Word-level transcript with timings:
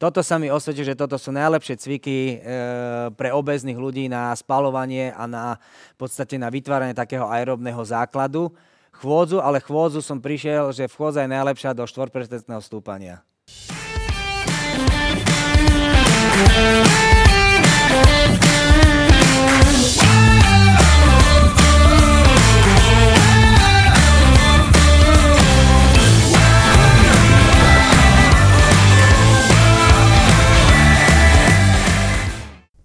toto 0.00 0.24
sa 0.24 0.40
mi 0.40 0.48
osvedčí, 0.48 0.80
že 0.80 0.96
toto 0.96 1.20
sú 1.20 1.28
najlepšie 1.28 1.76
cviky 1.76 2.16
e, 2.16 2.36
pre 3.12 3.36
obezných 3.36 3.76
ľudí 3.76 4.08
na 4.08 4.32
spalovanie 4.32 5.12
a 5.12 5.28
na 5.28 5.60
v 5.92 5.96
podstate 6.00 6.40
na 6.40 6.48
vytváranie 6.48 6.96
takého 6.96 7.28
aerobného 7.28 7.84
základu. 7.84 8.48
Chôdzu, 8.96 9.44
ale 9.44 9.60
chôdzu 9.60 10.00
som 10.00 10.16
prišiel, 10.16 10.72
že 10.72 10.88
chôdza 10.88 11.28
je 11.28 11.36
najlepšia 11.36 11.76
do 11.76 11.84
4% 11.84 12.48
stúpania. 12.64 13.20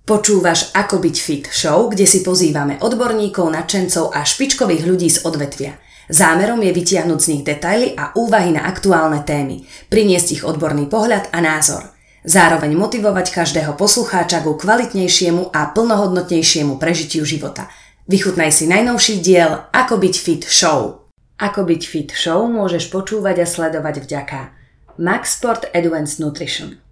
Počúvaš 0.06 0.70
Ako 0.78 1.02
byť 1.02 1.16
fit 1.18 1.46
show, 1.50 1.90
kde 1.90 2.06
si 2.06 2.22
pozývame 2.22 2.78
odborníkov, 2.78 3.50
nadšencov 3.50 4.14
a 4.14 4.22
špičkových 4.22 4.86
ľudí 4.86 5.10
z 5.10 5.26
odvetvia. 5.26 5.82
Zámerom 6.14 6.62
je 6.62 6.70
vytiahnuť 6.70 7.18
z 7.18 7.30
nich 7.34 7.42
detaily 7.42 7.98
a 7.98 8.14
úvahy 8.14 8.54
na 8.54 8.70
aktuálne 8.70 9.26
témy, 9.26 9.66
priniesť 9.90 10.28
ich 10.38 10.44
odborný 10.46 10.86
pohľad 10.94 11.34
a 11.34 11.42
názor. 11.42 11.90
Zároveň 12.22 12.78
motivovať 12.78 13.34
každého 13.34 13.74
poslucháča 13.74 14.46
ku 14.46 14.54
kvalitnejšiemu 14.54 15.50
a 15.50 15.74
plnohodnotnejšiemu 15.74 16.78
prežitiu 16.78 17.26
života. 17.26 17.66
Vychutnaj 18.06 18.54
si 18.54 18.70
najnovší 18.70 19.26
diel 19.26 19.58
Ako 19.74 19.98
byť 19.98 20.16
fit 20.22 20.46
show. 20.46 21.10
Ako 21.42 21.66
byť 21.66 21.82
fit 21.82 22.14
show 22.14 22.46
môžeš 22.46 22.94
počúvať 22.94 23.42
a 23.42 23.50
sledovať 23.50 24.06
vďaka 24.06 24.54
Max 25.02 25.42
Sport 25.42 25.74
Advanced 25.74 26.22
Nutrition– 26.22 26.78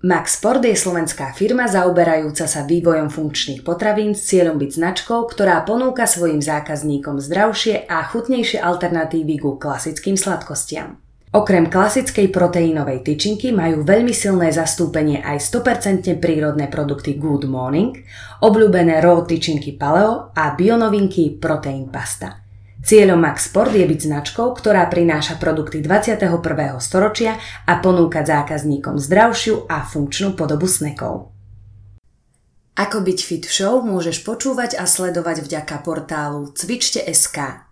Max 0.00 0.40
Sport 0.40 0.64
je 0.64 0.72
slovenská 0.72 1.36
firma 1.36 1.68
zaoberajúca 1.68 2.48
sa 2.48 2.64
vývojom 2.64 3.12
funkčných 3.12 3.60
potravín 3.60 4.16
s 4.16 4.32
cieľom 4.32 4.56
byť 4.56 4.70
značkou, 4.80 5.28
ktorá 5.28 5.60
ponúka 5.68 6.08
svojim 6.08 6.40
zákazníkom 6.40 7.20
zdravšie 7.20 7.84
a 7.84 8.08
chutnejšie 8.08 8.64
alternatívy 8.64 9.36
ku 9.36 9.60
klasickým 9.60 10.16
sladkostiam. 10.16 10.96
Okrem 11.36 11.68
klasickej 11.68 12.32
proteínovej 12.32 13.04
tyčinky 13.04 13.52
majú 13.52 13.84
veľmi 13.84 14.16
silné 14.16 14.48
zastúpenie 14.48 15.20
aj 15.20 15.36
100% 15.36 16.16
prírodné 16.16 16.72
produkty 16.72 17.20
Good 17.20 17.44
Morning, 17.44 17.92
obľúbené 18.40 19.04
raw 19.04 19.20
tyčinky 19.20 19.76
Paleo 19.76 20.32
a 20.32 20.56
bionovinky 20.56 21.36
Protein 21.36 21.92
Pasta. 21.92 22.39
Cieľom 22.80 23.20
Max 23.20 23.52
Sport 23.52 23.76
je 23.76 23.84
byť 23.84 24.00
značkou, 24.08 24.56
ktorá 24.56 24.88
prináša 24.88 25.36
produkty 25.36 25.84
21. 25.84 26.32
storočia 26.80 27.36
a 27.68 27.76
ponúka 27.76 28.24
zákazníkom 28.24 28.96
zdravšiu 28.96 29.68
a 29.68 29.84
funkčnú 29.84 30.32
podobu 30.32 30.64
snekov. 30.64 31.28
Ako 32.80 33.04
byť 33.04 33.18
fit 33.20 33.44
show 33.44 33.84
môžeš 33.84 34.24
počúvať 34.24 34.80
a 34.80 34.88
sledovať 34.88 35.44
vďaka 35.44 35.76
portálu 35.84 36.48
Cvičte.sk. 36.56 37.68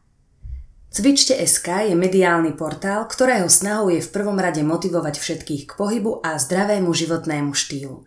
Cvičte.sk 0.92 1.68
je 1.88 1.94
mediálny 1.96 2.52
portál, 2.52 3.08
ktorého 3.08 3.48
snahou 3.48 3.88
je 3.88 4.04
v 4.04 4.12
prvom 4.12 4.36
rade 4.36 4.60
motivovať 4.60 5.16
všetkých 5.16 5.62
k 5.64 5.72
pohybu 5.72 6.20
a 6.20 6.36
zdravému 6.36 6.92
životnému 6.92 7.56
štýlu. 7.56 8.04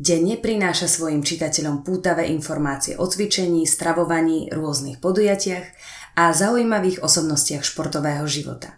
Denne 0.00 0.40
prináša 0.40 0.88
svojim 0.88 1.20
čitateľom 1.20 1.84
pútavé 1.84 2.32
informácie 2.32 2.96
o 2.96 3.04
cvičení, 3.04 3.68
stravovaní, 3.68 4.48
rôznych 4.48 4.96
podujatiach 4.96 5.66
a 6.20 6.36
zaujímavých 6.36 7.00
osobnostiach 7.00 7.64
športového 7.64 8.28
života. 8.28 8.76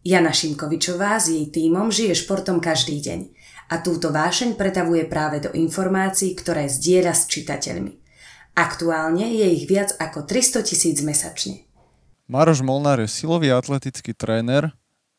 Jana 0.00 0.32
Šimkovičová 0.32 1.20
s 1.20 1.28
jej 1.28 1.44
tímom 1.52 1.92
žije 1.92 2.16
športom 2.24 2.56
každý 2.56 3.04
deň 3.04 3.20
a 3.68 3.84
túto 3.84 4.08
vášeň 4.08 4.56
pretavuje 4.56 5.04
práve 5.04 5.44
do 5.44 5.52
informácií, 5.52 6.32
ktoré 6.32 6.72
zdieľa 6.72 7.12
s 7.12 7.28
čitateľmi. 7.28 8.00
Aktuálne 8.56 9.28
je 9.28 9.60
ich 9.60 9.68
viac 9.68 9.92
ako 10.00 10.24
300 10.24 10.64
tisíc 10.64 11.04
mesačne. 11.04 11.68
Maroš 12.32 12.64
Molnár 12.64 13.04
je 13.04 13.12
silový 13.12 13.52
atletický 13.52 14.16
tréner 14.16 14.72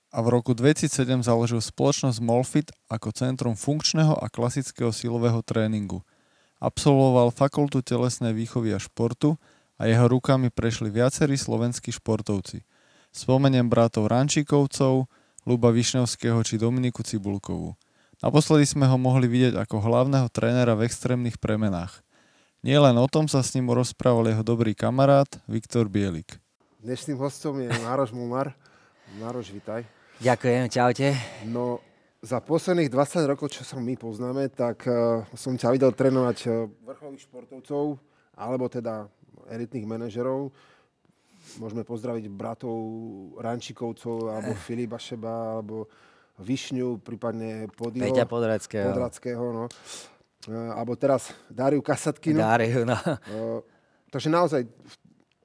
a 0.09 0.17
v 0.25 0.27
roku 0.33 0.57
2007 0.57 1.21
založil 1.21 1.61
spoločnosť 1.61 2.17
Molfit 2.25 2.73
ako 2.89 3.13
centrum 3.13 3.53
funkčného 3.53 4.17
a 4.17 4.33
klasického 4.33 4.89
silového 4.89 5.45
tréningu. 5.45 6.01
Absolvoval 6.57 7.29
fakultu 7.29 7.85
telesnej 7.85 8.33
výchovy 8.33 8.73
a 8.73 8.81
športu 8.81 9.37
a 9.81 9.89
jeho 9.89 10.05
rukami 10.05 10.53
prešli 10.53 10.93
viacerí 10.93 11.33
slovenskí 11.33 11.89
športovci. 11.89 12.61
Spomeniem 13.09 13.65
bratov 13.65 14.13
Rančíkovcov, 14.13 15.09
Luba 15.49 15.73
Višňovského 15.73 16.37
či 16.45 16.61
Dominiku 16.61 17.01
Cibulkovú. 17.01 17.73
Naposledy 18.21 18.69
sme 18.69 18.85
ho 18.85 19.01
mohli 19.01 19.25
vidieť 19.25 19.57
ako 19.57 19.81
hlavného 19.81 20.29
trénera 20.29 20.77
v 20.77 20.85
extrémnych 20.85 21.41
premenách. 21.41 22.05
Nie 22.61 22.77
len 22.77 22.93
o 23.01 23.09
tom 23.09 23.25
sa 23.25 23.41
s 23.41 23.57
ním 23.57 23.73
rozprával 23.73 24.29
jeho 24.29 24.45
dobrý 24.45 24.77
kamarát 24.77 25.25
Viktor 25.49 25.89
Bielik. 25.89 26.37
Dnešným 26.77 27.17
hostom 27.17 27.57
je 27.57 27.73
Mároš 27.81 28.13
Mumar. 28.13 28.53
Mároš, 29.17 29.49
vitaj. 29.49 29.81
Ďakujem, 30.21 30.69
čaute. 30.69 31.17
No, 31.49 31.81
za 32.21 32.37
posledných 32.37 32.93
20 32.93 33.25
rokov, 33.25 33.57
čo 33.57 33.65
sa 33.65 33.81
my 33.81 33.97
poznáme, 33.97 34.45
tak 34.53 34.85
uh, 34.85 35.25
som 35.33 35.57
ťa 35.57 35.73
videl 35.73 35.89
trénovať 35.89 36.37
uh, 36.45 36.69
vrcholových 36.85 37.25
športovcov, 37.25 37.97
alebo 38.37 38.69
teda 38.69 39.09
elitných 39.51 39.85
manažerov. 39.85 40.55
Môžeme 41.59 41.83
pozdraviť 41.83 42.31
bratov 42.31 42.79
Rančikovcov, 43.41 44.31
alebo 44.31 44.55
eh. 44.55 44.61
Filipa 44.61 44.95
Šeba, 44.95 45.59
alebo 45.59 45.91
Višňu, 46.41 47.03
prípadne 47.03 47.69
Podio. 47.69 48.01
Peťa 48.01 48.25
Podrackého. 48.25 48.89
Podrackého 48.89 49.45
no. 49.53 49.65
E, 50.47 50.55
alebo 50.55 50.97
teraz 50.97 51.29
Dáriu 51.51 51.83
Kasatkinu. 51.85 52.41
Dáriu, 52.41 52.81
no. 52.87 52.97
E, 52.97 53.61
takže 54.09 54.31
naozaj, 54.31 54.65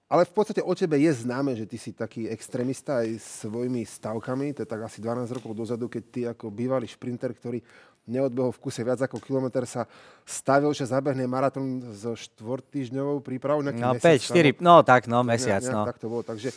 ale 0.06 0.22
v 0.24 0.32
podstate 0.32 0.62
o 0.62 0.72
tebe 0.72 0.96
je 1.02 1.12
známe, 1.12 1.52
že 1.58 1.66
ty 1.66 1.76
si 1.76 1.90
taký 1.90 2.30
extrémista 2.30 3.02
aj 3.02 3.18
svojimi 3.44 3.82
stavkami. 3.82 4.54
To 4.56 4.62
je 4.62 4.68
tak 4.68 4.86
asi 4.86 5.02
12 5.02 5.36
rokov 5.36 5.52
dozadu, 5.52 5.90
keď 5.90 6.02
ty 6.08 6.20
ako 6.30 6.48
bývalý 6.48 6.86
šprinter, 6.86 7.34
ktorý 7.34 7.60
neodbehol 8.06 8.54
v 8.54 8.62
kuse 8.62 8.86
viac 8.86 9.02
ako 9.02 9.18
kilometr, 9.18 9.66
sa 9.66 9.84
stavil, 10.22 10.70
že 10.70 10.86
zabehne 10.86 11.26
maratón 11.26 11.82
so 11.90 12.14
štvortýždňovou 12.14 13.18
prípravou. 13.20 13.60
No 13.66 13.74
mesiac, 13.74 14.22
5, 14.22 14.62
4, 14.62 14.62
no 14.62 14.74
tak, 14.86 15.10
no 15.10 15.26
mesiac. 15.26 15.60
Nejak, 15.60 15.74
nejak 15.74 15.76
no. 15.76 15.82
Tak 15.90 15.98
to 15.98 16.06
bolo. 16.06 16.22
Takže 16.22 16.54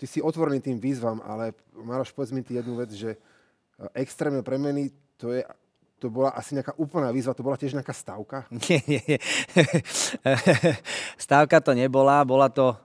ty 0.00 0.04
si 0.08 0.18
otvorený 0.24 0.64
tým 0.64 0.80
výzvam, 0.80 1.20
ale 1.22 1.52
Maroš, 1.76 2.16
povedz 2.16 2.32
mi 2.32 2.40
ty 2.40 2.56
jednu 2.56 2.80
vec, 2.80 2.90
že 2.96 3.14
e, 3.14 3.18
extrémne 4.00 4.40
premeny, 4.40 4.92
to 5.20 5.36
je 5.36 5.44
to 5.96 6.12
bola 6.12 6.28
asi 6.36 6.52
nejaká 6.52 6.76
úplná 6.76 7.08
výzva, 7.08 7.32
to 7.32 7.40
bola 7.40 7.56
tiež 7.56 7.72
nejaká 7.72 7.96
stavka? 7.96 8.44
Nie, 8.68 8.84
nie, 8.84 9.00
nie. 9.00 9.18
stavka 11.24 11.56
to 11.64 11.72
nebola, 11.72 12.20
bola 12.20 12.52
to... 12.52 12.76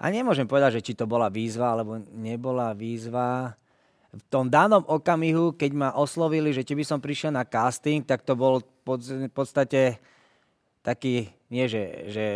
A 0.00 0.10
nemôžem 0.10 0.48
povedať, 0.48 0.80
že 0.80 0.84
či 0.90 0.92
to 0.98 1.06
bola 1.06 1.30
výzva, 1.30 1.76
alebo 1.76 2.02
nebola 2.10 2.74
výzva 2.74 3.54
v 4.10 4.22
tom 4.26 4.50
danom 4.50 4.82
okamihu, 4.82 5.54
keď 5.54 5.70
ma 5.70 5.90
oslovili, 5.94 6.50
že 6.50 6.66
či 6.66 6.74
by 6.74 6.82
som 6.82 6.98
prišiel 6.98 7.30
na 7.30 7.46
casting, 7.46 8.02
tak 8.02 8.26
to 8.26 8.34
bol 8.34 8.58
v 8.82 9.30
podstate 9.30 10.02
taký, 10.82 11.30
nie 11.46 11.70
že, 11.70 12.10
že, 12.10 12.28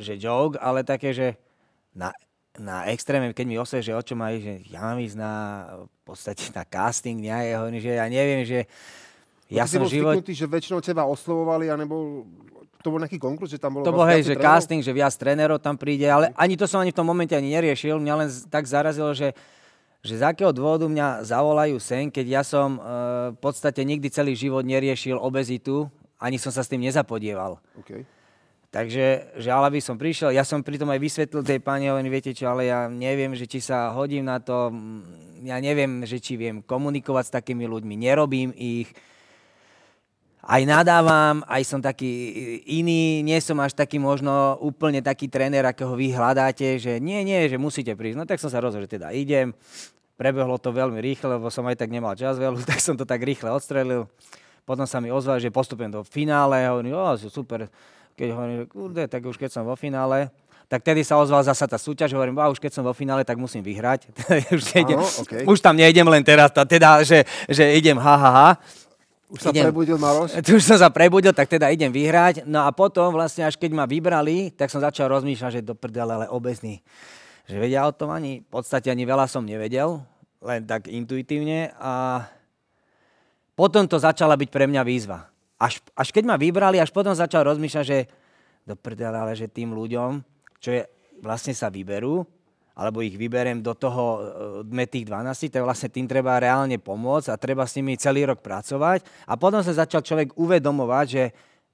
že 0.00 0.12
joke, 0.16 0.56
ale 0.56 0.86
také, 0.88 1.12
že 1.12 1.36
na, 1.92 2.08
na 2.56 2.88
extréme, 2.88 3.36
keď 3.36 3.44
mi 3.44 3.60
oslovili, 3.60 3.88
že 3.92 3.98
o 3.98 4.02
čo 4.02 4.14
majú, 4.16 4.36
že 4.40 4.54
ja 4.72 4.80
mám 4.80 4.98
ísť 5.02 5.16
na, 5.20 5.32
v 5.76 6.00
podstate 6.08 6.48
na 6.56 6.64
casting, 6.64 7.20
nie, 7.20 7.52
že 7.84 7.92
ja 8.00 8.06
neviem, 8.08 8.48
že 8.48 8.64
ja 9.52 9.68
som 9.68 9.84
bol 9.84 9.92
život... 9.92 10.16
Styknutý, 10.16 10.32
že 10.36 10.46
väčšinou 10.48 10.80
teba 10.80 11.04
oslovovali 11.04 11.68
a 11.68 11.76
nebol 11.76 12.24
to 12.78 12.94
bol 12.94 13.00
nejaký 13.02 13.18
konkurs, 13.18 13.50
že 13.50 13.58
tam 13.58 13.74
bolo... 13.74 13.84
To 13.84 13.92
bol 13.92 14.06
hej, 14.06 14.22
že 14.22 14.38
trénerov? 14.38 14.54
casting, 14.54 14.80
že 14.86 14.92
viac 14.94 15.10
trénerov 15.18 15.58
tam 15.58 15.74
príde, 15.74 16.06
ale 16.06 16.30
ani 16.38 16.54
to 16.54 16.64
som 16.64 16.78
ani 16.78 16.94
v 16.94 16.98
tom 17.02 17.08
momente 17.10 17.34
ani 17.34 17.50
neriešil. 17.58 17.98
Mňa 17.98 18.14
len 18.14 18.28
tak 18.46 18.70
zarazilo, 18.70 19.10
že 19.12 19.34
že 20.02 20.18
z 20.18 20.22
akého 20.22 20.54
dôvodu 20.54 20.86
mňa 20.86 21.26
zavolajú 21.26 21.76
sen, 21.82 22.08
keď 22.08 22.26
ja 22.40 22.42
som 22.46 22.78
e, 22.78 22.80
v 23.34 23.38
podstate 23.42 23.82
nikdy 23.82 24.06
celý 24.08 24.38
život 24.38 24.62
neriešil 24.62 25.18
obezitu, 25.18 25.90
ani 26.18 26.38
som 26.38 26.54
sa 26.54 26.62
s 26.62 26.70
tým 26.70 26.82
nezapodieval. 26.82 27.58
Okay. 27.82 28.06
Takže, 28.68 29.32
že 29.40 29.48
ale 29.48 29.72
by 29.72 29.80
som 29.80 29.96
prišiel, 29.96 30.28
ja 30.28 30.44
som 30.44 30.60
pritom 30.60 30.92
aj 30.92 31.00
vysvetlil 31.00 31.40
tej 31.40 31.60
pani, 31.64 31.88
len 31.88 32.04
viete 32.12 32.36
čo, 32.36 32.52
ale 32.52 32.68
ja 32.68 32.84
neviem, 32.84 33.32
že 33.32 33.48
či 33.48 33.64
sa 33.64 33.96
hodím 33.96 34.28
na 34.28 34.44
to, 34.44 34.68
ja 35.40 35.56
neviem, 35.56 36.04
že 36.04 36.20
či 36.20 36.36
viem 36.36 36.60
komunikovať 36.60 37.32
s 37.32 37.34
takými 37.40 37.64
ľuďmi, 37.64 37.94
nerobím 37.96 38.52
ich, 38.52 38.92
aj 40.42 40.62
nadávam, 40.64 41.42
aj 41.50 41.62
som 41.66 41.80
taký 41.82 42.08
iný, 42.70 43.26
nie 43.26 43.38
som 43.42 43.58
až 43.58 43.74
taký 43.74 43.98
možno 43.98 44.54
úplne 44.62 45.02
taký 45.02 45.26
tréner, 45.26 45.66
akého 45.66 45.92
vy 45.98 46.14
hľadáte, 46.14 46.78
že 46.78 47.02
nie, 47.02 47.26
nie, 47.26 47.50
že 47.50 47.58
musíte 47.58 47.92
prísť. 47.98 48.16
No 48.16 48.24
tak 48.24 48.38
som 48.38 48.48
sa 48.48 48.62
rozhodol, 48.62 48.86
že 48.86 48.98
teda 48.98 49.10
idem. 49.10 49.50
Prebehlo 50.18 50.58
to 50.58 50.74
veľmi 50.74 50.98
rýchle, 50.98 51.38
lebo 51.38 51.50
som 51.50 51.66
aj 51.66 51.78
tak 51.78 51.90
nemal 51.90 52.14
čas 52.14 52.38
veľa, 52.38 52.62
tak 52.70 52.78
som 52.78 52.94
to 52.94 53.02
tak 53.02 53.22
rýchle 53.22 53.50
odstrelil. 53.50 54.06
Potom 54.62 54.84
sa 54.84 55.00
mi 55.00 55.08
ozval, 55.08 55.40
že 55.40 55.48
postupujem 55.48 55.88
do 55.88 56.04
finále. 56.04 56.68
Hovorím, 56.68 56.92
o, 56.92 57.16
super. 57.16 57.72
Keď 58.14 58.28
hovorím, 58.34 58.58
kurde, 58.68 59.08
tak 59.08 59.24
už 59.24 59.40
keď 59.40 59.48
som 59.48 59.62
vo 59.64 59.72
finále, 59.78 60.28
tak 60.68 60.84
tedy 60.84 61.00
sa 61.00 61.16
ozval 61.16 61.40
zasa 61.40 61.64
tá 61.64 61.80
súťaž, 61.80 62.12
hovorím, 62.12 62.36
a 62.36 62.52
už 62.52 62.60
keď 62.60 62.76
som 62.76 62.84
vo 62.84 62.92
finále, 62.92 63.24
tak 63.24 63.40
musím 63.40 63.64
vyhrať. 63.64 64.12
už, 64.56 64.62
Áno, 64.76 65.00
okay. 65.24 65.48
už 65.48 65.58
tam 65.64 65.72
nejdem 65.80 66.04
len 66.04 66.20
teraz, 66.20 66.52
teda, 66.52 67.00
že, 67.00 67.24
že 67.48 67.64
idem 67.72 67.96
ha, 67.96 68.14
ha, 68.20 68.30
ha. 68.30 68.50
Už 69.28 69.44
sa 69.44 69.52
prebudil 69.52 70.00
Maroš? 70.00 70.36
Tu 70.46 70.56
už 70.56 70.64
som 70.64 70.80
sa 70.80 70.88
prebudil, 70.88 71.36
tak 71.36 71.52
teda 71.52 71.68
idem 71.68 71.92
vyhrať. 71.92 72.48
No 72.48 72.64
a 72.64 72.72
potom 72.72 73.12
vlastne, 73.12 73.44
až 73.44 73.60
keď 73.60 73.76
ma 73.76 73.84
vybrali, 73.84 74.48
tak 74.56 74.72
som 74.72 74.80
začal 74.80 75.12
rozmýšľať, 75.12 75.60
že 75.60 75.68
do 75.68 75.76
prdele, 75.76 76.16
ale 76.16 76.26
obezný. 76.32 76.80
Že 77.44 77.56
vedia 77.60 77.84
o 77.84 77.92
tom 77.92 78.08
ani, 78.08 78.40
v 78.40 78.48
podstate 78.48 78.88
ani 78.88 79.04
veľa 79.04 79.28
som 79.28 79.44
nevedel, 79.44 80.00
len 80.40 80.64
tak 80.64 80.88
intuitívne. 80.88 81.76
A 81.76 82.24
potom 83.52 83.84
to 83.84 84.00
začala 84.00 84.32
byť 84.32 84.48
pre 84.48 84.64
mňa 84.64 84.82
výzva. 84.86 85.28
Až, 85.60 85.84
až 85.92 86.08
keď 86.08 86.24
ma 86.24 86.36
vybrali, 86.40 86.80
až 86.80 86.88
potom 86.88 87.12
začal 87.12 87.44
rozmýšľať, 87.44 87.84
že 87.84 88.08
do 88.64 88.76
prdele, 88.76 89.16
ale 89.16 89.32
že 89.36 89.48
tým 89.48 89.76
ľuďom, 89.76 90.24
čo 90.60 90.72
je, 90.72 90.82
vlastne 91.20 91.52
sa 91.52 91.68
vyberú, 91.68 92.24
alebo 92.78 93.02
ich 93.02 93.18
vyberiem 93.18 93.58
do 93.58 93.74
toho 93.74 94.22
dme 94.62 94.86
tých 94.86 95.02
12, 95.10 95.50
tak 95.50 95.66
vlastne 95.66 95.90
tým 95.90 96.06
treba 96.06 96.38
reálne 96.38 96.78
pomôcť 96.78 97.34
a 97.34 97.40
treba 97.40 97.66
s 97.66 97.74
nimi 97.74 97.98
celý 97.98 98.30
rok 98.30 98.38
pracovať. 98.38 99.02
A 99.26 99.34
potom 99.34 99.58
sa 99.66 99.74
začal 99.74 100.06
človek 100.06 100.38
uvedomovať, 100.38 101.06
že, 101.10 101.24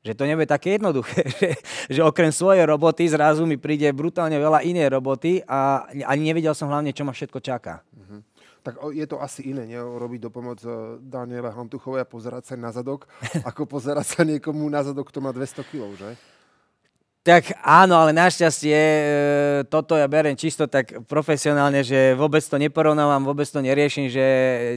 že 0.01 0.17
to 0.17 0.25
nebude 0.25 0.49
také 0.49 0.81
jednoduché, 0.81 1.29
že, 1.37 1.49
že 1.93 2.01
okrem 2.01 2.33
svojej 2.33 2.65
roboty 2.65 3.05
zrazu 3.05 3.45
mi 3.45 3.61
príde 3.61 3.93
brutálne 3.93 4.41
veľa 4.41 4.65
inej 4.65 4.89
roboty 4.97 5.45
a 5.45 5.85
ani 6.09 6.33
nevedel 6.33 6.57
som 6.57 6.73
hlavne, 6.73 6.97
čo 6.97 7.05
ma 7.05 7.13
všetko 7.13 7.37
čaká. 7.45 7.85
Uh-huh. 7.93 8.25
Tak 8.65 8.81
je 8.97 9.05
to 9.05 9.21
asi 9.21 9.53
iné, 9.53 9.69
nie? 9.69 9.77
robiť 9.77 10.25
do 10.25 10.31
pomoc 10.33 10.57
e, 10.65 10.97
Daniela 11.05 11.53
Hantuchovej 11.53 12.01
a 12.01 12.09
pozerať 12.09 12.49
sa 12.49 12.55
na 12.57 12.73
zadok, 12.73 13.05
ako 13.49 13.69
pozerať 13.69 14.07
sa 14.09 14.21
niekomu 14.25 14.65
na 14.73 14.81
zadok, 14.81 15.13
kto 15.13 15.21
má 15.21 15.37
200 15.37 15.69
kg, 15.69 15.93
že? 16.01 16.17
Tak 17.25 17.57
áno, 17.65 17.97
ale 17.97 18.13
našťastie 18.13 18.77
e, 18.77 19.05
toto 19.73 19.97
ja 19.97 20.05
beriem 20.05 20.37
čisto 20.37 20.69
tak 20.69 20.93
profesionálne, 21.09 21.81
že 21.81 22.13
vôbec 22.13 22.45
to 22.45 22.61
neporovnávam, 22.61 23.25
vôbec 23.25 23.49
to 23.49 23.65
neriešim, 23.65 24.13
že 24.13 24.27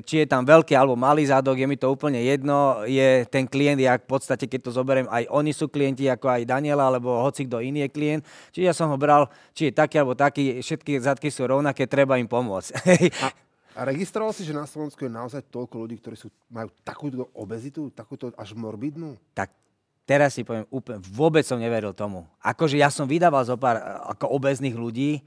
či 0.07 0.23
je 0.23 0.31
tam 0.31 0.47
veľký 0.47 0.71
alebo 0.71 0.95
malý 0.95 1.27
zádok, 1.27 1.59
je 1.59 1.67
mi 1.67 1.75
to 1.75 1.91
úplne 1.91 2.23
jedno. 2.23 2.87
Je 2.87 3.27
ten 3.27 3.43
klient, 3.43 3.83
jak 3.83 4.07
v 4.07 4.15
podstate, 4.15 4.47
keď 4.47 4.63
to 4.63 4.71
zoberiem, 4.71 5.11
aj 5.11 5.27
oni 5.27 5.51
sú 5.51 5.67
klienti, 5.67 6.07
ako 6.07 6.31
aj 6.31 6.47
Daniela, 6.47 6.87
alebo 6.87 7.19
hoci 7.19 7.51
kto 7.51 7.59
iný 7.59 7.83
je 7.83 7.91
klient. 7.91 8.23
Čiže 8.55 8.63
ja 8.63 8.71
som 8.71 8.87
ho 8.87 8.95
bral, 8.95 9.27
či 9.51 9.67
je 9.67 9.75
taký 9.75 9.99
alebo 9.99 10.15
taký, 10.15 10.63
všetky 10.63 11.03
zadky 11.03 11.27
sú 11.27 11.51
rovnaké, 11.51 11.83
treba 11.83 12.15
im 12.15 12.31
pomôcť. 12.31 12.71
A, 13.27 13.35
a 13.75 13.79
registroval 13.83 14.31
si, 14.31 14.47
že 14.47 14.55
na 14.55 14.63
Slovensku 14.63 15.03
je 15.03 15.11
naozaj 15.11 15.43
toľko 15.51 15.83
ľudí, 15.83 15.99
ktorí 15.99 16.15
sú, 16.15 16.31
majú 16.47 16.71
takúto 16.87 17.27
obezitu, 17.35 17.91
takúto 17.91 18.31
až 18.39 18.55
morbidnú? 18.55 19.19
Tak 19.35 19.66
teraz 20.07 20.39
si 20.39 20.47
poviem 20.47 20.63
úplne, 20.71 21.03
vôbec 21.03 21.43
som 21.43 21.59
neveril 21.59 21.91
tomu. 21.91 22.23
Akože 22.39 22.79
ja 22.79 22.87
som 22.87 23.03
vydával 23.03 23.43
zo 23.43 23.59
pár 23.59 23.75
ako 24.07 24.31
obezných 24.39 24.73
ľudí, 24.73 25.19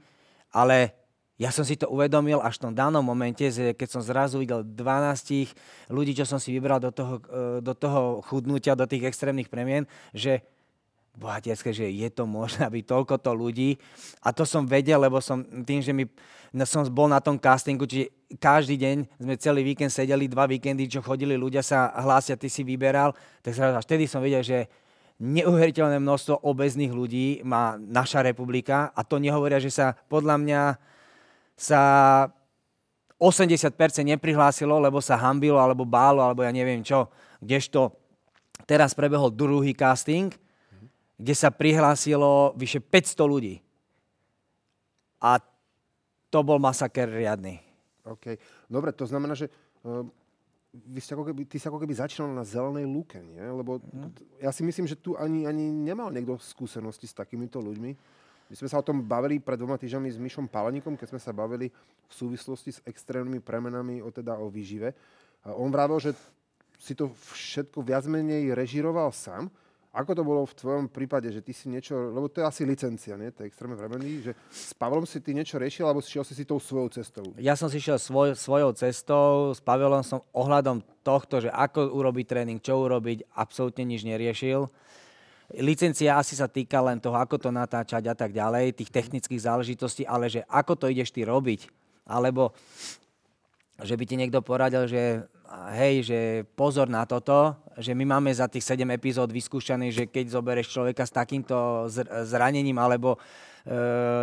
ale 0.49 0.97
ja 1.37 1.53
som 1.53 1.65
si 1.65 1.77
to 1.77 1.89
uvedomil 1.89 2.41
až 2.41 2.57
v 2.57 2.69
tom 2.69 2.73
danom 2.73 3.01
momente, 3.01 3.45
keď 3.49 3.87
som 3.89 4.01
zrazu 4.01 4.41
videl 4.41 4.65
12 4.65 5.89
ľudí, 5.89 6.13
čo 6.17 6.25
som 6.25 6.37
si 6.37 6.53
vybral 6.53 6.81
do 6.81 6.93
toho, 6.93 7.17
e, 7.17 7.65
do 7.65 7.73
toho 7.77 8.21
chudnutia, 8.25 8.77
do 8.77 8.85
tých 8.85 9.09
extrémnych 9.09 9.49
premien, 9.49 9.89
že 10.13 10.45
bohatierské, 11.15 11.75
že 11.75 11.85
je 11.91 12.09
to 12.09 12.23
možné, 12.23 12.63
aby 12.65 12.81
toľko 12.81 13.19
to 13.19 13.31
ľudí. 13.35 13.75
A 14.23 14.31
to 14.31 14.47
som 14.47 14.63
vedel, 14.63 14.99
lebo 14.99 15.19
som 15.19 15.43
tým, 15.43 15.83
že 15.83 15.91
mi, 15.91 16.07
som 16.63 16.87
bol 16.87 17.11
na 17.11 17.19
tom 17.19 17.35
castingu, 17.35 17.83
čiže 17.83 18.11
každý 18.39 18.79
deň 18.79 18.97
sme 19.19 19.35
celý 19.35 19.61
víkend 19.67 19.91
sedeli, 19.91 20.31
dva 20.31 20.47
víkendy, 20.47 20.87
čo 20.87 21.03
chodili 21.03 21.35
ľudia 21.35 21.59
sa 21.59 21.91
hlásia, 21.99 22.39
ty 22.39 22.47
si 22.47 22.63
vyberal, 22.63 23.11
tak 23.43 23.59
až 23.59 23.83
vtedy 23.83 24.07
som 24.07 24.23
vedel, 24.23 24.39
že 24.39 24.71
neuveriteľné 25.21 26.01
množstvo 26.01 26.41
obezných 26.47 26.89
ľudí 26.89 27.45
má 27.45 27.77
naša 27.77 28.25
republika 28.25 28.89
a 28.95 29.05
to 29.05 29.21
nehovoria, 29.21 29.61
že 29.61 29.69
sa 29.69 29.93
podľa 30.09 30.35
mňa 30.41 30.61
sa 31.53 31.81
80% 33.21 33.77
neprihlásilo, 34.01 34.81
lebo 34.81 34.97
sa 34.97 35.13
hambilo, 35.13 35.61
alebo 35.61 35.85
bálo, 35.85 36.25
alebo 36.25 36.41
ja 36.41 36.49
neviem 36.49 36.81
čo. 36.81 37.05
Kdežto 37.37 37.93
teraz 38.65 38.97
prebehol 38.97 39.29
druhý 39.29 39.77
casting, 39.77 40.33
kde 41.21 41.33
sa 41.37 41.53
prihlásilo 41.53 42.57
vyše 42.57 42.81
500 42.81 43.13
ľudí. 43.29 43.61
A 45.21 45.37
to 46.33 46.41
bol 46.41 46.57
masaker 46.57 47.05
riadny. 47.05 47.61
OK. 48.01 48.41
Dobre, 48.65 48.89
to 48.89 49.05
znamená, 49.05 49.37
že 49.37 49.45
uh, 49.85 50.01
vy 50.73 50.97
ste 50.97 51.13
ako 51.13 51.29
keby, 51.29 51.45
ty 51.45 51.61
si 51.61 51.69
ako 51.69 51.77
keby 51.77 51.93
začínal 51.93 52.33
na 52.33 52.41
zelenej 52.41 52.89
lúke, 52.89 53.21
nie? 53.21 53.37
Lebo 53.37 53.77
mm. 53.77 54.41
ja 54.41 54.49
si 54.49 54.65
myslím, 54.65 54.89
že 54.89 54.97
tu 54.97 55.13
ani, 55.13 55.45
ani 55.45 55.69
nemal 55.69 56.09
niekto 56.09 56.41
skúsenosti 56.41 57.05
s 57.05 57.13
takýmito 57.13 57.61
ľuďmi. 57.61 57.91
My 58.49 58.55
sme 58.57 58.67
sa 58.67 58.81
o 58.81 58.87
tom 58.87 59.05
bavili 59.05 59.37
pred 59.37 59.61
dvoma 59.61 59.77
týždňami 59.77 60.09
s 60.09 60.17
Myšom 60.17 60.49
Palanikom, 60.49 60.97
keď 60.97 61.13
sme 61.13 61.21
sa 61.21 61.31
bavili 61.31 61.69
v 62.09 62.13
súvislosti 62.15 62.71
s 62.75 62.83
extrémnymi 62.83 63.39
premenami 63.39 64.01
o, 64.01 64.09
teda 64.09 64.41
o 64.41 64.49
výžive. 64.49 64.91
A 65.45 65.53
on 65.53 65.69
vravel, 65.69 66.01
že 66.01 66.17
si 66.81 66.97
to 66.97 67.13
všetko 67.13 67.85
viac 67.85 68.09
menej 68.09 68.57
režiroval 68.57 69.13
sám 69.13 69.53
ako 69.91 70.11
to 70.15 70.23
bolo 70.23 70.47
v 70.47 70.55
tvojom 70.55 70.85
prípade, 70.87 71.27
že 71.35 71.43
ty 71.43 71.51
si 71.51 71.67
niečo, 71.67 72.15
lebo 72.15 72.31
to 72.31 72.39
je 72.39 72.47
asi 72.47 72.63
licencia, 72.63 73.19
nie, 73.19 73.27
tej 73.35 73.51
extrémne 73.51 73.75
premeny, 73.75 74.23
že 74.23 74.31
s 74.47 74.71
Pavlom 74.71 75.03
si 75.03 75.19
ty 75.19 75.35
niečo 75.35 75.59
riešil, 75.59 75.83
alebo 75.83 75.99
šiel 75.99 76.23
si 76.23 76.31
si 76.31 76.47
tou 76.47 76.63
svojou 76.63 76.87
cestou? 76.95 77.27
Ja 77.35 77.59
som 77.59 77.67
si 77.67 77.83
šiel 77.83 77.99
svoj, 77.99 78.39
svojou 78.39 78.71
cestou, 78.71 79.51
s 79.51 79.59
Pavelom 79.59 79.99
som 79.99 80.23
ohľadom 80.31 80.79
tohto, 81.03 81.43
že 81.43 81.51
ako 81.51 81.91
urobiť 81.91 82.23
tréning, 82.23 82.63
čo 82.63 82.79
urobiť, 82.79 83.35
absolútne 83.35 83.83
nič 83.83 84.07
neriešil. 84.07 84.71
Licencia 85.59 86.15
asi 86.15 86.39
sa 86.39 86.47
týka 86.47 86.79
len 86.79 87.03
toho, 87.03 87.19
ako 87.19 87.35
to 87.35 87.49
natáčať 87.51 88.07
a 88.07 88.15
tak 88.15 88.31
ďalej, 88.31 88.71
tých 88.71 88.95
technických 88.95 89.43
záležitostí, 89.43 90.07
ale 90.07 90.31
že 90.31 90.47
ako 90.47 90.79
to 90.79 90.85
ideš 90.87 91.11
ty 91.11 91.27
robiť, 91.27 91.67
alebo 92.07 92.55
že 93.81 93.97
by 93.97 94.03
ti 94.05 94.15
niekto 94.17 94.41
poradil, 94.45 94.85
že 94.85 95.25
hej, 95.75 95.95
že 96.05 96.19
pozor 96.55 96.87
na 96.87 97.03
toto, 97.03 97.57
že 97.75 97.91
my 97.91 98.17
máme 98.17 98.31
za 98.31 98.47
tých 98.47 98.63
7 98.63 98.87
epizód 98.93 99.29
vyskúšané, 99.33 99.91
že 99.91 100.07
keď 100.07 100.37
zoberieš 100.37 100.71
človeka 100.71 101.03
s 101.03 101.11
takýmto 101.11 101.87
zranením 102.27 102.79
alebo 102.79 103.17
e, 103.17 103.19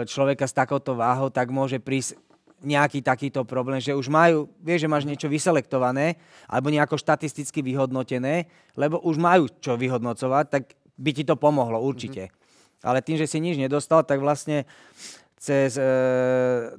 človeka 0.09 0.49
s 0.49 0.57
takouto 0.57 0.97
váhou, 0.97 1.29
tak 1.29 1.53
môže 1.53 1.77
prísť 1.83 2.17
nejaký 2.59 3.07
takýto 3.07 3.47
problém, 3.47 3.79
že 3.79 3.95
už 3.95 4.11
majú, 4.11 4.51
vieš, 4.59 4.87
že 4.87 4.91
máš 4.91 5.07
niečo 5.07 5.31
vyselektované 5.31 6.19
alebo 6.51 6.75
nejako 6.75 6.99
štatisticky 6.99 7.63
vyhodnotené, 7.63 8.51
lebo 8.75 8.99
už 8.99 9.15
majú 9.15 9.47
čo 9.63 9.79
vyhodnocovať, 9.79 10.45
tak 10.51 10.63
by 10.99 11.11
ti 11.15 11.23
to 11.23 11.39
pomohlo 11.39 11.79
určite. 11.79 12.27
Mm-hmm. 12.29 12.87
Ale 12.87 12.99
tým, 13.03 13.19
že 13.19 13.31
si 13.31 13.39
nič 13.43 13.59
nedostal, 13.59 14.03
tak 14.07 14.23
vlastne 14.23 14.67
cez, 15.39 15.79
e, 15.79 15.91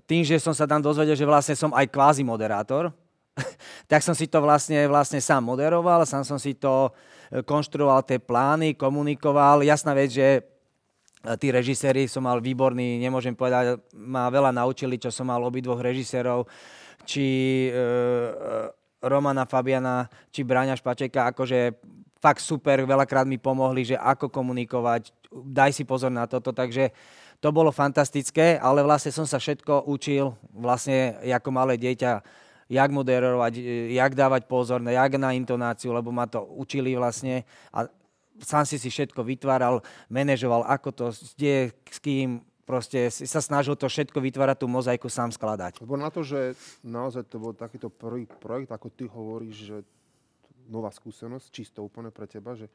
tým, 0.04 0.22
že 0.28 0.38
som 0.38 0.52
sa 0.52 0.68
tam 0.68 0.84
dozvedel, 0.84 1.16
že 1.16 1.26
vlastne 1.26 1.56
som 1.56 1.72
aj 1.72 1.88
kvázi 1.88 2.22
moderátor, 2.28 2.92
tak 3.92 4.04
som 4.04 4.14
si 4.14 4.28
to 4.28 4.44
vlastne, 4.44 4.86
vlastne 4.92 5.24
sám 5.24 5.44
moderoval, 5.44 6.04
sám 6.04 6.28
som 6.28 6.38
si 6.38 6.56
to 6.56 6.92
e, 7.32 7.42
konštruoval 7.42 8.04
tie 8.04 8.20
plány, 8.20 8.76
komunikoval. 8.76 9.64
Jasná 9.64 9.96
vec, 9.96 10.12
že 10.12 10.28
e, 10.28 10.42
tí 11.40 11.48
režiséri 11.50 12.06
som 12.06 12.28
mal 12.28 12.44
výborný, 12.44 13.00
nemôžem 13.00 13.34
povedať, 13.34 13.80
ma 13.96 14.28
veľa 14.28 14.52
naučili, 14.52 15.00
čo 15.00 15.10
som 15.10 15.32
mal 15.32 15.40
obidvoch 15.40 15.80
režisérov, 15.80 16.46
či 17.08 17.26
e, 17.68 17.72
e, 17.72 17.80
Romana 19.00 19.48
Fabiana, 19.48 20.12
či 20.28 20.44
Bráňa 20.44 20.76
Špačeka, 20.76 21.32
akože 21.32 21.80
fakt 22.20 22.44
super, 22.44 22.84
veľakrát 22.84 23.24
mi 23.24 23.40
pomohli, 23.40 23.88
že 23.88 23.96
ako 23.96 24.28
komunikovať, 24.28 25.16
daj 25.32 25.72
si 25.72 25.88
pozor 25.88 26.12
na 26.12 26.28
toto, 26.28 26.52
takže 26.52 26.92
to 27.40 27.50
bolo 27.56 27.72
fantastické, 27.72 28.60
ale 28.60 28.84
vlastne 28.84 29.16
som 29.16 29.24
sa 29.24 29.40
všetko 29.40 29.88
učil, 29.88 30.36
vlastne 30.52 31.16
ako 31.24 31.50
malé 31.56 31.80
dieťa, 31.80 32.20
jak 32.70 32.90
moderovať, 32.94 33.54
e, 33.58 33.96
jak 33.98 34.14
dávať 34.14 34.46
pozor, 34.46 34.84
jak 34.84 35.12
na 35.18 35.34
intonáciu, 35.34 35.96
lebo 35.96 36.14
ma 36.14 36.30
to 36.30 36.46
učili 36.46 36.94
vlastne 36.94 37.48
a 37.74 37.90
sám 38.44 38.64
si 38.64 38.80
si 38.80 38.88
všetko 38.92 39.24
vytváral, 39.24 39.82
manažoval, 40.08 40.64
ako 40.68 40.90
to, 40.92 41.06
kde, 41.36 41.76
s 41.90 42.00
kým, 42.00 42.44
proste 42.64 43.10
sa 43.10 43.42
snažil 43.42 43.76
to 43.76 43.90
všetko 43.90 44.22
vytvárať, 44.22 44.64
tú 44.64 44.68
mozaiku 44.70 45.10
sám 45.10 45.34
skladať. 45.34 45.82
Lebo 45.84 45.98
na 45.98 46.14
to, 46.14 46.22
že 46.24 46.56
naozaj 46.86 47.26
to 47.28 47.42
bol 47.42 47.52
takýto 47.52 47.90
prvý 47.90 48.30
projekt, 48.30 48.72
ako 48.72 48.88
ty 48.94 49.10
hovoríš, 49.10 49.56
že 49.58 49.78
nová 50.70 50.94
skúsenosť, 50.94 51.50
čisto 51.50 51.82
úplne 51.82 52.14
pre 52.14 52.30
teba, 52.30 52.54
že 52.54 52.70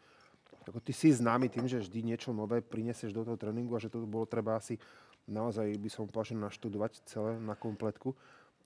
ako 0.69 0.81
ty 0.81 0.93
si 0.97 1.13
známy 1.13 1.53
tým, 1.53 1.69
že 1.69 1.83
vždy 1.85 2.15
niečo 2.15 2.33
nové 2.33 2.65
prinesieš 2.65 3.13
do 3.13 3.23
toho 3.25 3.37
tréningu 3.37 3.77
a 3.77 3.83
že 3.83 3.93
to 3.93 4.03
bolo 4.05 4.25
treba 4.25 4.57
asi 4.57 4.81
naozaj 5.25 5.73
by 5.81 5.89
som 5.89 6.05
povedal, 6.05 6.37
naštudovať 6.37 7.05
celé 7.09 7.41
na 7.41 7.57
kompletku 7.57 8.13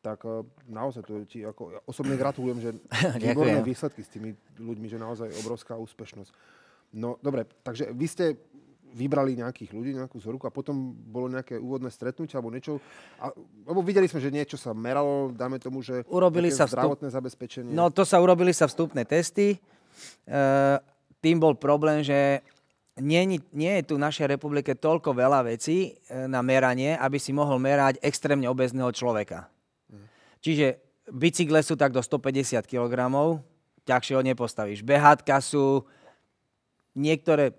tak 0.00 0.22
eh, 0.24 0.46
naozaj 0.70 1.02
to 1.04 1.26
ti 1.26 1.42
ako, 1.42 1.74
ja 1.74 1.80
osobne 1.86 2.14
gratulujem, 2.14 2.58
že 2.62 2.70
výborné 3.22 3.60
výsledky 3.62 4.02
s 4.02 4.10
tými 4.10 4.34
ľuďmi, 4.58 4.86
že 4.86 4.98
naozaj 4.98 5.28
obrovská 5.42 5.74
úspešnosť. 5.74 6.30
No 6.94 7.20
dobre, 7.20 7.44
takže 7.66 7.92
vy 7.92 8.06
ste 8.08 8.26
vybrali 8.88 9.36
nejakých 9.36 9.76
ľudí, 9.76 9.92
nejakú 9.92 10.16
zhorku 10.16 10.48
a 10.48 10.54
potom 10.54 10.96
bolo 10.96 11.28
nejaké 11.28 11.60
úvodné 11.60 11.92
stretnutie 11.92 12.32
alebo 12.40 12.48
niečo. 12.48 12.80
A, 13.20 13.28
lebo 13.68 13.84
videli 13.84 14.08
sme, 14.08 14.16
že 14.16 14.32
niečo 14.32 14.56
sa 14.56 14.72
meralo, 14.72 15.28
dáme 15.28 15.60
tomu, 15.60 15.84
že 15.84 16.08
urobili 16.08 16.48
sa 16.48 16.64
zdravotné 16.64 17.12
vstup... 17.12 17.18
zabezpečenie. 17.20 17.76
No 17.76 17.92
to 17.92 18.08
sa 18.08 18.16
urobili 18.16 18.56
sa 18.56 18.64
vstupné 18.64 19.04
testy. 19.04 19.60
E, 20.24 20.40
tým 21.18 21.42
bol 21.42 21.58
problém, 21.58 22.02
že 22.06 22.42
nie, 22.98 23.38
nie 23.54 23.72
je 23.78 23.86
tu 23.86 23.94
v 23.94 24.04
našej 24.04 24.26
republike 24.26 24.74
toľko 24.74 25.14
veľa 25.14 25.46
vecí 25.46 25.94
eh, 25.94 26.26
na 26.26 26.42
meranie, 26.42 26.98
aby 26.98 27.18
si 27.18 27.30
mohol 27.30 27.62
merať 27.62 28.02
extrémne 28.02 28.50
obezného 28.50 28.90
človeka. 28.90 29.46
Čiže 30.38 30.78
bicykle 31.10 31.60
sú 31.66 31.74
tak 31.74 31.90
do 31.90 32.02
150 32.02 32.62
kg, 32.62 32.94
ťažšie 33.82 34.14
ho 34.14 34.22
nepostavíš. 34.22 34.86
Behátka 34.86 35.40
sú 35.42 35.82
niektoré, 36.94 37.56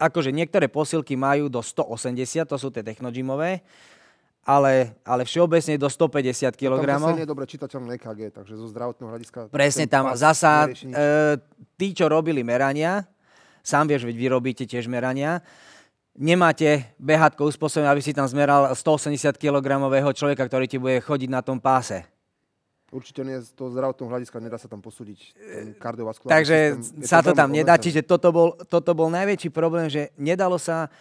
akože 0.00 0.32
niektoré 0.32 0.70
posilky 0.70 1.18
majú 1.18 1.52
do 1.52 1.60
180, 1.60 2.48
to 2.48 2.56
sú 2.56 2.68
tie 2.72 2.80
technogymové, 2.80 3.60
ale, 4.42 4.98
ale 5.06 5.22
všeobecne 5.22 5.78
do 5.78 5.86
150 5.86 6.58
kg. 6.58 6.82
Tam 6.82 6.98
zase 6.98 7.14
nie 7.14 7.24
je 7.26 7.30
dobre 7.30 7.44
čitateľné 7.46 7.90
EKG, 7.94 8.20
takže 8.34 8.54
zo 8.58 8.66
zdravotného 8.66 9.10
hľadiska... 9.14 9.38
Presne 9.54 9.86
tam 9.86 10.10
zasa, 10.18 10.66
e, 10.66 11.38
tí, 11.78 11.94
čo 11.94 12.10
robili 12.10 12.42
merania, 12.42 13.06
sám 13.62 13.86
vieš, 13.86 14.02
veď 14.02 14.16
vy 14.18 14.26
robíte 14.26 14.64
tiež 14.66 14.90
merania, 14.90 15.38
nemáte 16.18 16.90
behátko 16.98 17.46
uspôsobené, 17.46 17.86
aby 17.86 18.02
si 18.02 18.10
tam 18.10 18.26
zmeral 18.26 18.74
180 18.74 19.38
kg 19.38 19.66
človeka, 20.10 20.42
ktorý 20.50 20.66
ti 20.66 20.82
bude 20.82 20.98
chodiť 20.98 21.30
na 21.30 21.40
tom 21.40 21.62
páse. 21.62 22.02
Určite 22.92 23.24
nie 23.24 23.40
z 23.40 23.56
toho 23.56 23.72
zdravotného 23.72 24.10
hľadiska 24.12 24.36
nedá 24.36 24.60
sa 24.60 24.68
tam 24.68 24.84
posúdiť 24.84 25.32
ten 25.32 25.72
kardiovaskulárny 25.80 26.34
Takže 26.36 26.58
systém. 26.76 27.08
Sa 27.08 27.24
to 27.24 27.32
veľmi 27.32 27.40
tam 27.40 27.48
nedá, 27.48 27.74
čiže 27.80 28.04
toto 28.04 28.28
bol, 28.28 28.52
toto 28.68 28.92
bol 28.92 29.08
najväčší 29.08 29.48
problém, 29.48 29.88
že 29.88 30.12
nedalo 30.20 30.60
sa 30.60 30.92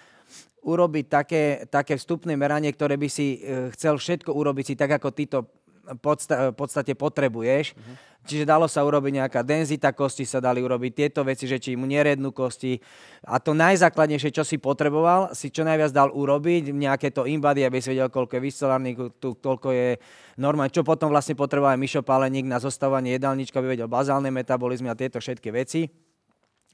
urobiť 0.61 1.05
také, 1.09 1.43
také 1.65 1.97
vstupné 1.97 2.38
meranie, 2.38 2.69
ktoré 2.69 2.93
by 2.97 3.09
si 3.09 3.41
e, 3.41 3.73
chcel 3.73 3.97
všetko 3.97 4.29
urobiť 4.29 4.65
si 4.71 4.75
tak, 4.77 5.01
ako 5.01 5.09
ty 5.09 5.25
to 5.25 5.50
podsta- 5.97 6.53
v 6.53 6.55
podstate 6.55 6.93
potrebuješ. 6.93 7.73
Čiže 8.21 8.45
dalo 8.45 8.69
sa 8.69 8.85
urobiť 8.85 9.17
nejaká 9.17 9.41
denzita 9.41 9.89
kosti, 9.97 10.29
sa 10.29 10.38
dali 10.38 10.61
urobiť 10.61 10.91
tieto 10.93 11.25
veci, 11.25 11.50
že 11.50 11.57
či 11.57 11.73
mu 11.73 11.89
nerednú 11.89 12.29
kosti. 12.29 12.77
A 13.25 13.41
to 13.41 13.57
najzákladnejšie, 13.57 14.29
čo 14.29 14.45
si 14.45 14.61
potreboval, 14.61 15.33
si 15.33 15.50
čo 15.50 15.65
najviac 15.65 15.89
dal 15.89 16.13
urobiť, 16.13 16.69
nejaké 16.69 17.09
to 17.09 17.25
imbady, 17.25 17.65
aby 17.65 17.81
si 17.81 17.97
vedel, 17.97 18.13
koľko 18.13 18.38
je 18.38 18.45
viscelárnych, 18.45 18.97
tu, 19.17 19.33
toľko 19.33 19.73
je 19.73 19.89
normálne. 20.38 20.69
Čo 20.69 20.85
potom 20.85 21.09
vlastne 21.09 21.33
potreboval 21.33 21.73
aj 21.73 21.81
Mišo 21.81 22.01
Páleník 22.05 22.45
na 22.45 22.61
zostavovanie 22.61 23.17
jedálnička, 23.17 23.57
aby 23.57 23.73
vedel 23.73 23.89
bazálne 23.89 24.29
metabolizmy 24.29 24.93
a 24.93 25.00
tieto 25.00 25.17
všetky 25.17 25.50
veci. 25.50 25.89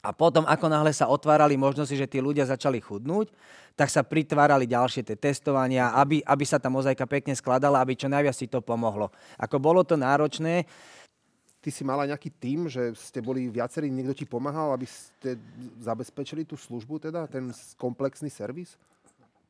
A 0.06 0.14
potom, 0.14 0.46
ako 0.46 0.66
náhle 0.70 0.94
sa 0.94 1.10
otvárali 1.10 1.58
možnosti, 1.58 1.94
že 1.94 2.08
tí 2.08 2.22
ľudia 2.22 2.46
začali 2.46 2.78
chudnúť, 2.80 3.34
tak 3.78 3.94
sa 3.94 4.02
pritvárali 4.02 4.66
ďalšie 4.66 5.06
tie 5.06 5.18
testovania, 5.18 5.94
aby, 5.94 6.22
aby 6.26 6.44
sa 6.46 6.58
tá 6.58 6.70
mozaika 6.70 7.06
pekne 7.06 7.38
skladala, 7.38 7.82
aby 7.82 7.94
čo 7.94 8.10
najviac 8.10 8.34
si 8.34 8.50
to 8.50 8.62
pomohlo. 8.62 9.14
Ako 9.38 9.62
bolo 9.62 9.86
to 9.86 9.98
náročné, 9.98 10.66
Ty 11.58 11.74
si 11.74 11.84
mala 11.84 12.08
nejaký 12.08 12.32
tým, 12.32 12.72
že 12.72 12.96
ste 12.96 13.20
boli 13.20 13.52
viacerí, 13.52 13.92
niekto 13.92 14.16
ti 14.16 14.24
pomáhal, 14.24 14.72
aby 14.72 14.88
ste 14.88 15.36
zabezpečili 15.84 16.48
tú 16.48 16.56
službu, 16.56 17.10
teda 17.10 17.28
ten 17.28 17.52
komplexný 17.76 18.32
servis? 18.32 18.80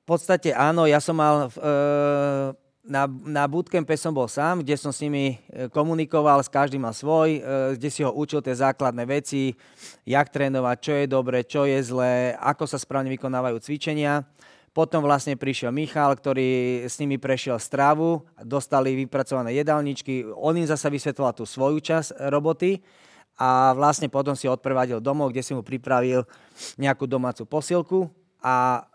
V 0.01 0.17
podstate 0.17 0.49
áno, 0.49 0.89
ja 0.89 0.97
som 0.97 1.13
mal 1.13 1.45
e, 1.45 1.49
na, 2.87 3.03
na 3.07 3.43
bootcampe 3.45 3.93
som 3.99 4.15
bol 4.15 4.25
sám, 4.31 4.63
kde 4.63 4.79
som 4.79 4.95
s 4.95 5.03
nimi 5.03 5.35
e, 5.51 5.67
komunikoval, 5.67 6.39
s 6.39 6.49
každým 6.49 6.81
mal 6.81 6.95
svoj, 6.95 7.37
e, 7.37 7.41
kde 7.75 7.89
si 7.91 8.01
ho 8.01 8.11
učil 8.15 8.39
tie 8.39 8.55
základné 8.55 9.03
veci, 9.03 9.53
jak 10.07 10.31
trénovať, 10.31 10.77
čo 10.79 10.93
je 10.95 11.05
dobre, 11.05 11.43
čo 11.43 11.67
je 11.67 11.77
zlé, 11.83 12.33
ako 12.39 12.63
sa 12.63 12.79
správne 12.79 13.11
vykonávajú 13.11 13.59
cvičenia. 13.59 14.23
Potom 14.71 15.03
vlastne 15.03 15.35
prišiel 15.35 15.75
Michal, 15.75 16.15
ktorý 16.15 16.83
s 16.87 16.95
nimi 17.03 17.19
prešiel 17.19 17.59
stravu, 17.59 18.23
dostali 18.39 18.95
vypracované 18.95 19.51
jedálničky, 19.59 20.23
on 20.37 20.55
im 20.55 20.69
zase 20.69 20.87
vysvetloval 20.87 21.33
tú 21.35 21.43
svoju 21.43 21.83
časť 21.83 22.29
roboty 22.31 22.79
a 23.37 23.73
vlastne 23.73 24.09
potom 24.09 24.33
si 24.33 24.49
ho 24.49 24.53
odprevadil 24.53 25.01
domov, 25.01 25.33
kde 25.33 25.45
si 25.45 25.53
mu 25.53 25.65
pripravil 25.65 26.25
nejakú 26.77 27.09
domácu 27.09 27.45
posilku 27.45 28.09
a 28.41 28.85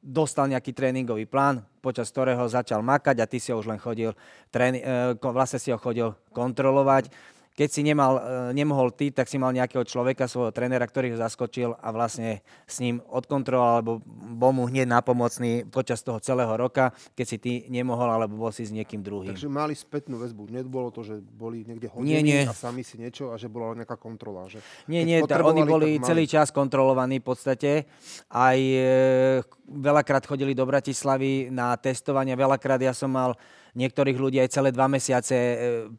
dostal 0.00 0.48
nejaký 0.48 0.72
tréningový 0.72 1.28
plán, 1.28 1.64
počas 1.84 2.08
ktorého 2.08 2.48
začal 2.48 2.80
makať 2.80 3.20
a 3.20 3.28
ty 3.28 3.36
si 3.36 3.52
ho 3.52 3.60
už 3.60 3.68
len 3.68 3.76
chodil, 3.76 4.16
tréni- 4.48 4.80
e, 4.80 5.12
vlastne 5.20 5.60
si 5.60 5.68
ho 5.68 5.76
chodil 5.76 6.16
kontrolovať. 6.32 7.12
Keď 7.54 7.68
si 7.70 7.86
nemal, 7.86 8.18
e, 8.18 8.22
nemohol 8.50 8.90
ty, 8.90 9.14
tak 9.14 9.30
si 9.30 9.38
mal 9.38 9.54
nejakého 9.54 9.86
človeka, 9.86 10.26
svojho 10.26 10.50
trénera, 10.50 10.82
ktorý 10.82 11.14
ho 11.14 11.18
zaskočil 11.22 11.78
a 11.78 11.88
vlastne 11.94 12.42
s 12.66 12.82
ním 12.82 12.98
odkontroloval, 13.06 13.72
alebo 13.78 13.92
bol 14.34 14.50
mu 14.50 14.66
hneď 14.66 14.90
nápomocný 14.90 15.70
počas 15.70 16.02
toho 16.02 16.18
celého 16.18 16.50
roka, 16.58 16.90
keď 17.14 17.26
si 17.30 17.36
ty 17.38 17.52
nemohol, 17.70 18.10
alebo 18.10 18.34
bol 18.34 18.50
si 18.50 18.66
s 18.66 18.74
niekým 18.74 19.06
druhým. 19.06 19.30
Takže 19.30 19.46
mali 19.46 19.78
spätnú 19.78 20.18
väzbu. 20.18 20.50
Nebolo 20.50 20.90
to, 20.90 21.06
že 21.06 21.22
boli 21.22 21.62
niekde 21.62 21.86
Nie, 21.86 21.94
hodení 21.94 22.26
nie. 22.26 22.42
a 22.42 22.50
sami 22.50 22.82
si 22.82 22.98
niečo 22.98 23.30
a 23.30 23.38
že 23.38 23.46
bola 23.46 23.78
nejaká 23.78 23.94
kontrola. 24.02 24.50
Že 24.50 24.58
Nie, 24.90 25.06
nie, 25.06 25.22
tá, 25.22 25.38
oni 25.38 25.62
boli 25.62 26.02
mali. 26.02 26.06
celý 26.06 26.26
čas 26.26 26.50
kontrolovaní 26.50 27.22
v 27.22 27.26
podstate. 27.30 27.86
Aj 28.34 28.58
e, 28.58 29.46
veľakrát 29.70 30.26
chodili 30.26 30.58
do 30.58 30.66
Bratislavy 30.66 31.54
na 31.54 31.78
testovanie. 31.78 32.34
Veľakrát 32.34 32.82
ja 32.82 32.90
som 32.90 33.14
mal 33.14 33.38
niektorých 33.78 34.18
ľudí 34.18 34.38
aj 34.42 34.50
celé 34.50 34.74
dva 34.74 34.90
mesiace 34.90 35.34
e, 35.34 35.56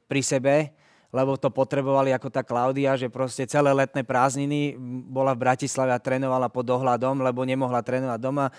pri 0.08 0.22
sebe, 0.24 0.56
lebo 1.16 1.40
to 1.40 1.48
potrebovali 1.48 2.12
ako 2.12 2.28
tá 2.28 2.44
Klaudia, 2.44 3.00
že 3.00 3.08
proste 3.08 3.48
celé 3.48 3.72
letné 3.72 4.04
prázdniny 4.04 4.76
bola 5.08 5.32
v 5.32 5.48
Bratislave 5.48 5.96
a 5.96 6.04
trénovala 6.04 6.52
pod 6.52 6.68
dohľadom, 6.68 7.24
lebo 7.24 7.48
nemohla 7.48 7.80
trénovať 7.80 8.20
doma. 8.20 8.52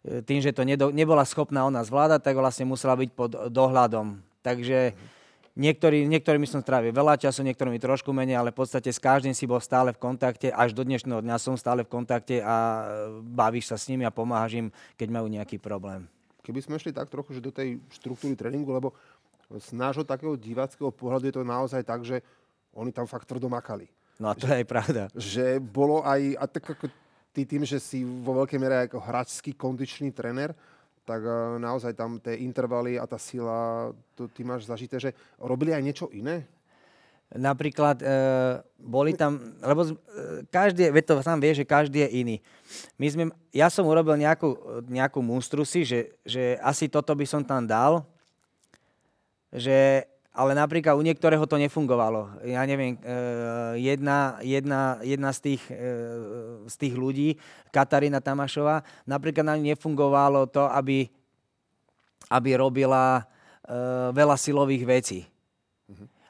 E, 0.00 0.24
Tým, 0.24 0.40
že 0.40 0.56
to 0.56 0.64
nedo, 0.64 0.88
nebola 0.88 1.28
schopná 1.28 1.68
ona 1.68 1.84
zvládať, 1.84 2.24
tak 2.24 2.40
vlastne 2.40 2.64
musela 2.64 2.96
byť 2.96 3.10
pod 3.12 3.30
dohľadom. 3.52 4.16
Takže 4.40 4.96
Niektorí, 5.60 6.06
niektorými 6.06 6.46
som 6.46 6.62
strávil 6.62 6.94
veľa 6.94 7.18
času, 7.18 7.42
niektorými 7.42 7.82
trošku 7.82 8.14
menej, 8.14 8.38
ale 8.38 8.54
v 8.54 8.62
podstate 8.62 8.86
s 8.88 9.02
každým 9.02 9.34
si 9.34 9.50
bol 9.50 9.58
stále 9.58 9.90
v 9.90 9.98
kontakte. 9.98 10.48
Až 10.54 10.72
do 10.72 10.86
dnešného 10.86 11.20
dňa 11.20 11.36
som 11.36 11.58
stále 11.58 11.82
v 11.82 11.90
kontakte 11.90 12.38
a 12.38 12.56
e, 12.56 12.82
bavíš 13.34 13.68
sa 13.68 13.76
s 13.76 13.90
nimi 13.90 14.06
a 14.06 14.14
pomáhaš 14.14 14.62
im, 14.62 14.66
keď 14.94 15.08
majú 15.10 15.26
nejaký 15.26 15.58
problém. 15.58 16.06
Keby 16.46 16.64
sme 16.64 16.80
šli 16.80 16.94
tak 16.94 17.10
trochu, 17.10 17.36
že 17.36 17.44
do 17.44 17.52
tej 17.52 17.82
štruktúry 17.92 18.38
tréningu, 18.38 18.70
lebo 18.72 18.96
z 19.58 19.74
nášho 19.74 20.06
takého 20.06 20.38
diváckého 20.38 20.94
pohľadu 20.94 21.26
je 21.26 21.34
to 21.34 21.42
naozaj 21.42 21.82
tak, 21.82 22.06
že 22.06 22.22
oni 22.70 22.94
tam 22.94 23.10
fakt 23.10 23.26
tvrdo 23.26 23.50
makali. 23.50 23.90
No 24.20 24.30
a 24.30 24.36
to 24.36 24.46
je 24.46 24.62
aj 24.62 24.66
pravda. 24.68 25.02
Že 25.16 25.58
bolo 25.58 26.04
aj, 26.06 26.38
a 26.38 26.44
tak 26.46 26.76
ako 26.76 26.86
ty 27.34 27.42
tým, 27.48 27.66
že 27.66 27.80
si 27.80 28.04
vo 28.04 28.36
veľkej 28.44 28.58
miere 28.60 28.76
ako 28.86 29.00
hráčský 29.00 29.56
kondičný 29.56 30.12
tréner, 30.14 30.54
tak 31.08 31.24
eh, 31.24 31.58
naozaj 31.58 31.96
tam 31.96 32.22
tie 32.22 32.38
intervaly 32.44 33.00
a 33.00 33.08
tá 33.08 33.18
sila, 33.18 33.90
to 34.14 34.30
ty 34.30 34.46
máš 34.46 34.68
zažité, 34.68 35.00
že 35.02 35.10
robili 35.40 35.74
aj 35.74 35.82
niečo 35.82 36.06
iné? 36.14 36.46
Napríklad 37.30 38.02
e, 38.02 38.06
boli 38.74 39.14
tam, 39.14 39.38
lebo 39.62 39.86
e, 39.86 39.94
každý, 40.50 40.90
veď 40.90 41.04
to 41.06 41.14
sám 41.22 41.38
vie, 41.38 41.54
že 41.54 41.62
každý 41.62 42.02
je 42.02 42.26
iný. 42.26 42.36
My 42.98 43.06
sme, 43.06 43.24
ja 43.54 43.70
som 43.70 43.86
urobil 43.86 44.18
nejakú, 44.18 44.82
nejakú 44.90 45.22
mústru 45.22 45.62
si, 45.62 45.86
že, 45.86 46.10
že 46.26 46.58
asi 46.58 46.90
toto 46.90 47.14
by 47.14 47.22
som 47.22 47.46
tam 47.46 47.62
dal, 47.62 48.02
že, 49.50 50.06
ale 50.30 50.54
napríklad 50.54 50.94
u 50.94 51.02
niektorého 51.02 51.42
to 51.46 51.58
nefungovalo. 51.58 52.38
Ja 52.46 52.62
neviem, 52.62 52.94
e, 53.02 53.10
jedna, 53.82 54.38
jedna, 54.40 55.02
jedna 55.02 55.30
z, 55.34 55.38
tých, 55.52 55.62
e, 55.70 55.86
z 56.70 56.74
tých 56.78 56.94
ľudí, 56.94 57.34
Katarína 57.74 58.22
Tamašová, 58.22 58.86
napríklad 59.04 59.46
na 59.46 59.54
ňu 59.58 59.74
nefungovalo 59.74 60.46
to, 60.46 60.70
aby, 60.70 61.10
aby 62.30 62.50
robila 62.54 63.20
e, 63.20 63.22
veľa 64.14 64.36
silových 64.38 64.84
vecí. 64.86 65.20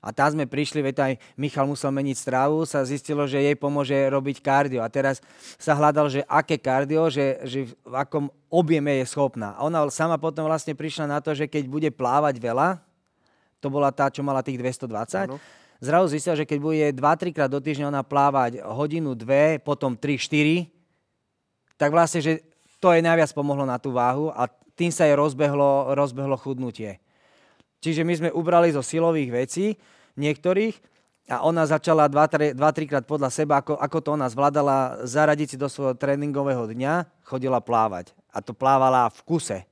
A 0.00 0.16
tam 0.16 0.32
sme 0.32 0.48
prišli, 0.48 0.80
veď 0.80 0.96
aj 0.96 1.12
Michal 1.36 1.68
musel 1.68 1.92
meniť 1.92 2.16
strávu, 2.16 2.64
sa 2.64 2.80
zistilo, 2.88 3.28
že 3.28 3.36
jej 3.36 3.52
pomôže 3.52 3.92
robiť 3.92 4.40
kardio. 4.40 4.80
A 4.80 4.88
teraz 4.88 5.20
sa 5.60 5.76
hľadal, 5.76 6.08
že 6.08 6.24
aké 6.24 6.56
kardio, 6.56 7.12
že, 7.12 7.36
že 7.44 7.68
v 7.84 7.94
akom 7.94 8.32
objeme 8.48 8.96
je 8.96 9.12
schopná. 9.12 9.52
A 9.60 9.68
ona 9.68 9.84
sama 9.92 10.16
potom 10.16 10.48
vlastne 10.48 10.72
prišla 10.72 11.04
na 11.04 11.20
to, 11.20 11.36
že 11.36 11.44
keď 11.44 11.68
bude 11.68 11.90
plávať 11.92 12.40
veľa, 12.40 12.80
to 13.60 13.68
bola 13.68 13.92
tá, 13.92 14.08
čo 14.08 14.24
mala 14.24 14.40
tých 14.40 14.56
220, 14.56 15.28
Áno. 15.28 15.36
zrazu 15.78 16.06
zistila, 16.16 16.34
že 16.34 16.48
keď 16.48 16.58
bude 16.58 16.86
2-3 16.96 17.36
krát 17.36 17.50
do 17.52 17.60
týždňa 17.60 17.92
ona 17.92 18.02
plávať 18.02 18.64
hodinu, 18.64 19.12
dve, 19.12 19.60
potom 19.60 19.94
3-4, 19.94 20.66
tak 21.76 21.92
vlastne, 21.92 22.20
že 22.24 22.32
to 22.80 22.92
jej 22.92 23.04
najviac 23.04 23.30
pomohlo 23.36 23.68
na 23.68 23.76
tú 23.76 23.92
váhu 23.92 24.32
a 24.32 24.48
tým 24.74 24.88
sa 24.88 25.04
jej 25.04 25.12
rozbehlo, 25.12 25.92
rozbehlo 25.92 26.40
chudnutie. 26.40 26.96
Čiže 27.84 28.04
my 28.04 28.12
sme 28.16 28.30
ubrali 28.32 28.72
zo 28.72 28.80
silových 28.80 29.30
vecí 29.32 29.76
niektorých 30.16 30.76
a 31.32 31.46
ona 31.46 31.64
začala 31.68 32.08
2-3 32.08 32.56
krát 32.90 33.04
podľa 33.04 33.30
seba, 33.32 33.60
ako, 33.60 33.76
ako 33.76 33.98
to 34.00 34.08
ona 34.16 34.26
zvládala, 34.28 35.06
zaradiť 35.06 35.54
si 35.54 35.56
do 35.60 35.68
svojho 35.68 35.94
tréningového 35.96 36.68
dňa, 36.72 37.24
chodila 37.24 37.60
plávať. 37.62 38.12
A 38.34 38.42
to 38.42 38.50
plávala 38.50 39.06
v 39.12 39.20
kuse. 39.24 39.69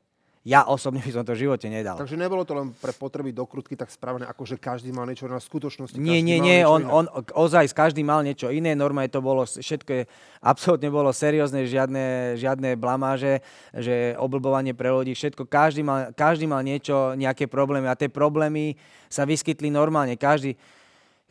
Ja 0.49 0.64
osobne 0.64 1.05
by 1.05 1.12
som 1.12 1.28
to 1.28 1.37
v 1.37 1.45
živote 1.45 1.69
nedal. 1.69 2.00
Takže 2.00 2.17
nebolo 2.17 2.40
to 2.40 2.57
len 2.57 2.73
pre 2.73 2.97
potreby 2.97 3.37
dokrutky 3.37 3.76
tak 3.76 3.93
spravené, 3.93 4.25
ako 4.25 4.49
že 4.49 4.57
každý 4.57 4.88
mal 4.97 5.05
niečo 5.05 5.28
na 5.28 5.37
skutočnosti. 5.37 6.00
Nie, 6.00 6.25
nie, 6.25 6.40
nie, 6.40 6.64
on, 6.64 6.88
iné. 6.88 6.88
on 6.88 7.05
ozaj 7.37 7.69
každý 7.76 8.00
mal 8.00 8.25
niečo 8.25 8.49
iné, 8.49 8.73
normálne 8.73 9.12
to 9.12 9.21
bolo, 9.21 9.45
všetko 9.45 9.90
je, 9.93 10.02
absolútne 10.40 10.88
bolo 10.88 11.12
seriózne, 11.12 11.69
žiadne, 11.69 12.40
žiadne 12.40 12.81
blamáže, 12.81 13.45
že 13.76 14.17
oblbovanie 14.17 14.73
pre 14.73 14.88
ľudí, 14.88 15.12
všetko, 15.12 15.45
každý 15.45 15.85
mal, 15.85 16.17
každý 16.17 16.49
mal 16.49 16.64
niečo, 16.64 17.12
nejaké 17.12 17.45
problémy 17.45 17.85
a 17.85 17.99
tie 18.00 18.09
problémy 18.09 18.81
sa 19.12 19.28
vyskytli 19.28 19.69
normálne, 19.69 20.17
každý, 20.17 20.57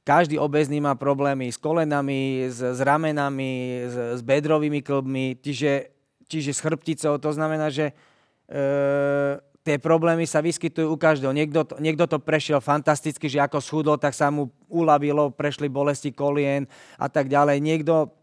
každý 0.05 0.37
obezný 0.37 0.77
má 0.77 0.93
problémy 0.93 1.49
s 1.49 1.57
kolenami, 1.57 2.53
s, 2.53 2.61
s 2.61 2.79
ramenami, 2.85 3.81
s, 3.89 3.95
s 4.13 4.21
bedrovými 4.21 4.85
klbmi, 4.85 5.41
čiže, 5.41 5.89
čiže 6.29 6.53
s 6.53 6.61
chrbticou, 6.61 7.17
to 7.17 7.33
znamená, 7.33 7.73
že 7.73 7.97
tie 9.67 9.75
problémy 9.83 10.23
sa 10.23 10.39
vyskytujú 10.39 10.95
u 10.95 10.97
každého. 10.97 11.35
Niekto, 11.35 11.67
to- 11.67 11.77
niekto 11.83 12.07
to 12.07 12.23
prešiel 12.23 12.63
fantasticky, 12.63 13.27
že 13.27 13.43
ako 13.43 13.59
schudol, 13.59 13.99
tak 13.99 14.15
sa 14.15 14.31
mu 14.31 14.47
uľavilo, 14.71 15.35
prešli 15.35 15.67
bolesti 15.67 16.15
kolien 16.15 16.63
a 16.95 17.11
tak 17.11 17.27
ďalej. 17.27 17.59
Niekto 17.59 18.15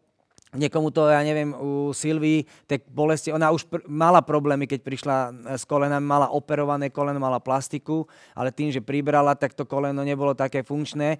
Niekomu 0.54 0.94
to, 0.94 1.10
ja 1.10 1.18
neviem, 1.26 1.50
u 1.50 1.90
Silvii, 1.90 2.46
tie 2.70 2.78
bolesti, 2.78 3.34
ona 3.34 3.50
už 3.50 3.66
pr- 3.66 3.82
mala 3.90 4.22
problémy, 4.22 4.70
keď 4.70 4.80
prišla 4.86 5.16
e, 5.26 5.30
s 5.58 5.66
kolenami, 5.66 6.06
mala 6.06 6.30
operované 6.30 6.94
koleno, 6.94 7.18
mala 7.18 7.42
plastiku, 7.42 8.06
ale 8.38 8.54
tým, 8.54 8.70
že 8.70 8.78
pribrala, 8.78 9.34
tak 9.34 9.58
to 9.58 9.66
koleno 9.66 10.06
nebolo 10.06 10.30
také 10.30 10.62
funkčné. 10.62 11.18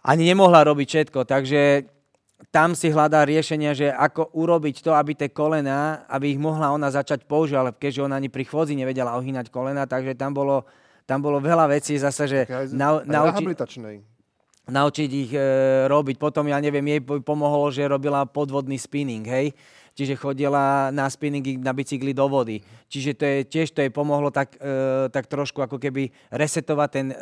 Ani 0.00 0.32
nemohla 0.32 0.64
robiť 0.64 0.88
všetko, 0.88 1.28
takže 1.28 1.92
tam 2.52 2.76
si 2.76 2.92
hľadá 2.92 3.24
riešenia, 3.24 3.72
že 3.72 3.88
ako 3.88 4.32
urobiť 4.32 4.84
to, 4.84 4.92
aby 4.92 5.16
tie 5.16 5.28
kolena, 5.28 6.04
aby 6.08 6.36
ich 6.36 6.40
mohla 6.40 6.68
ona 6.68 6.88
začať 6.88 7.24
používať, 7.24 7.60
ale 7.60 7.70
keďže 7.72 8.04
ona 8.04 8.16
ani 8.16 8.28
pri 8.28 8.44
chôdzi 8.44 8.76
nevedela 8.76 9.16
ohýnať 9.16 9.48
kolena, 9.48 9.88
takže 9.88 10.12
tam 10.12 10.36
bolo, 10.36 10.68
tam 11.08 11.24
bolo 11.24 11.40
veľa 11.40 11.64
vecí 11.72 11.96
zase, 11.96 12.24
že 12.28 12.40
Aj, 12.44 12.68
nau, 12.72 13.00
aj 13.00 13.08
nauči, 13.08 13.44
rehabilitačnej. 13.44 13.96
naučiť 14.68 15.10
ich 15.10 15.32
e, 15.32 15.40
robiť. 15.88 16.16
Potom, 16.20 16.44
ja 16.48 16.60
neviem, 16.60 16.84
jej 16.84 17.00
po- 17.00 17.24
pomohlo, 17.24 17.72
že 17.72 17.88
robila 17.88 18.28
podvodný 18.28 18.76
spinning, 18.76 19.24
hej? 19.24 19.56
Čiže 19.96 20.20
chodila 20.20 20.92
na 20.92 21.08
spinningy 21.08 21.56
na 21.56 21.72
bicykli 21.72 22.12
do 22.12 22.28
vody. 22.28 22.60
Čiže 22.92 23.10
to 23.16 23.24
je, 23.24 23.38
tiež 23.48 23.72
to 23.72 23.80
jej 23.80 23.88
pomohlo 23.88 24.28
tak, 24.28 24.52
e, 24.60 25.08
tak 25.08 25.24
trošku 25.24 25.64
ako 25.64 25.80
keby 25.80 26.12
resetovať 26.28 26.88
ten, 26.92 27.06
e, 27.10 27.16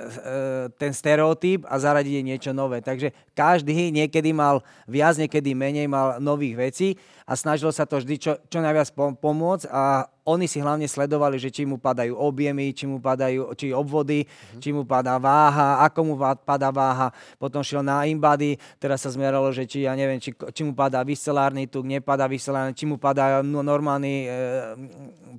ten 0.75 0.90
stereotyp 0.90 1.62
a 1.71 1.78
zaradiť 1.78 2.26
niečo 2.26 2.50
nové. 2.50 2.83
Takže 2.83 3.14
každý 3.31 3.95
niekedy 3.95 4.35
mal 4.35 4.59
viac, 4.90 5.14
niekedy 5.14 5.54
menej 5.54 5.87
mal 5.87 6.19
nových 6.19 6.59
vecí 6.59 6.88
a 7.25 7.33
snažil 7.40 7.73
sa 7.73 7.88
to 7.88 7.97
vždy 7.97 8.21
čo, 8.21 8.33
čo 8.52 8.61
najviac 8.61 8.93
pom- 8.93 9.16
pomôcť 9.16 9.73
a 9.73 10.12
oni 10.28 10.45
si 10.45 10.61
hlavne 10.61 10.85
sledovali, 10.85 11.40
že 11.40 11.49
či 11.49 11.64
mu 11.64 11.81
padajú 11.81 12.12
objemy, 12.12 12.76
či 12.76 12.85
mu 12.85 13.00
padajú 13.00 13.49
či 13.57 13.73
obvody, 13.73 14.28
či 14.61 14.76
mu 14.76 14.85
padá 14.85 15.16
váha, 15.16 15.81
ako 15.88 16.00
mu 16.04 16.14
padá 16.21 16.69
váha. 16.69 17.09
Potom 17.40 17.64
šiel 17.64 17.81
na 17.81 18.04
InBody, 18.04 18.61
teraz 18.76 19.04
sa 19.04 19.12
zmeralo, 19.12 19.49
že 19.57 19.64
či, 19.64 19.88
ja 19.88 19.97
neviem, 19.97 20.21
či, 20.21 20.37
či 20.37 20.62
mu 20.64 20.76
padá 20.76 21.00
viscelárny 21.00 21.64
tuk, 21.64 21.88
nepadá 21.88 22.28
viscelárny, 22.28 22.76
či 22.76 22.85
mu 22.85 23.00
padá 23.00 23.40
no, 23.40 23.64
normálny 23.64 24.12
e, 24.25 24.28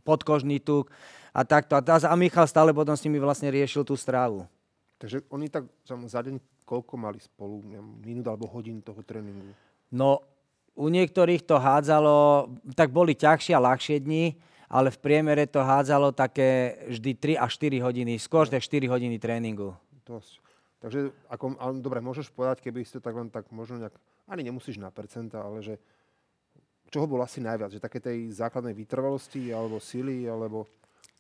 podkožný 0.02 0.62
tuk 0.66 0.90
a 1.38 1.46
takto. 1.46 1.78
A, 1.78 1.82
a 1.82 2.16
Michal 2.18 2.50
stále 2.50 2.74
potom 2.74 2.98
s 2.98 3.06
nimi 3.06 3.22
vlastne 3.22 3.54
riešil 3.54 3.86
tú 3.86 3.94
strávu. 3.94 4.50
Takže 4.98 5.22
oni 5.30 5.54
tak 5.54 5.70
za 5.86 6.22
deň 6.22 6.42
koľko 6.66 6.98
mali 6.98 7.22
spolu, 7.22 7.62
minút 8.02 8.26
alebo 8.26 8.50
hodín 8.50 8.82
toho 8.82 9.06
tréningu? 9.06 9.54
No, 9.94 10.26
u 10.76 10.92
niektorých 10.92 11.48
to 11.48 11.56
hádzalo, 11.56 12.52
tak 12.76 12.92
boli 12.92 13.16
ťažšie 13.16 13.56
a 13.56 13.64
ľahšie 13.64 14.04
dni, 14.04 14.36
ale 14.68 14.92
v 14.92 15.00
priemere 15.00 15.48
to 15.48 15.64
hádzalo 15.64 16.12
také 16.12 16.76
vždy 16.92 17.40
3 17.40 17.44
až 17.44 17.52
4 17.64 17.80
hodiny, 17.80 18.20
skôr 18.20 18.44
tak 18.46 18.60
4 18.60 18.92
hodiny 18.92 19.16
tréningu. 19.16 19.72
Dosť. 20.04 20.44
Takže, 20.84 21.16
ako, 21.32 21.58
ale, 21.58 21.82
dobre, 21.82 21.98
môžeš 22.04 22.30
povedať, 22.30 22.62
keby 22.62 22.86
si 22.86 22.94
to 22.94 23.02
tak 23.02 23.16
len 23.16 23.32
tak 23.32 23.50
možno 23.50 23.82
nejak, 23.82 23.96
ani 24.30 24.46
nemusíš 24.46 24.78
na 24.78 24.94
percenta, 24.94 25.42
ale 25.42 25.64
že 25.64 25.82
čoho 26.94 27.10
bolo 27.10 27.26
asi 27.26 27.42
najviac? 27.42 27.74
Že 27.74 27.82
také 27.82 27.98
tej 28.04 28.30
základnej 28.36 28.76
vytrvalosti, 28.76 29.50
alebo 29.50 29.82
sily, 29.82 30.30
alebo... 30.30 30.70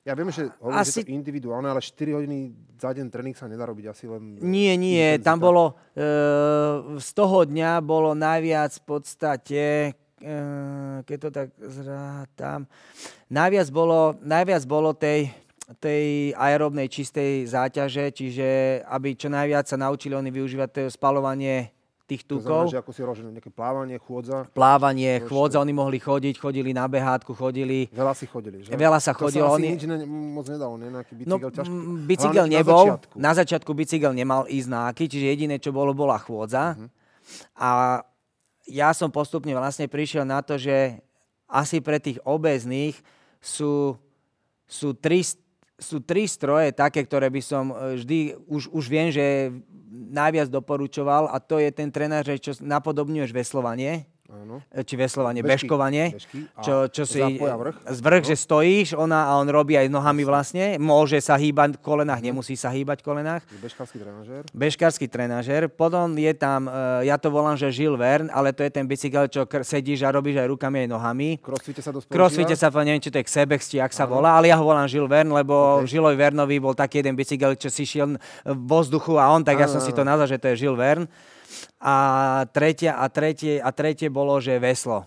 Ja 0.05 0.13
viem, 0.13 0.29
že 0.29 0.53
hovoríš, 0.61 0.77
že 0.77 1.01
Asi- 1.01 1.01
to 1.01 1.09
je 1.09 1.17
individuálne, 1.17 1.65
ale 1.65 1.81
4 1.81 2.13
hodiny 2.13 2.53
za 2.77 2.93
deň 2.93 3.09
tréning 3.09 3.33
sa 3.33 3.49
nedá 3.49 3.65
robiť 3.65 3.89
asi 3.89 4.05
len... 4.05 4.37
Nie, 4.37 4.77
nie, 4.77 5.17
intenzita. 5.17 5.25
tam 5.25 5.37
bolo, 5.41 5.73
e, 5.97 6.05
z 7.01 7.09
toho 7.17 7.41
dňa 7.41 7.81
bolo 7.81 8.13
najviac 8.13 8.69
v 8.77 8.83
podstate, 8.85 9.65
e, 10.21 10.31
keď 11.01 11.17
to 11.17 11.29
tak 11.33 11.47
zrátam, 11.57 12.69
najviac 13.33 13.67
bolo, 13.73 14.13
najviac 14.21 14.61
bolo 14.69 14.93
tej, 14.93 15.33
tej 15.81 16.37
aerobnej 16.37 16.85
čistej 16.85 17.49
záťaže, 17.49 18.13
čiže 18.13 18.85
aby 18.85 19.17
čo 19.17 19.33
najviac 19.33 19.65
sa 19.65 19.81
naučili 19.81 20.13
oni 20.13 20.29
využívať 20.29 20.69
to 20.69 20.81
spalovanie 20.93 21.74
tých 22.05 22.21
To 22.23 22.37
znamená, 22.37 22.45
tukov. 22.61 22.71
že 22.71 22.77
ako 22.77 22.91
si 22.93 22.99
hovoril, 23.01 23.33
nejaké 23.33 23.49
plávanie, 23.49 23.97
chôdza, 23.97 24.37
Plávanie, 24.47 25.11
chôdza, 25.25 25.57
oni 25.57 25.73
mohli 25.73 25.97
chodiť, 25.97 26.37
chodili 26.37 26.69
na 26.69 26.85
behátku, 26.85 27.33
chodili. 27.33 27.89
veľa 27.89 28.13
si 28.13 28.25
chodili, 28.25 28.61
že? 28.61 28.71
Veľa 28.71 28.99
sa 28.99 29.11
To 29.11 29.25
chodilo, 29.25 29.49
sa 29.49 29.51
asi 29.51 29.59
oni- 29.59 29.69
nič 29.73 29.83
ne, 29.83 29.97
moc 30.05 30.45
nedalo, 30.45 30.77
ne? 30.77 30.87
Nejaký 30.87 31.13
No, 31.25 31.41
bicykel 31.41 31.51
ťažký. 31.51 31.73
mm, 31.73 31.97
bicykel 32.05 32.45
Hlavne 32.45 32.55
nebol, 32.55 32.77
Na 32.77 32.93
začiatku. 32.93 33.15
na 33.17 33.31
začiatku 33.33 33.71
bicykel 33.73 34.13
nemal 34.13 34.41
ísť 34.45 34.69
náky, 34.69 35.03
čiže 35.05 35.25
jediné, 35.27 35.55
čo 35.57 35.69
bolo, 35.69 35.91
bola 35.91 36.15
chôdza. 36.15 36.77
Mhm. 36.77 36.87
A 37.57 37.69
ja 38.65 38.93
som 38.93 39.09
postupne 39.09 39.49
vlastne 39.51 39.85
prišiel 39.85 40.23
na 40.23 40.41
to, 40.41 40.55
že 40.55 41.01
asi 41.45 41.81
pre 41.81 41.97
tých 41.97 42.21
obezných 42.21 42.97
sú, 43.37 43.97
sú, 44.63 44.93
tri, 44.93 45.21
sú 45.75 45.99
tri 45.99 46.23
stroje 46.25 46.71
také, 46.71 47.03
ktoré 47.03 47.27
by 47.27 47.41
som 47.43 47.71
e, 47.71 47.99
vždy, 47.99 48.19
už, 48.47 48.71
už 48.71 48.85
viem, 48.87 49.11
že 49.11 49.51
najviac 49.91 50.47
doporučoval 50.47 51.27
a 51.27 51.37
to 51.43 51.59
je 51.59 51.69
ten 51.71 51.91
tréner, 51.91 52.23
že 52.23 52.39
čo 52.39 52.51
napodobňuješ 52.63 53.31
veslovanie, 53.35 54.07
Áno. 54.25 54.57
e, 54.73 54.81
či 54.81 54.97
veslovanie, 54.97 55.45
Bežky, 55.45 55.69
bežkovanie, 55.69 56.05
bežky 56.17 56.49
čo, 56.65 56.89
čo 56.89 57.03
si 57.05 57.21
zápoj 57.21 57.49
a 57.49 57.57
vrch. 57.61 57.77
zvrch, 57.93 58.23
že 58.25 58.35
stojíš, 58.35 58.87
ona 58.97 59.29
a 59.29 59.37
on 59.37 59.45
robí 59.45 59.77
aj 59.77 59.85
nohami 59.85 60.25
vlastne, 60.25 60.81
môže 60.81 61.21
sa 61.21 61.37
hýbať 61.37 61.77
v 61.77 61.81
kolenách, 61.85 62.25
nemusí 62.25 62.57
sa 62.57 62.73
hýbať 62.73 63.01
v 63.01 63.05
kolenách. 63.05 63.41
Bežkársky 63.61 64.01
trenažér. 64.01 64.41
Bežkársky 64.49 65.05
trenažer, 65.05 65.69
potom 65.69 66.17
je 66.17 66.33
tam, 66.33 66.65
e, 66.65 67.05
ja 67.05 67.21
to 67.21 67.29
volám, 67.29 67.53
že 67.53 67.69
Žil 67.69 67.93
Verne, 68.01 68.33
ale 68.33 68.49
to 68.49 68.65
je 68.65 68.71
ten 68.73 68.89
bicykel, 68.89 69.29
čo 69.29 69.45
kr- 69.45 69.61
sedíš 69.61 70.01
a 70.01 70.09
robíš 70.09 70.41
aj 70.41 70.47
rukami, 70.49 70.85
aj 70.85 70.89
nohami. 70.89 71.29
Crossfite 71.37 71.85
sa 71.85 71.93
dosť 71.93 72.09
Crossfite 72.09 72.55
sa, 72.57 72.73
neviem, 72.81 73.01
či 73.01 73.13
to 73.13 73.21
je 73.21 73.25
Xebex, 73.29 73.69
či 73.69 73.77
jak 73.77 73.93
sa 73.93 74.09
volá, 74.09 74.33
ale 74.41 74.49
ja 74.49 74.57
ho 74.57 74.65
volám 74.65 74.89
Žil 74.89 75.05
Verne, 75.05 75.33
lebo 75.37 75.85
OK. 75.85 75.89
Žilovi 75.89 76.17
Vernovi 76.17 76.57
bol 76.57 76.73
taký 76.73 77.05
jeden 77.05 77.13
bicykel, 77.13 77.53
čo 77.55 77.69
si 77.69 77.85
šiel 77.85 78.17
v 78.41 78.69
vzduchu 78.73 79.21
a 79.21 79.29
on, 79.29 79.45
tak 79.45 79.61
ja 79.61 79.69
Áno, 79.69 79.77
som 79.77 79.81
si 79.85 79.93
áno. 79.93 79.97
to 80.01 80.03
nazval, 80.03 80.27
že 80.27 80.41
to 80.41 80.49
je 80.49 80.65
Žil 80.65 80.73
Verne. 80.73 81.07
A 81.79 81.93
tretie, 82.49 82.89
a 82.89 83.05
tretie, 83.09 83.59
a 83.61 83.69
tretie 83.71 84.09
bolo, 84.09 84.37
že 84.41 84.57
veslo. 84.57 85.05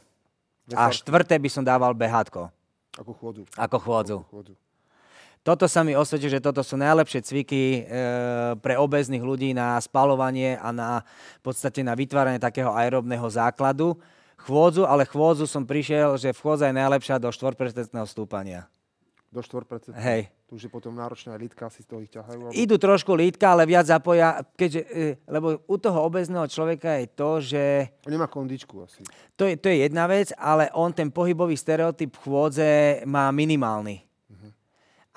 A 0.77 0.93
štvrté 0.93 1.41
by 1.41 1.49
som 1.49 1.65
dával 1.65 1.97
behátko, 1.97 2.53
Ako 3.01 3.13
chôdzu. 3.17 3.43
ako 3.57 3.77
chôdzu. 3.81 4.17
Ako 4.21 4.29
chôdzu. 4.29 4.55
Toto 5.47 5.65
sa 5.65 5.81
mi 5.81 5.97
osvedčí, 5.97 6.29
že 6.29 6.45
toto 6.45 6.61
sú 6.61 6.77
najlepšie 6.77 7.25
cviky 7.25 7.63
e, 7.63 7.81
pre 8.61 8.77
obezných 8.77 9.25
ľudí 9.25 9.57
na 9.57 9.81
spalovanie 9.81 10.61
a 10.61 10.69
na 10.75 11.01
v 11.41 11.43
podstate 11.47 11.81
na 11.81 11.97
vytváranie 11.97 12.37
takého 12.37 12.69
aerobného 12.75 13.25
základu. 13.33 13.97
Chôdzu, 14.45 14.85
ale 14.85 15.09
chôdzu 15.09 15.49
som 15.49 15.65
prišiel, 15.65 16.21
že 16.21 16.37
chôdza 16.37 16.69
je 16.69 16.77
najlepšia 16.77 17.17
do 17.17 17.33
4% 17.33 17.57
stúpania. 18.05 18.69
Do 19.33 19.41
4%. 19.41 19.97
Hej. 19.97 20.29
Tu 20.49 20.57
už 20.57 20.65
je 20.65 20.73
potom 20.73 20.97
náročná 20.97 21.37
aj 21.37 21.45
lítka, 21.45 21.69
si 21.69 21.85
z 21.85 21.93
toho 21.93 22.01
ich 22.01 22.09
ťahajú. 22.09 22.49
Alebo... 22.49 22.57
Idú 22.57 22.81
trošku 22.81 23.13
lítka, 23.13 23.53
ale 23.53 23.69
viac 23.69 23.85
zapoja, 23.85 24.41
keďže, 24.57 24.81
e, 24.89 25.21
lebo 25.29 25.61
u 25.69 25.77
toho 25.77 26.09
obezného 26.09 26.49
človeka 26.49 26.97
je 27.05 27.07
to, 27.13 27.31
že 27.45 27.63
On 28.09 28.13
nemá 28.17 28.33
kondičku 28.33 28.81
asi. 28.81 29.05
to 29.37 29.45
je, 29.45 29.61
to 29.61 29.69
je 29.69 29.85
jedna 29.85 30.09
vec, 30.09 30.33
ale 30.41 30.73
on 30.73 30.89
ten 30.97 31.13
pohybový 31.13 31.53
stereotyp 31.53 32.17
chôdze 32.25 33.05
má 33.05 33.29
minimálny. 33.29 34.09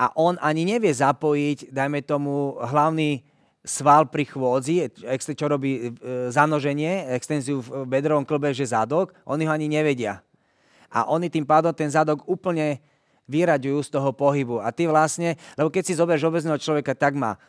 A 0.02 0.10
on 0.18 0.34
ani 0.42 0.66
nevie 0.66 0.90
zapojiť, 0.90 1.70
dajme 1.70 2.02
tomu, 2.02 2.58
hlavný 2.58 3.22
sval 3.62 4.10
pri 4.10 4.26
chôdzi, 4.26 4.90
čo 5.38 5.46
robí 5.46 5.72
e, 5.78 5.82
zanoženie, 6.34 7.08
extenziu 7.14 7.62
v 7.62 7.86
bedrovom 7.86 8.26
klbe, 8.26 8.52
že 8.52 8.74
zadok, 8.74 9.14
oni 9.24 9.46
ho 9.46 9.54
ani 9.54 9.70
nevedia. 9.70 10.26
A 10.92 11.08
oni 11.08 11.30
tým 11.30 11.46
pádom 11.46 11.72
ten 11.72 11.88
zadok 11.88 12.26
úplne 12.26 12.82
vyraďujú 13.32 13.80
z 13.88 13.90
toho 13.96 14.12
pohybu. 14.12 14.60
A 14.60 14.76
ty 14.76 14.92
vlastne, 14.92 15.40
lebo 15.56 15.72
keď 15.72 15.84
si 15.88 15.96
zoberieš 15.96 16.28
obezného 16.28 16.60
človeka, 16.60 16.92
tak 16.92 17.16
má 17.16 17.40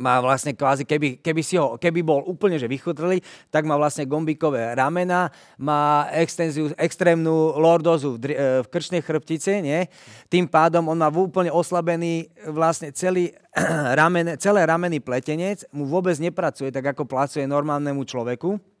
má 0.00 0.18
vlastne 0.18 0.56
kvázi, 0.56 0.82
keby, 0.82 1.20
keby, 1.20 1.42
si 1.44 1.54
ho, 1.54 1.76
keby 1.76 2.00
bol 2.02 2.24
úplne 2.24 2.56
že 2.56 2.66
vychutrlý, 2.66 3.20
tak 3.52 3.68
má 3.68 3.76
vlastne 3.76 4.08
gombíkové 4.08 4.74
ramena, 4.74 5.28
má 5.60 6.08
extenziu, 6.16 6.72
extrémnu 6.74 7.54
lordozu 7.54 8.16
v, 8.16 8.18
dri- 8.18 8.38
e, 8.38 8.64
v 8.64 8.66
krčnej 8.66 9.02
chrbtice, 9.04 9.62
nie? 9.62 9.86
Tým 10.26 10.48
pádom 10.48 10.88
on 10.88 10.98
má 10.98 11.08
úplne 11.12 11.52
oslabený 11.52 12.32
vlastne 12.50 12.90
celý 12.90 13.30
ramen, 14.00 14.34
celé 14.42 14.66
ramenný 14.66 14.98
pletenec, 14.98 15.68
mu 15.70 15.86
vôbec 15.86 16.16
nepracuje 16.18 16.72
tak, 16.74 16.96
ako 16.96 17.06
pracuje 17.06 17.46
normálnemu 17.46 18.02
človeku. 18.02 18.71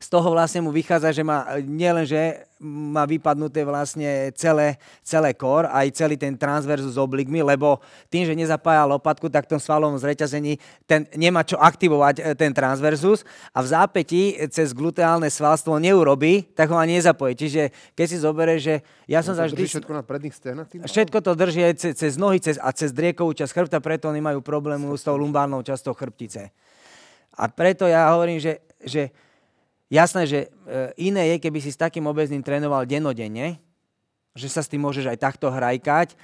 Z 0.00 0.08
toho 0.12 0.28
vlastne 0.32 0.60
mu 0.64 0.70
vychádza, 0.72 1.12
že 1.12 1.24
má 1.24 1.58
nielen, 1.64 2.04
že 2.04 2.46
má 2.60 3.04
vypadnuté 3.04 3.68
vlastne 3.68 4.32
celé, 4.32 4.80
celé 5.04 5.36
kor, 5.36 5.68
aj 5.68 5.92
celý 5.92 6.16
ten 6.16 6.32
transverzus 6.32 6.96
s 6.96 7.00
oblikmi, 7.00 7.44
lebo 7.44 7.84
tým, 8.08 8.24
že 8.24 8.32
nezapája 8.32 8.88
lopatku, 8.88 9.28
tak 9.28 9.44
v 9.44 9.56
tom 9.56 9.60
svalovom 9.60 10.00
zreťazení 10.00 10.56
ten 10.88 11.04
nemá 11.20 11.44
čo 11.44 11.60
aktivovať 11.60 12.14
e, 12.16 12.22
ten 12.32 12.56
transverzus 12.56 13.28
a 13.52 13.60
v 13.60 13.68
zápätí 13.68 14.22
cez 14.48 14.72
gluteálne 14.72 15.28
svalstvo 15.28 15.76
neurobí, 15.76 16.48
tak 16.56 16.72
ho 16.72 16.80
ani 16.80 16.96
nezapojí. 16.96 17.36
Čiže 17.36 17.92
keď 17.92 18.06
si 18.08 18.16
zoberieš, 18.16 18.60
že 18.64 18.74
ja 19.04 19.20
som 19.20 19.36
vždy... 19.36 19.52
drží 19.52 19.76
všetko 19.76 19.92
na 19.92 20.00
predných 20.00 20.32
stenách? 20.32 20.68
Všetko 20.88 21.18
to 21.20 21.32
drží 21.36 21.60
aj 21.60 21.74
cez, 21.76 21.92
cez 21.92 22.12
nohy 22.16 22.40
cez, 22.40 22.56
a 22.56 22.72
cez 22.72 22.88
driekovú 22.96 23.36
časť 23.36 23.52
chrbta, 23.52 23.84
preto 23.84 24.08
oni 24.08 24.24
majú 24.24 24.40
problémy 24.40 24.88
s 24.96 25.04
tou 25.04 25.20
lumbárnou 25.20 25.60
časťou 25.60 25.92
chrbtice. 25.92 26.48
A 27.36 27.52
preto 27.52 27.84
ja 27.84 28.08
hovorím, 28.16 28.40
že, 28.40 28.64
že 28.80 29.12
jasné, 29.92 30.22
že 30.26 30.38
e, 30.46 30.48
iné 31.10 31.36
je, 31.36 31.36
keby 31.42 31.58
si 31.62 31.70
s 31.72 31.80
takým 31.80 32.06
obezným 32.06 32.42
trénoval 32.42 32.86
denodenne, 32.86 33.58
že 34.36 34.48
sa 34.50 34.60
s 34.60 34.70
tým 34.70 34.84
môžeš 34.84 35.10
aj 35.10 35.18
takto 35.18 35.48
hrajkať. 35.48 36.14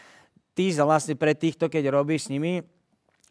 ty 0.52 0.68
vlastne 0.76 1.16
pre 1.16 1.32
týchto, 1.32 1.68
keď 1.72 1.88
robíš 1.88 2.28
s 2.28 2.32
nimi, 2.32 2.60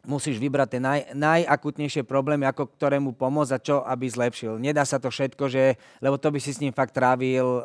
musíš 0.02 0.42
vybrať 0.42 0.68
tie 0.74 0.80
naj, 0.82 1.00
najakutnejšie 1.14 2.02
problémy, 2.02 2.42
ako 2.50 2.74
ktorému 2.74 3.14
pomôcť 3.14 3.52
a 3.54 3.62
čo, 3.62 3.76
aby 3.86 4.10
zlepšil. 4.10 4.58
Nedá 4.58 4.82
sa 4.82 4.98
to 4.98 5.14
všetko, 5.14 5.46
že, 5.46 5.78
lebo 6.02 6.18
to 6.18 6.34
by 6.34 6.42
si 6.42 6.50
s 6.50 6.58
ním 6.58 6.74
fakt 6.74 6.90
trávil 6.90 7.46
um, 7.46 7.62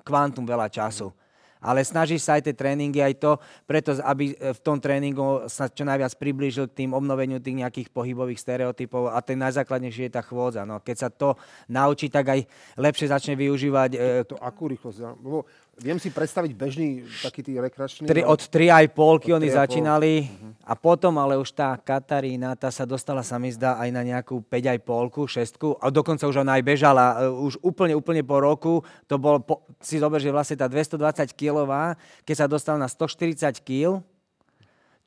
kvantum 0.00 0.48
veľa 0.48 0.72
času. 0.72 1.12
Mm 1.12 1.27
ale 1.58 1.82
snažíš 1.82 2.26
sa 2.26 2.38
aj 2.38 2.50
tie 2.50 2.54
tréningy, 2.54 3.02
aj 3.02 3.14
to, 3.18 3.32
preto 3.66 3.94
aby 4.02 4.34
e, 4.34 4.54
v 4.54 4.60
tom 4.62 4.78
tréningu 4.78 5.46
sa 5.50 5.66
čo 5.66 5.82
najviac 5.82 6.14
priblížil 6.18 6.70
k 6.70 6.84
tým 6.84 6.90
obnoveniu 6.94 7.42
tých 7.42 7.58
nejakých 7.58 7.88
pohybových 7.90 8.40
stereotypov 8.42 9.10
a 9.10 9.18
ten 9.22 9.38
najzákladnejší 9.38 10.08
je 10.08 10.12
tá 10.12 10.22
chôdza. 10.22 10.62
No, 10.62 10.80
keď 10.82 10.96
sa 10.96 11.08
to 11.10 11.34
naučí, 11.70 12.08
tak 12.08 12.30
aj 12.30 12.40
lepšie 12.78 13.06
začne 13.10 13.34
využívať... 13.38 13.90
E, 13.94 13.98
to 14.28 14.34
akú 14.38 14.70
rýchlosť? 14.70 15.22
Lebo 15.22 15.46
viem 15.78 15.98
si 16.02 16.10
predstaviť 16.10 16.52
bežný 16.54 17.06
taký 17.22 17.40
tý 17.46 17.58
rekreačný... 17.58 18.06
Tri, 18.06 18.26
od 18.26 18.38
3,5 18.38 19.38
oni 19.38 19.48
začínali 19.48 20.26
uh-huh. 20.26 20.66
a 20.66 20.74
potom 20.74 21.14
ale 21.22 21.38
už 21.38 21.54
tá 21.54 21.78
Katarína, 21.78 22.58
tá 22.58 22.68
sa 22.74 22.82
dostala 22.82 23.22
sa 23.22 23.38
mi 23.38 23.50
zdá 23.54 23.78
aj 23.78 23.88
na 23.94 24.02
nejakú 24.02 24.42
5,5, 24.42 25.78
6 25.78 25.78
a 25.78 25.86
dokonca 25.90 26.26
už 26.26 26.42
ona 26.42 26.58
aj 26.58 26.62
bežala. 26.66 27.04
E, 27.22 27.30
už 27.30 27.62
úplne, 27.62 27.94
úplne 27.94 28.26
po 28.26 28.42
roku, 28.42 28.74
to 29.06 29.16
bol, 29.16 29.38
po, 29.38 29.62
si 29.78 30.02
zober, 30.02 30.18
že 30.18 30.34
vlastne 30.34 30.58
tá 30.58 30.66
220 30.66 31.30
kg, 31.32 31.94
keď 32.26 32.34
sa 32.34 32.46
dostala 32.50 32.76
na 32.82 32.88
140 32.90 33.62
kg, 33.62 34.02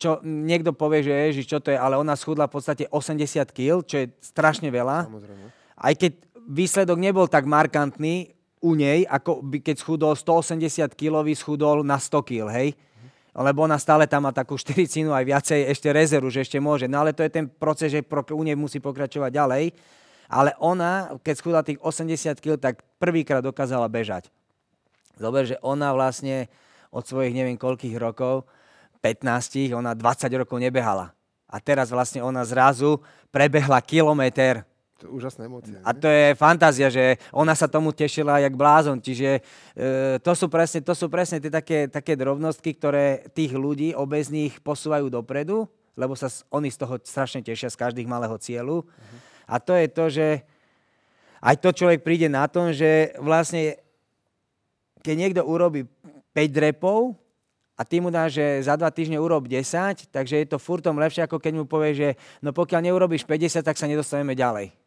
čo 0.02 0.18
niekto 0.26 0.74
povie, 0.74 1.06
že 1.06 1.14
ježiš, 1.14 1.46
čo 1.46 1.60
to 1.62 1.70
je, 1.70 1.78
ale 1.78 1.94
ona 1.94 2.18
schudla 2.18 2.50
v 2.50 2.58
podstate 2.58 2.90
80 2.90 3.22
kg, 3.54 3.86
čo 3.86 3.96
je 4.02 4.10
strašne 4.18 4.74
veľa. 4.74 5.06
Samozrejme. 5.06 5.46
Aj 5.78 5.94
keď 5.94 6.18
výsledok 6.50 6.98
nebol 6.98 7.30
tak 7.30 7.46
markantný, 7.46 8.34
u 8.62 8.78
nej, 8.78 9.04
ako 9.10 9.42
by 9.42 9.58
keď 9.60 9.76
schudol 9.82 10.14
180 10.14 10.94
kg, 10.94 11.26
schudol 11.34 11.82
na 11.82 11.98
100 11.98 12.22
kg, 12.22 12.48
hej? 12.54 12.78
Lebo 13.32 13.64
ona 13.64 13.80
stále 13.80 14.06
tam 14.06 14.28
má 14.28 14.32
takú 14.36 14.60
štyrícinu 14.60 15.16
aj 15.16 15.24
viacej 15.24 15.60
ešte 15.72 15.90
rezervu, 15.90 16.30
že 16.30 16.44
ešte 16.44 16.60
môže. 16.60 16.86
No 16.86 17.02
ale 17.02 17.16
to 17.16 17.24
je 17.24 17.32
ten 17.32 17.48
proces, 17.48 17.90
že 17.90 18.04
u 18.06 18.44
nej 18.44 18.60
musí 18.60 18.84
pokračovať 18.84 19.32
ďalej. 19.32 19.64
Ale 20.32 20.56
ona, 20.60 21.16
keď 21.24 21.36
schudla 21.36 21.64
tých 21.64 21.80
80 21.80 22.40
kg, 22.40 22.56
tak 22.60 22.84
prvýkrát 23.00 23.44
dokázala 23.44 23.88
bežať. 23.92 24.32
Dobre, 25.20 25.44
že 25.48 25.60
ona 25.64 25.92
vlastne 25.92 26.48
od 26.92 27.04
svojich 27.08 27.36
neviem 27.36 27.60
koľkých 27.60 27.96
rokov, 28.00 28.48
15, 29.00 29.74
ona 29.76 29.96
20 29.96 30.28
rokov 30.40 30.60
nebehala. 30.60 31.16
A 31.52 31.60
teraz 31.60 31.92
vlastne 31.92 32.24
ona 32.24 32.48
zrazu 32.48 33.00
prebehla 33.32 33.80
kilometr 33.84 34.64
to 35.02 35.10
je 35.10 35.18
úžasná 35.18 35.50
emócia. 35.50 35.82
A 35.82 35.98
to 35.98 36.06
je 36.06 36.38
fantázia, 36.38 36.94
že 36.94 37.18
ona 37.34 37.58
sa 37.58 37.66
tomu 37.66 37.90
tešila 37.90 38.38
jak 38.38 38.54
blázon. 38.54 39.02
Čiže 39.02 39.42
e, 39.74 40.22
to, 40.22 40.38
sú 40.38 40.46
presne, 40.46 40.86
to 40.86 40.94
sú 40.94 41.10
presne 41.10 41.42
tie 41.42 41.50
také, 41.50 41.90
také 41.90 42.14
drobnostky, 42.14 42.78
ktoré 42.78 43.26
tých 43.34 43.58
ľudí 43.58 43.98
obezných 43.98 44.62
posúvajú 44.62 45.10
dopredu, 45.10 45.66
lebo 45.98 46.14
sa 46.14 46.30
oni 46.54 46.70
z 46.70 46.78
toho 46.78 47.02
strašne 47.02 47.42
tešia 47.42 47.74
z 47.74 47.82
každých 47.82 48.06
malého 48.06 48.38
cieľu. 48.38 48.86
Uh-huh. 48.86 49.18
A 49.50 49.58
to 49.58 49.74
je 49.74 49.88
to, 49.90 50.06
že 50.14 50.28
aj 51.42 51.56
to 51.58 51.74
človek 51.74 52.06
príde 52.06 52.30
na 52.30 52.46
tom, 52.46 52.70
že 52.70 53.18
vlastne 53.18 53.82
keď 55.02 55.16
niekto 55.18 55.42
urobí 55.42 55.90
5 56.38 56.46
drepov, 56.54 57.18
a 57.74 57.82
ty 57.82 57.98
mu 57.98 58.14
dáš, 58.14 58.38
že 58.38 58.70
za 58.70 58.78
dva 58.78 58.94
týždne 58.94 59.18
urob 59.18 59.50
10, 59.50 60.14
takže 60.14 60.38
je 60.38 60.46
to 60.46 60.62
furtom 60.62 61.02
lepšie, 61.02 61.26
ako 61.26 61.42
keď 61.42 61.54
mu 61.58 61.66
povie, 61.66 61.98
že 61.98 62.10
no 62.46 62.54
pokiaľ 62.54 62.86
neurobíš 62.86 63.26
50, 63.26 63.66
tak 63.66 63.74
sa 63.74 63.90
nedostaneme 63.90 64.38
ďalej 64.38 64.81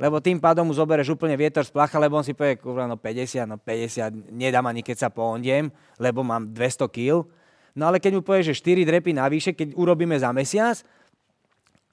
lebo 0.00 0.16
tým 0.16 0.40
pádom 0.40 0.64
mu 0.64 0.72
zobereš 0.72 1.12
úplne 1.12 1.36
vietor 1.36 1.60
z 1.60 1.68
placha, 1.68 2.00
lebo 2.00 2.16
on 2.16 2.24
si 2.24 2.32
povie, 2.32 2.56
kurva, 2.56 2.88
no 2.88 2.96
50, 2.96 3.44
no 3.44 3.60
50, 3.60 4.32
nedám 4.32 4.64
ani 4.64 4.80
keď 4.80 4.96
sa 4.96 5.08
poondiem, 5.12 5.68
lebo 6.00 6.24
mám 6.24 6.48
200 6.48 6.88
kg. 6.88 7.28
No 7.76 7.84
ale 7.92 8.00
keď 8.00 8.16
mu 8.16 8.22
povieš, 8.24 8.56
že 8.56 8.64
4 8.64 8.88
drepy 8.88 9.12
navyše, 9.12 9.52
keď 9.52 9.76
urobíme 9.76 10.16
za 10.16 10.32
mesiac, 10.32 10.80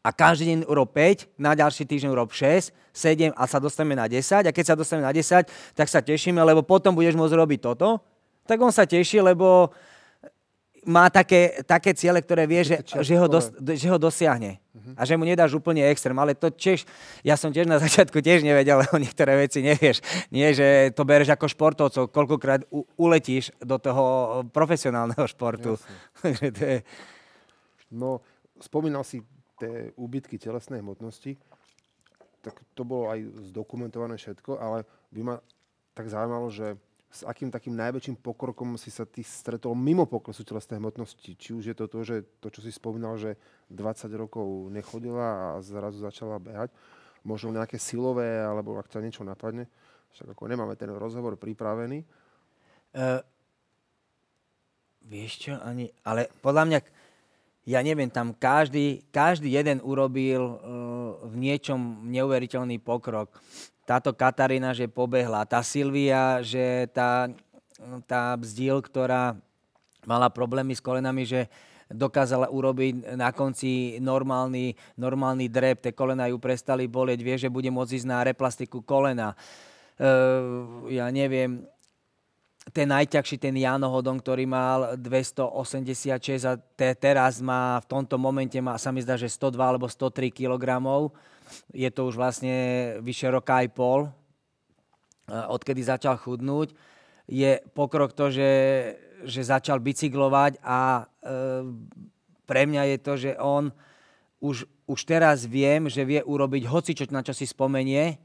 a 0.08 0.16
každý 0.16 0.56
deň 0.56 0.60
urob 0.72 0.96
5, 0.96 1.36
na 1.36 1.52
ďalší 1.52 1.84
týždeň 1.84 2.16
urob 2.16 2.32
6, 2.32 2.72
7 2.96 3.36
a 3.36 3.44
sa 3.44 3.60
dostaneme 3.60 4.00
na 4.00 4.08
10 4.08 4.48
a 4.48 4.52
keď 4.56 4.66
sa 4.72 4.76
dostaneme 4.80 5.04
na 5.04 5.12
10, 5.12 5.52
tak 5.76 5.88
sa 5.92 6.00
tešíme, 6.00 6.40
lebo 6.40 6.64
potom 6.64 6.96
budeš 6.96 7.20
môcť 7.20 7.36
robiť 7.36 7.60
toto. 7.60 8.00
Tak 8.48 8.56
on 8.64 8.72
sa 8.72 8.88
teší, 8.88 9.20
lebo 9.20 9.76
má 10.88 11.12
také, 11.12 11.60
také 11.68 11.92
ciele, 11.92 12.24
ktoré 12.24 12.48
vie, 12.48 12.64
že, 12.64 12.80
že, 12.80 13.16
ho, 13.20 13.28
dos, 13.28 13.52
že 13.60 13.92
ho 13.92 14.00
dosiahne. 14.00 14.64
Uh-huh. 14.72 14.96
A 14.96 15.04
že 15.04 15.20
mu 15.20 15.28
nedáš 15.28 15.52
úplne 15.52 15.84
extrém. 15.84 16.16
Ale 16.16 16.32
to 16.32 16.48
tiež, 16.48 16.88
ja 17.28 17.36
som 17.36 17.52
tiež 17.52 17.68
na 17.68 17.76
začiatku 17.84 18.24
tiež 18.24 18.48
nevedel, 18.48 18.80
o 18.80 18.98
niektoré 18.98 19.36
veci 19.36 19.60
nevieš. 19.60 20.00
Nie, 20.32 20.56
že 20.56 20.96
to 20.96 21.04
bereš 21.04 21.36
ako 21.36 21.52
športovcov, 21.52 22.08
koľkokrát 22.16 22.64
u, 22.72 22.88
uletíš 22.96 23.52
do 23.60 23.76
toho 23.76 24.04
profesionálneho 24.56 25.28
športu. 25.28 25.76
to 26.56 26.64
je... 26.64 26.80
No, 27.92 28.24
spomínal 28.64 29.04
si 29.04 29.20
tie 29.60 29.92
úbytky 30.00 30.40
telesnej 30.40 30.80
hmotnosti, 30.80 31.36
tak 32.40 32.64
to 32.72 32.88
bolo 32.88 33.12
aj 33.12 33.28
zdokumentované 33.52 34.16
všetko, 34.16 34.56
ale 34.56 34.88
by 35.12 35.22
ma 35.24 35.36
tak 35.92 36.08
zaujímalo, 36.08 36.48
že 36.48 36.80
s 37.08 37.24
akým 37.24 37.48
takým 37.48 37.72
najväčším 37.74 38.20
pokrokom 38.20 38.76
si 38.76 38.92
sa 38.92 39.08
ty 39.08 39.24
stretol 39.24 39.74
mimo 39.80 40.04
poklesu 40.04 40.44
telesnej 40.44 40.78
hmotnosti? 40.78 41.40
Či 41.40 41.50
už 41.56 41.64
je 41.72 41.76
to 41.76 41.88
to, 41.88 42.00
že 42.04 42.16
to, 42.44 42.52
čo 42.52 42.60
si 42.60 42.72
spomínal, 42.72 43.16
že 43.16 43.40
20 43.72 44.12
rokov 44.20 44.68
nechodila 44.70 45.56
a 45.56 45.64
zrazu 45.64 46.04
začala 46.04 46.36
behať, 46.36 46.70
možno 47.24 47.56
nejaké 47.56 47.80
silové, 47.80 48.44
alebo 48.44 48.76
ak 48.76 48.92
ťa 48.92 49.04
niečo 49.04 49.24
napadne, 49.24 49.72
však 50.12 50.36
ako 50.36 50.44
nemáme 50.52 50.76
ten 50.76 50.92
rozhovor 50.92 51.40
pripravený. 51.40 52.04
Uh, 52.92 53.24
vieš 55.08 55.48
čo, 55.48 55.56
ani, 55.64 55.88
ale 56.04 56.28
podľa 56.44 56.64
mňa, 56.68 56.80
ja 57.68 57.84
neviem, 57.84 58.08
tam 58.08 58.32
každý, 58.32 59.04
každý 59.12 59.52
jeden 59.52 59.84
urobil 59.84 60.40
uh, 60.40 60.58
v 61.28 61.36
niečom 61.36 62.08
neuveriteľný 62.08 62.80
pokrok 62.80 63.36
táto 63.88 64.12
Katarína, 64.12 64.76
že 64.76 64.92
pobehla, 64.92 65.48
tá 65.48 65.64
Silvia, 65.64 66.44
že 66.44 66.92
tá, 66.92 67.32
tá 68.04 68.36
bzdil, 68.36 68.84
ktorá 68.84 69.40
mala 70.04 70.28
problémy 70.28 70.76
s 70.76 70.84
kolenami, 70.84 71.24
že 71.24 71.48
dokázala 71.88 72.52
urobiť 72.52 73.16
na 73.16 73.32
konci 73.32 73.96
normálny, 74.04 74.76
normálny 75.00 75.48
drep, 75.48 75.80
tie 75.80 75.96
kolena 75.96 76.28
ju 76.28 76.36
prestali 76.36 76.84
bolieť, 76.84 77.20
vie, 77.24 77.36
že 77.40 77.48
bude 77.48 77.72
môcť 77.72 77.96
ísť 77.96 78.08
na 78.12 78.28
replastiku 78.28 78.84
kolena. 78.84 79.40
Uh, 79.96 80.92
ja 80.92 81.08
neviem, 81.08 81.64
ten 82.76 82.88
najťažší, 82.92 83.40
ten 83.40 83.56
Jano 83.56 83.88
Hodon, 83.88 84.20
ktorý 84.20 84.44
mal 84.44 85.00
286 85.00 86.44
a 86.44 86.60
te, 86.60 86.90
teraz 87.00 87.40
má 87.40 87.80
v 87.80 87.88
tomto 87.88 88.20
momente, 88.20 88.60
má, 88.60 88.76
sa 88.76 88.92
mi 88.92 89.00
zdá, 89.00 89.16
že 89.16 89.32
102 89.32 89.56
alebo 89.56 89.88
103 89.88 90.32
kg 90.32 90.66
je 91.72 91.90
to 91.92 92.02
už 92.08 92.16
vlastne 92.20 92.56
vyše 93.00 93.32
roka 93.32 93.64
aj 93.64 93.68
pol, 93.72 94.12
odkedy 95.28 95.84
začal 95.84 96.20
chudnúť. 96.20 96.76
Je 97.28 97.60
pokrok 97.76 98.16
to, 98.16 98.32
že, 98.32 98.52
že 99.28 99.44
začal 99.44 99.84
bicyklovať 99.84 100.64
a 100.64 101.04
e, 101.04 101.34
pre 102.48 102.64
mňa 102.64 102.96
je 102.96 102.98
to, 103.04 103.14
že 103.20 103.32
on 103.36 103.76
už, 104.40 104.64
už 104.88 105.00
teraz 105.04 105.44
viem, 105.44 105.92
že 105.92 106.08
vie 106.08 106.24
urobiť 106.24 106.64
hoci 106.72 106.96
čo, 106.96 107.04
na 107.12 107.20
čo 107.20 107.36
si 107.36 107.44
spomenie. 107.44 108.16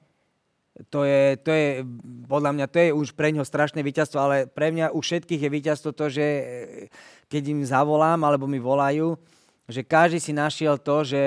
To 0.89 1.05
je, 1.05 1.37
to 1.37 1.53
je, 1.53 1.85
podľa 2.25 2.57
mňa, 2.57 2.67
to 2.73 2.79
je 2.81 2.97
už 2.97 3.13
pre 3.13 3.29
ňo 3.29 3.45
strašné 3.45 3.85
víťazstvo, 3.85 4.17
ale 4.17 4.37
pre 4.49 4.73
mňa 4.73 4.97
u 4.97 5.05
všetkých 5.05 5.45
je 5.45 5.51
víťazstvo 5.53 5.91
to, 5.93 6.09
že 6.09 6.27
keď 7.29 7.43
im 7.53 7.61
zavolám 7.61 8.25
alebo 8.25 8.49
mi 8.49 8.57
volajú, 8.57 9.21
že 9.69 9.85
každý 9.85 10.17
si 10.17 10.33
našiel 10.33 10.81
to, 10.81 11.05
že 11.05 11.21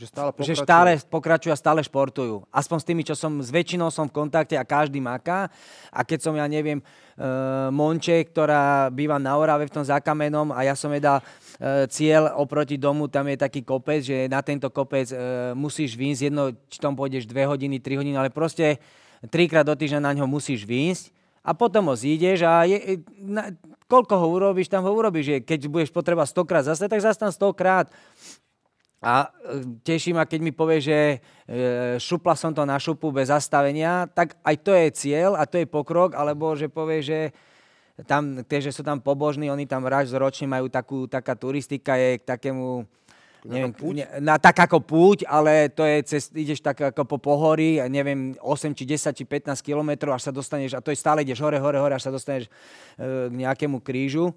že 0.00 0.08
stále 0.08 0.32
pokračujú. 0.32 0.56
Že 0.56 0.64
stále 0.64 0.90
pokračujú 1.04 1.52
a 1.52 1.58
stále 1.60 1.80
športujú. 1.84 2.48
Aspoň 2.48 2.78
s 2.80 2.88
tými, 2.88 3.02
čo 3.04 3.12
som, 3.12 3.36
s 3.44 3.52
väčšinou 3.52 3.92
som 3.92 4.08
v 4.08 4.16
kontakte 4.16 4.56
a 4.56 4.64
každý 4.64 4.96
maká. 4.96 5.52
A 5.92 6.00
keď 6.00 6.24
som, 6.24 6.32
ja 6.32 6.48
neviem, 6.48 6.80
uh, 6.80 7.68
Monče, 7.68 8.24
ktorá 8.32 8.88
býva 8.88 9.20
na 9.20 9.36
Orave 9.36 9.68
v 9.68 9.76
tom 9.76 9.84
zákamenom 9.84 10.56
a 10.56 10.64
ja 10.64 10.72
som 10.72 10.88
jej 10.88 11.04
dal 11.04 11.20
uh, 11.20 11.84
cieľ 11.92 12.32
oproti 12.40 12.80
domu, 12.80 13.12
tam 13.12 13.28
je 13.28 13.36
taký 13.36 13.60
kopec, 13.60 14.00
že 14.00 14.24
na 14.24 14.40
tento 14.40 14.72
kopec 14.72 15.12
uh, 15.12 15.52
musíš 15.52 16.00
výjsť 16.00 16.32
jedno, 16.32 16.56
či 16.72 16.80
tam 16.80 16.96
pôjdeš 16.96 17.28
2 17.28 17.36
hodiny, 17.44 17.76
3 17.76 18.00
hodiny, 18.00 18.16
ale 18.16 18.32
proste 18.32 18.80
trikrát 19.28 19.68
do 19.68 19.76
týždňa 19.76 20.00
na 20.00 20.16
ňo 20.16 20.24
musíš 20.24 20.64
výjsť 20.64 21.12
a 21.44 21.52
potom 21.52 21.92
ho 21.92 21.94
zídeš 21.96 22.40
a 22.48 22.64
je, 22.64 23.04
na, 23.20 23.52
koľko 23.84 24.16
ho 24.16 24.26
urobíš, 24.32 24.72
tam 24.72 24.84
ho 24.84 24.92
urobíš. 24.92 25.44
Keď 25.44 25.60
budeš 25.68 25.90
potreba 25.92 26.24
100 26.24 26.48
krát 26.48 26.64
zase, 26.64 26.88
tak 26.88 27.00
zase 27.04 27.20
tam 27.20 27.32
100 27.32 27.52
krát. 27.52 27.86
A 29.00 29.32
e, 29.32 29.64
teší 29.80 30.12
ma, 30.12 30.28
keď 30.28 30.40
mi 30.44 30.52
povie, 30.52 30.84
že 30.84 30.98
e, 31.00 31.16
šupla 31.96 32.36
som 32.36 32.52
to 32.52 32.68
na 32.68 32.76
šupu 32.76 33.08
bez 33.08 33.32
zastavenia, 33.32 34.04
tak 34.12 34.36
aj 34.44 34.56
to 34.60 34.76
je 34.76 34.86
cieľ 34.92 35.40
a 35.40 35.48
to 35.48 35.56
je 35.56 35.64
pokrok, 35.64 36.12
alebo 36.12 36.52
že 36.52 36.68
povie, 36.68 37.00
že 37.00 37.32
tam, 38.04 38.44
tie, 38.44 38.60
že 38.60 38.76
sú 38.76 38.84
tam 38.84 39.00
pobožní, 39.00 39.48
oni 39.48 39.64
tam 39.64 39.88
raz 39.88 40.12
ročne 40.12 40.48
majú 40.48 40.68
takú, 40.68 41.08
taká 41.08 41.32
turistika 41.32 41.96
je 41.96 42.20
k 42.20 42.24
takému, 42.28 42.84
neviem, 43.48 43.72
púť? 43.72 44.04
na, 44.20 44.36
tak 44.36 44.68
ako 44.68 44.84
púť, 44.84 45.24
ale 45.24 45.72
to 45.72 45.84
je, 45.88 45.96
cez, 46.04 46.28
ideš 46.36 46.60
tak 46.60 46.92
ako 46.92 47.08
po 47.08 47.16
pohorí, 47.16 47.80
neviem, 47.88 48.36
8 48.36 48.76
či 48.76 48.84
10 48.84 49.16
či 49.16 49.24
15 49.24 49.64
kilometrov, 49.64 50.12
až 50.12 50.28
sa 50.28 50.32
dostaneš, 50.32 50.76
a 50.76 50.84
to 50.84 50.92
je 50.92 51.00
stále 51.00 51.24
ideš 51.24 51.40
hore, 51.40 51.56
hore, 51.56 51.80
hore, 51.80 51.96
až 51.96 52.08
sa 52.08 52.12
dostaneš 52.12 52.48
e, 52.48 53.32
k 53.32 53.34
nejakému 53.36 53.80
krížu 53.80 54.36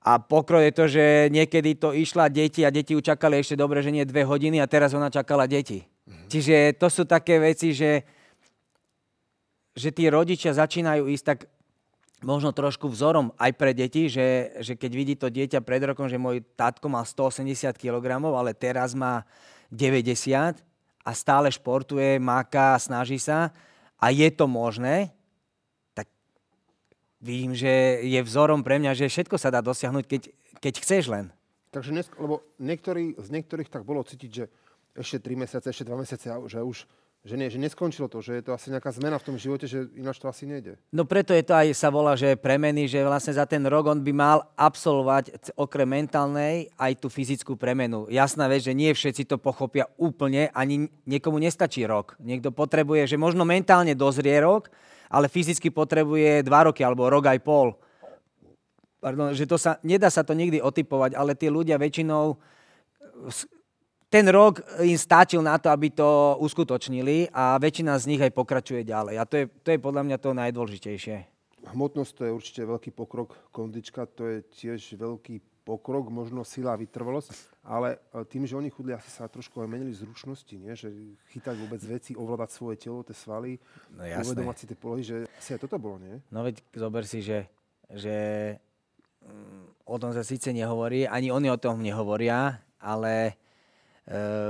A 0.00 0.16
pokroj 0.16 0.64
je 0.64 0.72
to, 0.72 0.84
že 0.88 1.04
niekedy 1.28 1.76
to 1.76 1.92
išla 1.92 2.32
deti 2.32 2.64
a 2.64 2.72
deti 2.72 2.96
ju 2.96 3.04
čakali 3.04 3.44
ešte 3.44 3.52
dobre, 3.52 3.84
že 3.84 3.92
nie 3.92 4.08
dve 4.08 4.24
hodiny 4.24 4.56
a 4.56 4.70
teraz 4.70 4.96
ona 4.96 5.12
čakala 5.12 5.44
deti. 5.44 5.84
Mm-hmm. 5.84 6.28
Čiže 6.32 6.56
to 6.80 6.88
sú 6.88 7.04
také 7.04 7.36
veci, 7.36 7.76
že, 7.76 8.00
že 9.76 9.92
tí 9.92 10.08
rodičia 10.08 10.56
začínajú 10.56 11.04
ísť 11.04 11.24
tak 11.24 11.38
možno 12.24 12.52
trošku 12.52 12.88
vzorom 12.88 13.32
aj 13.36 13.52
pre 13.56 13.76
deti, 13.76 14.08
že, 14.08 14.56
že 14.60 14.76
keď 14.76 14.90
vidí 14.92 15.14
to 15.16 15.28
dieťa 15.28 15.60
pred 15.60 15.84
rokom, 15.84 16.08
že 16.08 16.20
môj 16.20 16.44
tátko 16.56 16.88
mal 16.88 17.04
180 17.04 17.76
kg, 17.76 18.20
ale 18.24 18.56
teraz 18.56 18.96
má 18.96 19.24
90 19.72 20.60
a 21.04 21.10
stále 21.16 21.48
športuje, 21.52 22.20
máka, 22.20 22.76
snaží 22.76 23.16
sa 23.16 23.52
a 23.96 24.12
je 24.12 24.28
to 24.32 24.44
možné, 24.48 25.12
vidím, 27.20 27.52
že 27.52 28.00
je 28.02 28.20
vzorom 28.24 28.64
pre 28.64 28.80
mňa, 28.80 28.96
že 28.96 29.12
všetko 29.12 29.36
sa 29.36 29.52
dá 29.52 29.60
dosiahnuť, 29.60 30.04
keď, 30.08 30.22
keď 30.58 30.74
chceš 30.80 31.12
len. 31.12 31.28
Takže 31.70 31.94
dnes, 31.94 32.10
lebo 32.18 32.42
niektorí, 32.58 33.14
z 33.14 33.28
niektorých 33.30 33.70
tak 33.70 33.86
bolo 33.86 34.02
cítiť, 34.02 34.30
že 34.32 34.44
ešte 34.98 35.22
3 35.22 35.46
mesiace, 35.46 35.70
ešte 35.70 35.86
2 35.86 36.02
mesiace, 36.02 36.26
že 36.26 36.58
už 36.58 36.88
že, 37.20 37.36
nie, 37.36 37.52
že 37.52 37.60
neskončilo 37.60 38.08
to, 38.08 38.24
že 38.24 38.40
je 38.40 38.44
to 38.48 38.56
asi 38.56 38.72
nejaká 38.72 38.88
zmena 38.96 39.20
v 39.20 39.26
tom 39.28 39.36
živote, 39.36 39.68
že 39.68 39.92
ináč 39.92 40.16
to 40.16 40.24
asi 40.24 40.48
nejde. 40.48 40.80
No 40.88 41.04
preto 41.04 41.36
je 41.36 41.44
to 41.44 41.52
aj 41.52 41.76
sa 41.76 41.92
volá, 41.92 42.16
že 42.16 42.32
premeny, 42.32 42.88
že 42.88 43.04
vlastne 43.04 43.36
za 43.36 43.44
ten 43.44 43.60
rok 43.68 43.92
on 43.92 44.00
by 44.00 44.12
mal 44.16 44.38
absolvovať 44.56 45.52
okrem 45.52 45.84
mentálnej 45.84 46.72
aj 46.80 46.96
tú 46.96 47.12
fyzickú 47.12 47.60
premenu. 47.60 48.08
Jasná 48.08 48.48
vec, 48.48 48.64
že 48.64 48.72
nie 48.72 48.88
všetci 48.88 49.28
to 49.28 49.36
pochopia 49.36 49.84
úplne, 50.00 50.48
ani 50.56 50.88
niekomu 51.04 51.36
nestačí 51.36 51.84
rok. 51.84 52.16
Niekto 52.24 52.56
potrebuje, 52.56 53.04
že 53.04 53.20
možno 53.20 53.44
mentálne 53.44 53.92
dozrie 53.92 54.40
rok, 54.40 54.72
ale 55.10 55.26
fyzicky 55.26 55.74
potrebuje 55.74 56.46
dva 56.46 56.70
roky 56.70 56.86
alebo 56.86 57.10
rok 57.10 57.26
aj 57.26 57.42
pol. 57.42 57.74
Pardon, 59.02 59.34
že 59.34 59.48
to 59.48 59.58
sa, 59.58 59.82
nedá 59.82 60.06
sa 60.06 60.22
to 60.22 60.36
nikdy 60.36 60.62
otypovať, 60.62 61.18
ale 61.18 61.34
tí 61.34 61.50
ľudia 61.50 61.80
väčšinou 61.80 62.38
ten 64.10 64.26
rok 64.26 64.58
im 64.82 64.98
stačil 64.98 65.38
na 65.38 65.54
to, 65.56 65.70
aby 65.70 65.94
to 65.94 66.34
uskutočnili 66.42 67.30
a 67.30 67.56
väčšina 67.62 67.94
z 67.94 68.04
nich 68.10 68.22
aj 68.22 68.34
pokračuje 68.34 68.82
ďalej. 68.82 69.14
A 69.16 69.24
to 69.24 69.34
je, 69.38 69.44
to 69.62 69.68
je 69.70 69.78
podľa 69.78 70.02
mňa 70.02 70.16
to 70.18 70.30
najdôležitejšie. 70.34 71.16
Hmotnosť 71.70 72.12
to 72.16 72.22
je 72.26 72.32
určite 72.34 72.62
veľký 72.66 72.90
pokrok, 72.90 73.38
kondička 73.54 74.08
to 74.10 74.26
je 74.26 74.38
tiež 74.50 74.98
veľký 74.98 75.38
pokrok, 75.70 76.10
možno 76.10 76.42
sila 76.42 76.74
vytrvalosť, 76.74 77.30
ale 77.62 78.02
e, 78.10 78.26
tým, 78.26 78.42
že 78.42 78.58
oni 78.58 78.66
chudli, 78.74 78.90
asi 78.90 79.06
sa 79.06 79.30
trošku 79.30 79.62
aj 79.62 79.70
menili 79.70 79.94
zručnosti, 79.94 80.50
nie? 80.50 80.74
že 80.74 80.90
chytať 81.30 81.54
vôbec 81.62 81.78
veci, 81.86 82.18
ovládať 82.18 82.50
svoje 82.50 82.76
telo, 82.82 83.06
tie 83.06 83.14
svaly, 83.14 83.62
no, 83.94 84.02
uvedomať 84.02 84.56
si 84.58 84.64
tie 84.66 84.78
polohy, 84.78 85.02
že 85.06 85.16
asi 85.38 85.54
aj 85.54 85.62
toto 85.62 85.78
bolo, 85.78 86.02
nie? 86.02 86.18
No 86.34 86.42
veď 86.42 86.58
zober 86.74 87.06
si, 87.06 87.22
že, 87.22 87.46
že 87.86 88.16
mm, 89.22 89.86
o 89.86 89.96
tom 90.02 90.10
sa 90.10 90.26
síce 90.26 90.50
nehovorí, 90.50 91.06
ani 91.06 91.30
oni 91.30 91.46
o 91.54 91.62
tom 91.62 91.78
nehovoria, 91.78 92.58
ale 92.82 93.38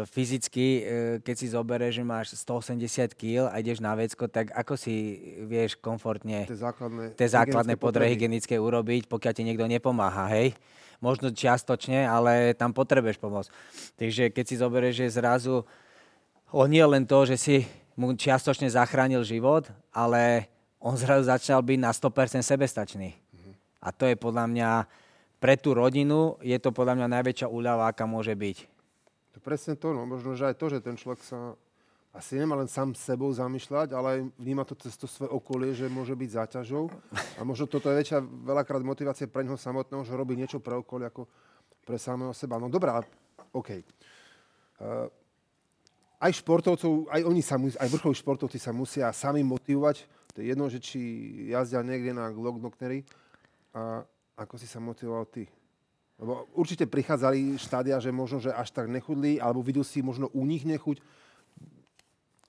fyzicky, 0.08 0.66
eh, 0.80 0.82
keď 1.20 1.34
si 1.36 1.46
zoberieš, 1.52 2.00
že 2.00 2.04
máš 2.04 2.26
180 2.32 3.12
kg 3.12 3.52
a 3.52 3.60
ideš 3.60 3.84
na 3.84 3.92
vecko, 3.92 4.24
tak 4.24 4.48
ako 4.56 4.72
si 4.80 5.20
vieš 5.44 5.76
komfortne 5.76 6.48
tie 6.48 6.56
základné, 6.56 7.04
tie 7.12 7.28
základné 7.28 7.76
hygienické 8.08 8.56
urobiť, 8.56 9.04
pokiaľ 9.04 9.32
ti 9.36 9.44
niekto 9.44 9.68
nepomáha, 9.68 10.32
hej? 10.32 10.56
Možno 11.04 11.28
čiastočne, 11.28 12.08
ale 12.08 12.56
tam 12.56 12.72
potrebuješ 12.72 13.20
pomoc. 13.20 13.52
Takže 14.00 14.32
keď 14.32 14.44
si 14.48 14.56
zoberieš, 14.56 14.94
že 15.04 15.16
zrazu 15.20 15.64
on 16.52 16.68
nie 16.72 16.82
len 16.82 17.04
to, 17.04 17.28
že 17.28 17.36
si 17.36 17.56
mu 18.00 18.16
čiastočne 18.16 18.66
zachránil 18.72 19.20
život, 19.28 19.68
ale 19.92 20.48
on 20.80 20.96
zrazu 20.96 21.28
začal 21.28 21.60
byť 21.60 21.78
na 21.78 21.92
100% 21.92 22.40
sebestačný. 22.40 23.12
Mm-hmm. 23.12 23.54
A 23.84 23.88
to 23.92 24.08
je 24.08 24.16
podľa 24.16 24.48
mňa, 24.48 24.70
pre 25.36 25.60
tú 25.60 25.76
rodinu 25.76 26.40
je 26.40 26.56
to 26.56 26.72
podľa 26.72 26.96
mňa 26.96 27.06
najväčšia 27.20 27.48
úľava, 27.52 27.92
aká 27.92 28.08
môže 28.08 28.32
byť. 28.32 28.79
To 29.40 29.48
presne 29.48 29.72
to, 29.72 29.96
no. 29.96 30.04
Možno, 30.04 30.36
že 30.36 30.52
aj 30.52 30.60
to, 30.60 30.68
že 30.68 30.84
ten 30.84 31.00
človek 31.00 31.24
sa 31.24 31.56
asi 32.12 32.36
nemá 32.36 32.60
len 32.60 32.68
sám 32.68 32.92
sebou 32.92 33.32
zamýšľať, 33.32 33.96
ale 33.96 34.06
aj 34.12 34.20
vníma 34.36 34.68
to 34.68 34.76
cez 34.76 35.00
to 35.00 35.08
svoje 35.08 35.32
okolie, 35.32 35.72
že 35.72 35.88
môže 35.88 36.12
byť 36.12 36.30
záťažou. 36.36 36.92
A 37.38 37.40
možno 37.40 37.64
toto 37.64 37.88
je 37.88 37.96
väčšia 38.04 38.20
veľakrát 38.20 38.84
motivácia 38.84 39.24
pre 39.24 39.48
neho 39.48 39.56
samotného, 39.56 40.04
že 40.04 40.12
robí 40.12 40.36
niečo 40.36 40.60
pre 40.60 40.76
okolie 40.76 41.08
ako 41.08 41.24
pre 41.88 41.96
samého 41.96 42.36
seba. 42.36 42.60
No 42.60 42.68
dobrá, 42.68 43.00
OK. 43.56 43.80
Uh, 44.76 45.08
aj 46.20 46.36
športovcov, 46.36 47.08
aj 47.08 47.24
oni 47.24 47.40
sa, 47.40 47.56
aj 47.56 47.88
vrchoví 47.88 48.12
športovci 48.12 48.60
sa 48.60 48.76
musia 48.76 49.08
sami 49.16 49.40
motivovať. 49.40 50.04
To 50.36 50.44
je 50.44 50.52
jedno, 50.52 50.68
že 50.68 50.84
či 50.84 51.00
jazdia 51.48 51.80
niekde 51.80 52.12
na 52.12 52.28
Glocknocknery. 52.28 53.08
A 53.72 54.04
ako 54.36 54.60
si 54.60 54.68
sa 54.68 54.84
motivoval 54.84 55.24
ty? 55.32 55.48
Lebo 56.20 56.44
určite 56.52 56.84
prichádzali 56.84 57.56
štádia, 57.56 57.96
že 57.96 58.12
možno, 58.12 58.44
že 58.44 58.52
až 58.52 58.68
tak 58.76 58.92
nechudli, 58.92 59.40
alebo 59.40 59.64
videl 59.64 59.80
si 59.80 60.04
možno 60.04 60.28
u 60.36 60.44
nich 60.44 60.68
nechuť. 60.68 61.00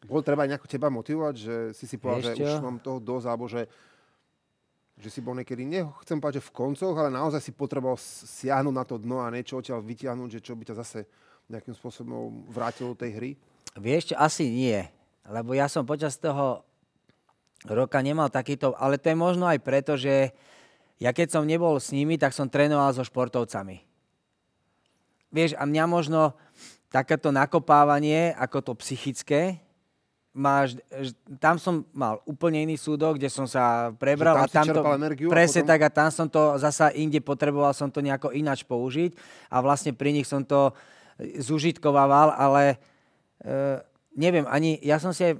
Bolo 0.03 0.19
treba 0.19 0.43
aj 0.43 0.51
nejako 0.51 0.67
teba 0.67 0.91
motivovať, 0.91 1.35
že 1.39 1.55
si 1.71 1.87
si 1.87 1.95
povedal, 1.95 2.35
že 2.35 2.59
už 2.59 2.59
mám 2.59 2.83
toho 2.83 2.99
dosť, 2.99 3.25
alebo 3.31 3.47
že, 3.47 3.71
že 4.99 5.07
si 5.07 5.23
bol 5.23 5.39
niekedy, 5.39 5.63
nechcem 5.63 6.19
povedať, 6.19 6.43
že 6.43 6.47
v 6.51 6.55
koncoch, 6.57 6.91
ale 6.99 7.07
naozaj 7.07 7.39
si 7.39 7.55
potreboval 7.55 7.95
siahnuť 8.01 8.75
na 8.75 8.83
to 8.83 8.99
dno 8.99 9.23
a 9.23 9.31
niečo 9.31 9.63
odtiaľ 9.63 9.79
vytiahnuť, 9.79 10.29
že 10.35 10.43
čo 10.43 10.59
by 10.59 10.67
ťa 10.67 10.75
zase 10.75 11.07
nejakým 11.47 11.71
spôsobom 11.71 12.51
vrátilo 12.51 12.91
do 12.91 12.99
tej 13.07 13.11
hry? 13.15 13.31
Vieš 13.79 14.11
čo, 14.11 14.15
asi 14.19 14.51
nie. 14.51 14.83
Lebo 15.31 15.55
ja 15.55 15.71
som 15.71 15.87
počas 15.87 16.19
toho 16.19 16.67
roka 17.71 18.03
nemal 18.03 18.27
takýto, 18.27 18.75
ale 18.75 18.99
to 18.99 19.13
je 19.13 19.15
možno 19.15 19.47
aj 19.47 19.63
preto, 19.63 19.95
že 19.95 20.35
ja 21.01 21.09
keď 21.09 21.33
som 21.33 21.49
nebol 21.49 21.81
s 21.81 21.89
nimi, 21.89 22.21
tak 22.21 22.37
som 22.37 22.45
trénoval 22.45 22.93
so 22.93 23.01
športovcami. 23.01 23.81
Vieš, 25.33 25.57
a 25.57 25.65
mňa 25.65 25.83
možno 25.89 26.37
takéto 26.93 27.33
nakopávanie, 27.33 28.37
ako 28.37 28.57
to 28.61 28.73
psychické, 28.85 29.57
máš, 30.31 30.79
tam 31.41 31.59
som 31.59 31.83
mal 31.91 32.23
úplne 32.23 32.63
iný 32.63 32.79
súdok, 32.79 33.19
kde 33.19 33.27
som 33.27 33.49
sa 33.49 33.91
prebral 33.97 34.37
a 34.39 34.47
tam 34.47 34.63
to, 34.63 34.79
energiu, 34.95 35.27
presne 35.27 35.65
potom... 35.65 35.71
tak 35.75 35.79
a 35.81 35.89
tam 35.89 36.09
som 36.13 36.27
to 36.31 36.55
zasa 36.55 36.93
inde 36.95 37.19
potreboval 37.19 37.75
som 37.75 37.91
to 37.91 37.99
nejako 37.99 38.31
ináč 38.31 38.63
použiť 38.63 39.11
a 39.51 39.59
vlastne 39.59 39.91
pri 39.91 40.15
nich 40.15 40.27
som 40.27 40.45
to 40.45 40.71
zužitkovával, 41.19 42.31
ale 42.31 42.79
e, 43.43 43.83
neviem, 44.15 44.47
ani 44.47 44.79
ja 44.79 44.99
som 45.03 45.11
si 45.11 45.27
aj, 45.27 45.35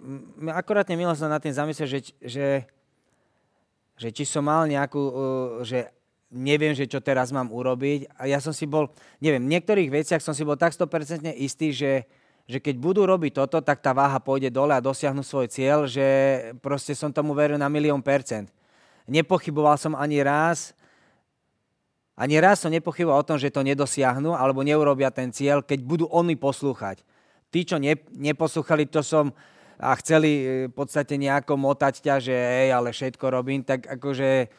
akorátne 0.51 0.99
milo 0.99 1.15
som 1.15 1.31
na 1.31 1.39
tým 1.39 1.55
zamyslel, 1.55 1.87
že, 1.87 1.99
že 2.19 2.45
že 4.01 4.09
či 4.09 4.25
som 4.25 4.41
mal 4.41 4.65
nejakú, 4.65 4.97
uh, 4.97 5.13
že 5.61 5.93
neviem, 6.33 6.73
že 6.73 6.89
čo 6.89 6.97
teraz 6.97 7.29
mám 7.29 7.53
urobiť. 7.53 8.09
A 8.17 8.25
ja 8.25 8.41
som 8.41 8.55
si 8.55 8.65
bol, 8.65 8.89
neviem, 9.21 9.43
v 9.43 9.51
niektorých 9.53 9.93
veciach 10.01 10.23
som 10.23 10.33
si 10.33 10.41
bol 10.41 10.57
tak 10.57 10.73
100% 10.73 11.29
istý, 11.37 11.69
že, 11.69 12.09
že 12.49 12.57
keď 12.57 12.81
budú 12.81 13.05
robiť 13.05 13.37
toto, 13.45 13.61
tak 13.61 13.83
tá 13.83 13.93
váha 13.93 14.17
pôjde 14.17 14.49
dole 14.49 14.73
a 14.73 14.81
dosiahnu 14.81 15.21
svoj 15.21 15.51
cieľ, 15.51 15.85
že 15.85 16.01
proste 16.63 16.97
som 16.97 17.13
tomu 17.13 17.37
veril 17.37 17.61
na 17.61 17.69
milión 17.69 18.01
percent. 18.01 18.49
Nepochyboval 19.05 19.77
som 19.77 19.93
ani 19.93 20.23
raz, 20.25 20.73
ani 22.15 22.39
raz 22.39 22.63
som 22.63 22.71
nepochyboval 22.71 23.21
o 23.21 23.27
tom, 23.27 23.37
že 23.37 23.51
to 23.51 23.65
nedosiahnu 23.65 24.33
alebo 24.33 24.63
neurobia 24.63 25.11
ten 25.11 25.35
cieľ, 25.35 25.59
keď 25.61 25.79
budú 25.83 26.05
oni 26.09 26.39
poslúchať. 26.39 27.03
Tí, 27.51 27.67
čo 27.67 27.75
ne, 27.75 27.99
neposlúchali, 28.15 28.87
to 28.87 29.03
som, 29.03 29.35
a 29.81 29.97
chceli 29.97 30.31
e, 30.31 30.45
v 30.69 30.73
podstate 30.77 31.17
nejako 31.17 31.57
motať 31.57 32.05
ťa, 32.05 32.15
že 32.21 32.35
hej, 32.37 32.69
ale 32.69 32.93
všetko 32.93 33.25
robím, 33.33 33.65
tak 33.65 33.89
akože 33.89 34.53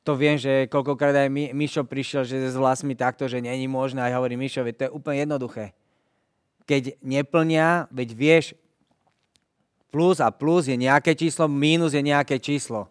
to 0.00 0.16
viem, 0.16 0.40
že 0.40 0.70
koľkokrát 0.72 1.12
aj 1.12 1.28
Mi- 1.28 1.52
Mišo 1.52 1.84
prišiel, 1.84 2.24
že 2.24 2.48
s 2.48 2.56
vlastmi 2.56 2.96
takto, 2.96 3.28
že 3.28 3.44
není 3.44 3.68
možné. 3.68 4.00
A 4.00 4.08
ja 4.08 4.16
hovorím, 4.16 4.48
Mišo, 4.48 4.64
to 4.64 4.88
je 4.88 4.94
úplne 4.94 5.28
jednoduché. 5.28 5.76
Keď 6.64 6.96
neplnia, 7.04 7.84
veď 7.92 8.08
vieš, 8.16 8.44
plus 9.92 10.22
a 10.22 10.32
plus 10.32 10.70
je 10.70 10.78
nejaké 10.78 11.12
číslo, 11.12 11.50
mínus 11.50 11.92
je 11.92 12.02
nejaké 12.06 12.40
číslo. 12.40 12.88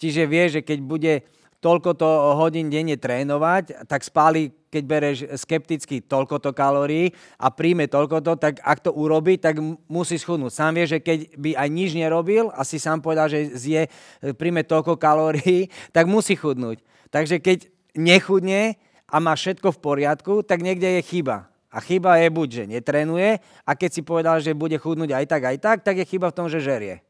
Čiže 0.00 0.22
vieš, 0.24 0.48
že 0.58 0.62
keď 0.64 0.78
bude 0.80 1.12
toľko 1.60 1.90
to 1.92 2.08
hodín 2.40 2.72
denne 2.72 2.96
trénovať, 2.96 3.84
tak 3.84 4.00
spáli, 4.00 4.48
keď 4.72 4.82
bereš 4.88 5.18
skepticky 5.36 6.00
toľko 6.00 6.40
to 6.40 6.50
kalórií 6.56 7.12
a 7.36 7.52
príjme 7.52 7.84
toľko 7.84 8.24
to, 8.24 8.32
tak 8.40 8.64
ak 8.64 8.80
to 8.80 8.90
urobí, 8.96 9.36
tak 9.36 9.60
musí 9.86 10.16
schudnúť. 10.16 10.52
Sám 10.56 10.80
vie, 10.80 10.88
že 10.88 10.98
keď 11.04 11.36
by 11.36 11.50
aj 11.60 11.68
nič 11.68 11.90
nerobil 11.92 12.48
a 12.56 12.64
si 12.64 12.80
sám 12.80 13.04
povedal, 13.04 13.28
že 13.28 13.52
zje, 13.52 13.92
príjme 14.40 14.64
toľko 14.64 14.96
kalórií, 14.96 15.68
tak 15.96 16.08
musí 16.08 16.32
chudnúť. 16.34 16.80
Takže 17.12 17.44
keď 17.44 17.68
nechudne 17.92 18.80
a 19.10 19.16
má 19.20 19.36
všetko 19.36 19.76
v 19.76 19.82
poriadku, 19.82 20.34
tak 20.40 20.64
niekde 20.64 20.98
je 20.98 21.02
chyba. 21.04 21.50
A 21.70 21.78
chyba 21.78 22.18
je 22.18 22.28
buď, 22.34 22.48
že 22.50 22.64
netrenuje 22.66 23.38
a 23.62 23.70
keď 23.78 23.90
si 23.94 24.02
povedal, 24.02 24.42
že 24.42 24.58
bude 24.58 24.74
chudnúť 24.74 25.14
aj 25.14 25.24
tak, 25.28 25.42
aj 25.44 25.56
tak, 25.62 25.78
tak 25.86 26.02
je 26.02 26.08
chyba 26.08 26.32
v 26.32 26.36
tom, 26.40 26.48
že 26.48 26.64
žerie. 26.64 27.04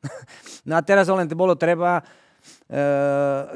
No 0.66 0.74
a 0.74 0.82
teraz 0.82 1.06
len 1.06 1.30
bolo 1.30 1.54
treba 1.54 2.02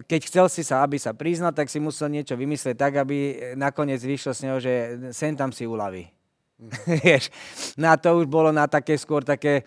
keď 0.07 0.21
chcel 0.31 0.47
si 0.47 0.63
sa, 0.63 0.87
aby 0.87 0.95
sa 0.95 1.11
priznal, 1.11 1.51
tak 1.51 1.67
si 1.67 1.83
musel 1.83 2.07
niečo 2.15 2.39
vymyslieť 2.39 2.77
tak, 2.79 2.95
aby 3.03 3.17
nakoniec 3.59 3.99
vyšlo 3.99 4.31
z 4.31 4.41
neho, 4.47 4.59
že 4.63 4.73
sem 5.11 5.35
tam 5.35 5.51
si 5.51 5.67
uľaví. 5.67 6.07
Mm. 6.61 7.25
no 7.81 7.89
a 7.89 7.97
to 7.97 8.21
už 8.21 8.29
bolo 8.29 8.53
na 8.53 8.69
také 8.69 8.93
skôr 9.01 9.25
také 9.25 9.65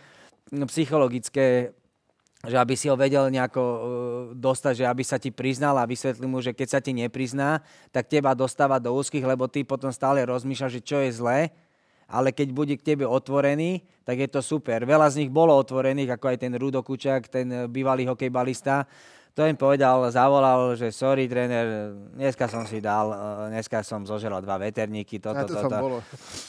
no, 0.54 0.70
psychologické 0.70 1.74
že 2.44 2.60
aby 2.60 2.76
si 2.76 2.92
ho 2.92 3.00
vedel 3.00 3.32
nejako 3.32 3.64
uh, 3.64 3.80
dostať, 4.36 4.84
že 4.84 4.86
aby 4.86 5.00
sa 5.00 5.16
ti 5.16 5.32
priznal 5.32 5.80
a 5.80 5.88
vysvetlil 5.88 6.28
mu, 6.28 6.44
že 6.44 6.52
keď 6.52 6.68
sa 6.76 6.80
ti 6.84 6.92
neprizná, 6.92 7.64
tak 7.88 8.12
teba 8.12 8.36
dostáva 8.36 8.84
do 8.84 8.92
úzkých, 8.92 9.24
lebo 9.24 9.48
ty 9.48 9.64
potom 9.64 9.96
stále 9.96 10.28
rozmýšľaš, 10.28 10.76
že 10.76 10.82
čo 10.84 11.00
je 11.00 11.16
zlé, 11.16 11.56
ale 12.04 12.36
keď 12.36 12.52
bude 12.52 12.76
k 12.76 12.84
tebe 12.84 13.08
otvorený, 13.08 13.88
tak 14.04 14.20
je 14.20 14.28
to 14.28 14.44
super. 14.44 14.84
Veľa 14.84 15.08
z 15.16 15.24
nich 15.24 15.32
bolo 15.32 15.56
otvorených, 15.56 16.20
ako 16.20 16.36
aj 16.36 16.38
ten 16.44 16.54
Rudo 16.60 16.84
Kučak, 16.84 17.32
ten 17.32 17.72
bývalý 17.72 18.12
hokejbalista, 18.12 18.84
to 19.34 19.50
im 19.50 19.58
povedal, 19.58 20.06
zavolal, 20.14 20.78
že 20.78 20.94
sorry 20.94 21.26
tréner, 21.26 21.90
dneska 22.14 22.46
som 22.46 22.70
si 22.70 22.78
dal, 22.78 23.10
eh, 23.10 23.18
dneska 23.58 23.82
som 23.82 24.06
zožeral 24.06 24.46
dva 24.46 24.62
veterníky, 24.62 25.18
toto, 25.18 25.50
to 25.50 25.58
toto. 25.58 25.78
bolo. 25.82 25.98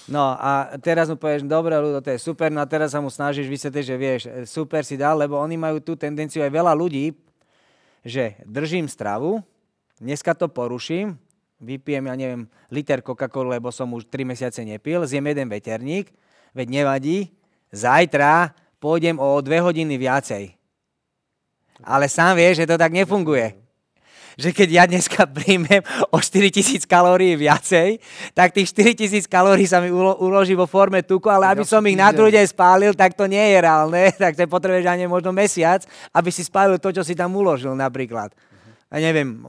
No 0.05 0.37
a 0.37 0.77
teraz 0.85 1.09
mu 1.09 1.16
povieš, 1.16 1.49
dobre, 1.49 1.81
ľudo, 1.81 2.05
to 2.05 2.12
je 2.12 2.20
super, 2.20 2.53
no 2.53 2.61
a 2.61 2.68
teraz 2.68 2.92
sa 2.92 3.01
mu 3.01 3.09
snažíš 3.09 3.49
vysvetliť, 3.49 3.85
že 3.88 3.97
vieš, 3.97 4.23
super 4.44 4.85
si 4.85 5.01
dal, 5.01 5.16
lebo 5.16 5.40
oni 5.40 5.57
majú 5.57 5.81
tú 5.81 5.97
tendenciu 5.97 6.44
aj 6.44 6.53
veľa 6.53 6.77
ľudí, 6.77 7.16
že 8.05 8.37
držím 8.44 8.85
stravu, 8.85 9.40
dneska 9.97 10.37
to 10.37 10.53
poruším, 10.53 11.16
vypijem, 11.64 12.05
ja 12.05 12.14
neviem, 12.20 12.44
liter 12.68 13.01
Coca-Cola, 13.01 13.57
lebo 13.57 13.73
som 13.73 13.88
už 13.97 14.05
3 14.12 14.29
mesiace 14.29 14.61
nepil, 14.61 15.01
zjem 15.09 15.25
jeden 15.25 15.49
veterník, 15.49 16.12
veď 16.53 16.68
nevadí, 16.68 17.33
zajtra 17.73 18.53
pôjdem 18.77 19.16
o 19.16 19.40
2 19.40 19.64
hodiny 19.64 19.97
viacej. 19.97 20.63
Ale 21.82 22.06
sám 22.06 22.38
vie, 22.38 22.54
že 22.54 22.68
to 22.68 22.78
tak 22.78 22.94
nefunguje. 22.94 23.58
Že 24.34 24.50
keď 24.50 24.68
ja 24.70 24.84
dneska 24.87 25.26
príjmem 25.37 25.82
o 26.10 26.18
4000 26.18 26.87
kalórií 26.87 27.38
viacej, 27.38 28.02
tak 28.34 28.50
tých 28.54 28.70
4000 28.70 29.26
kalórií 29.30 29.66
sa 29.66 29.78
mi 29.78 29.94
ulo- 29.94 30.18
uloží 30.18 30.54
vo 30.58 30.66
forme 30.66 31.02
tuku, 31.06 31.30
ale 31.30 31.54
aby 31.54 31.62
som 31.62 31.82
ich 31.87 31.94
na 31.98 32.10
druhý 32.10 32.34
deň 32.34 32.46
spálil, 32.50 32.92
tak 32.98 33.14
to 33.14 33.26
nie 33.30 33.42
je 33.42 33.58
reálne. 33.62 34.02
Tak 34.24 34.34
to 34.38 34.46
potrebuješ 34.46 34.87
ani 34.90 35.06
možno 35.06 35.30
mesiac, 35.34 35.87
aby 36.10 36.30
si 36.30 36.42
spálil 36.42 36.78
to, 36.82 36.90
čo 36.94 37.02
si 37.06 37.14
tam 37.14 37.34
uložil 37.34 37.74
napríklad. 37.78 38.34
A 38.90 38.98
neviem, 39.02 39.42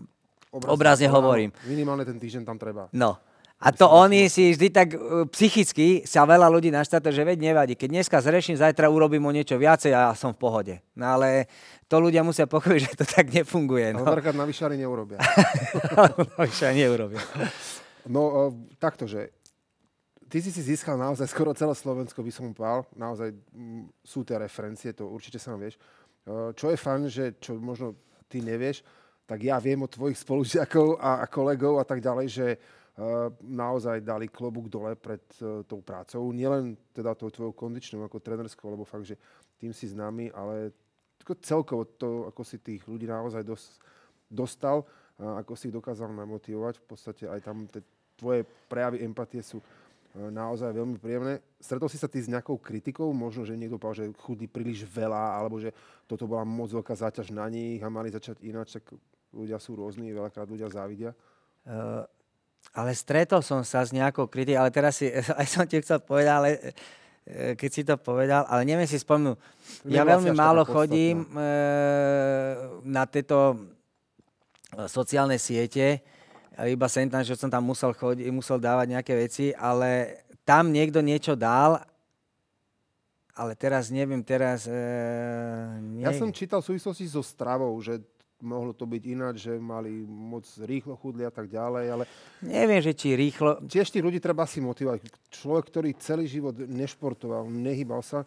obrazne 0.53 1.09
áno, 1.09 1.21
hovorím. 1.21 1.49
Minimálne 1.65 2.05
ten 2.05 2.17
týždeň 2.17 2.43
tam 2.45 2.57
treba. 2.57 2.89
No. 2.93 3.17
A 3.65 3.73
to 3.73 3.89
oni 3.89 4.29
si 4.29 4.53
vždy 4.53 4.67
tak 4.69 4.93
uh, 4.93 5.25
psychicky 5.25 6.05
sa 6.05 6.21
veľa 6.21 6.45
ľudí 6.53 6.69
naštáte, 6.69 7.09
že 7.09 7.25
veď 7.25 7.49
nevadí. 7.49 7.73
Keď 7.73 7.89
dneska 7.89 8.21
zreším, 8.21 8.61
zajtra 8.61 8.93
urobím 8.93 9.25
o 9.25 9.33
niečo 9.33 9.57
viacej 9.57 9.89
a 9.89 10.13
ja 10.13 10.13
som 10.13 10.37
v 10.37 10.41
pohode. 10.45 10.75
No 10.93 11.17
ale 11.17 11.49
to 11.89 11.97
ľudia 11.97 12.21
musia 12.21 12.45
pochopiť, 12.45 12.81
že 12.85 12.91
to 12.93 13.05
tak 13.09 13.33
nefunguje. 13.33 13.97
No. 13.97 14.05
No, 14.05 14.13
Veľakrát 14.13 14.37
navyšári 14.37 14.77
neurobia. 14.77 15.17
aj 16.37 16.77
neurobia. 16.77 17.17
No 18.05 18.21
uh, 18.29 18.53
takto, 18.77 19.09
že 19.09 19.33
ty 20.29 20.45
si 20.45 20.53
si 20.53 20.61
získal 20.61 20.93
naozaj 21.01 21.25
skoro 21.25 21.49
celé 21.57 21.73
Slovensko, 21.73 22.21
by 22.21 22.29
som 22.29 22.53
povedal. 22.53 22.85
Naozaj 22.93 23.33
m, 23.49 23.89
sú 24.05 24.21
tie 24.21 24.37
referencie, 24.37 24.93
to 24.93 25.09
určite 25.09 25.41
sám 25.41 25.57
vieš. 25.57 25.81
Uh, 26.29 26.53
čo 26.53 26.69
je 26.69 26.77
fajn, 26.77 27.01
že 27.09 27.33
čo 27.41 27.57
možno 27.57 27.97
ty 28.29 28.45
nevieš, 28.45 28.85
tak 29.25 29.41
ja 29.41 29.57
viem 29.57 29.81
od 29.81 29.89
tvojich 29.89 30.21
spolužiakov 30.21 31.01
a, 31.01 31.21
a 31.21 31.25
kolegov 31.25 31.81
a 31.81 31.85
tak 31.85 31.97
ďalej, 31.97 32.27
že 32.29 32.47
naozaj 33.43 33.99
dali 33.99 34.31
klobúk 34.31 34.71
dole 34.71 34.95
pred 34.95 35.19
uh, 35.43 35.59
tou 35.67 35.83
prácou. 35.83 36.31
Nielen 36.31 36.79
teda 36.95 37.11
tou 37.11 37.27
tvojou 37.27 37.51
kondičnou 37.51 38.07
ako 38.07 38.23
trenerskou, 38.23 38.71
lebo 38.71 38.87
fakt, 38.87 39.03
že 39.03 39.19
tým 39.59 39.75
si 39.75 39.91
známy, 39.91 40.31
ale 40.31 40.71
celkovo 41.43 41.83
to, 41.99 42.31
ako 42.31 42.41
si 42.47 42.55
tých 42.61 42.87
ľudí 42.87 43.03
naozaj 43.03 43.43
dos, 43.43 43.83
dostal, 44.31 44.87
a 45.15 45.43
ako 45.43 45.55
si 45.55 45.71
ich 45.71 45.75
dokázal 45.75 46.11
namotivovať. 46.11 46.83
V 46.83 46.85
podstate 46.85 47.23
aj 47.27 47.39
tam 47.43 47.67
te, 47.71 47.83
tvoje 48.19 48.43
prejavy 48.67 49.03
empatie 49.03 49.39
sú 49.39 49.59
e, 49.59 49.65
naozaj 50.27 50.75
veľmi 50.75 50.99
príjemné. 50.99 51.39
Stretol 51.55 51.87
si 51.87 51.95
sa 51.95 52.11
ty 52.11 52.19
s 52.19 52.27
nejakou 52.27 52.59
kritikou? 52.59 53.07
Možno, 53.15 53.47
že 53.47 53.55
niekto 53.55 53.79
povedal, 53.79 54.11
že 54.11 54.15
chudí 54.19 54.47
príliš 54.47 54.83
veľa, 54.83 55.39
alebo 55.39 55.55
že 55.59 55.71
toto 56.03 56.27
bola 56.27 56.43
moc 56.43 56.67
veľká 56.67 56.95
záťaž 56.95 57.31
na 57.31 57.47
nich 57.47 57.79
a 57.79 57.87
mali 57.87 58.11
začať 58.11 58.43
ináč, 58.43 58.75
tak 58.75 58.91
ľudia 59.31 59.55
sú 59.59 59.79
rôzni, 59.79 60.11
veľakrát 60.11 60.47
ľudia 60.47 60.67
závidia. 60.71 61.11
Uh, 61.65 62.05
ale 62.71 62.95
stretol 62.97 63.43
som 63.45 63.61
sa 63.61 63.85
s 63.85 63.93
nejakou 63.93 64.25
kritikou, 64.31 64.63
ale 64.63 64.71
teraz 64.73 64.97
si, 64.97 65.11
aj 65.39 65.47
som 65.47 65.67
ti 65.67 65.77
chcel 65.83 66.01
povedať, 66.01 66.33
ale 66.33 66.49
e, 66.55 66.59
keď 67.53 67.69
si 67.69 67.81
to 67.85 67.95
povedal, 67.99 68.47
ale 68.49 68.65
neviem 68.65 68.87
si 68.87 68.97
spomnúť. 68.97 69.37
Ja 69.85 70.07
veľmi 70.07 70.33
málo 70.33 70.65
chodím 70.65 71.27
e, 71.27 71.29
na 72.87 73.05
tieto 73.05 73.59
e, 74.73 74.87
sociálne 74.89 75.37
siete, 75.37 76.01
iba 76.55 76.87
sem 76.87 77.11
tam, 77.11 77.19
že 77.19 77.35
som 77.35 77.51
tam 77.51 77.67
musel, 77.67 77.91
chodiť, 77.91 78.31
musel 78.31 78.55
dávať 78.55 78.87
nejaké 78.95 79.13
veci, 79.19 79.51
ale 79.51 80.23
tam 80.47 80.71
niekto 80.71 81.03
niečo 81.03 81.35
dal, 81.35 81.83
ale 83.35 83.51
teraz 83.59 83.91
neviem, 83.91 84.23
teraz... 84.23 84.63
E, 84.63 84.79
nie... 85.83 86.07
Ja 86.07 86.15
som 86.15 86.31
čítal 86.31 86.63
v 86.63 86.71
súvislosti 86.71 87.03
so 87.11 87.19
stravou, 87.19 87.75
že 87.83 87.99
mohlo 88.45 88.71
to 88.71 88.85
byť 88.85 89.03
ináč, 89.09 89.49
že 89.49 89.57
mali 89.57 90.05
moc 90.05 90.45
rýchlo 90.61 90.93
chudli 90.95 91.25
a 91.25 91.33
tak 91.33 91.49
ďalej, 91.49 91.85
ale 91.89 92.03
Neviem, 92.45 92.79
že 92.79 92.93
či 92.93 93.17
rýchlo... 93.17 93.65
tiež 93.65 93.89
tých 93.89 94.05
ľudí 94.05 94.21
treba 94.21 94.45
si 94.45 94.61
motivovať. 94.61 95.09
Človek, 95.33 95.65
ktorý 95.73 95.89
celý 95.97 96.29
život 96.29 96.53
nešportoval, 96.53 97.49
nehýbal 97.49 98.05
sa, 98.05 98.23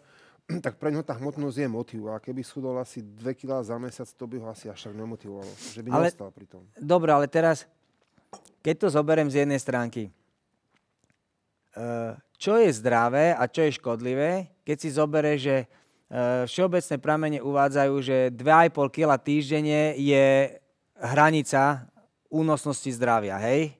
tak 0.65 0.75
pre 0.75 0.91
neho 0.91 1.01
tá 1.01 1.15
hmotnosť 1.15 1.57
je 1.63 1.69
motiv. 1.71 2.01
A 2.11 2.19
keby 2.19 2.43
schudol 2.43 2.75
asi 2.77 2.99
2 2.99 3.23
kg 3.39 3.63
za 3.63 3.79
mesiac, 3.79 4.11
to 4.11 4.25
by 4.27 4.35
ho 4.43 4.47
asi 4.51 4.67
až 4.67 4.91
tak 4.91 4.93
nemotivovalo. 4.99 5.49
Že 5.73 5.81
by 5.87 5.89
Ale- 5.95 6.11
neostal 6.11 6.29
pri 6.35 6.45
tom. 6.51 6.67
Dobre, 6.75 7.09
ale 7.15 7.31
teraz, 7.31 7.63
keď 8.59 8.75
to 8.83 8.87
zoberiem 8.91 9.31
z 9.31 9.47
jednej 9.47 9.57
stránky, 9.63 10.11
eh, 11.73 12.13
čo 12.39 12.59
je 12.59 12.71
zdravé 12.71 13.35
a 13.35 13.47
čo 13.47 13.63
je 13.67 13.77
škodlivé, 13.79 14.51
keď 14.67 14.77
si 14.79 14.89
zoberieš, 14.91 15.39
že 15.39 15.57
všeobecné 16.49 16.95
pramene 16.97 17.39
uvádzajú, 17.39 17.93
že 18.01 18.17
2,5 18.33 18.89
kg 18.89 19.11
týždenne 19.21 19.93
je 19.93 20.57
hranica 20.97 21.85
únosnosti 22.33 22.89
zdravia, 22.89 23.37
hej? 23.37 23.77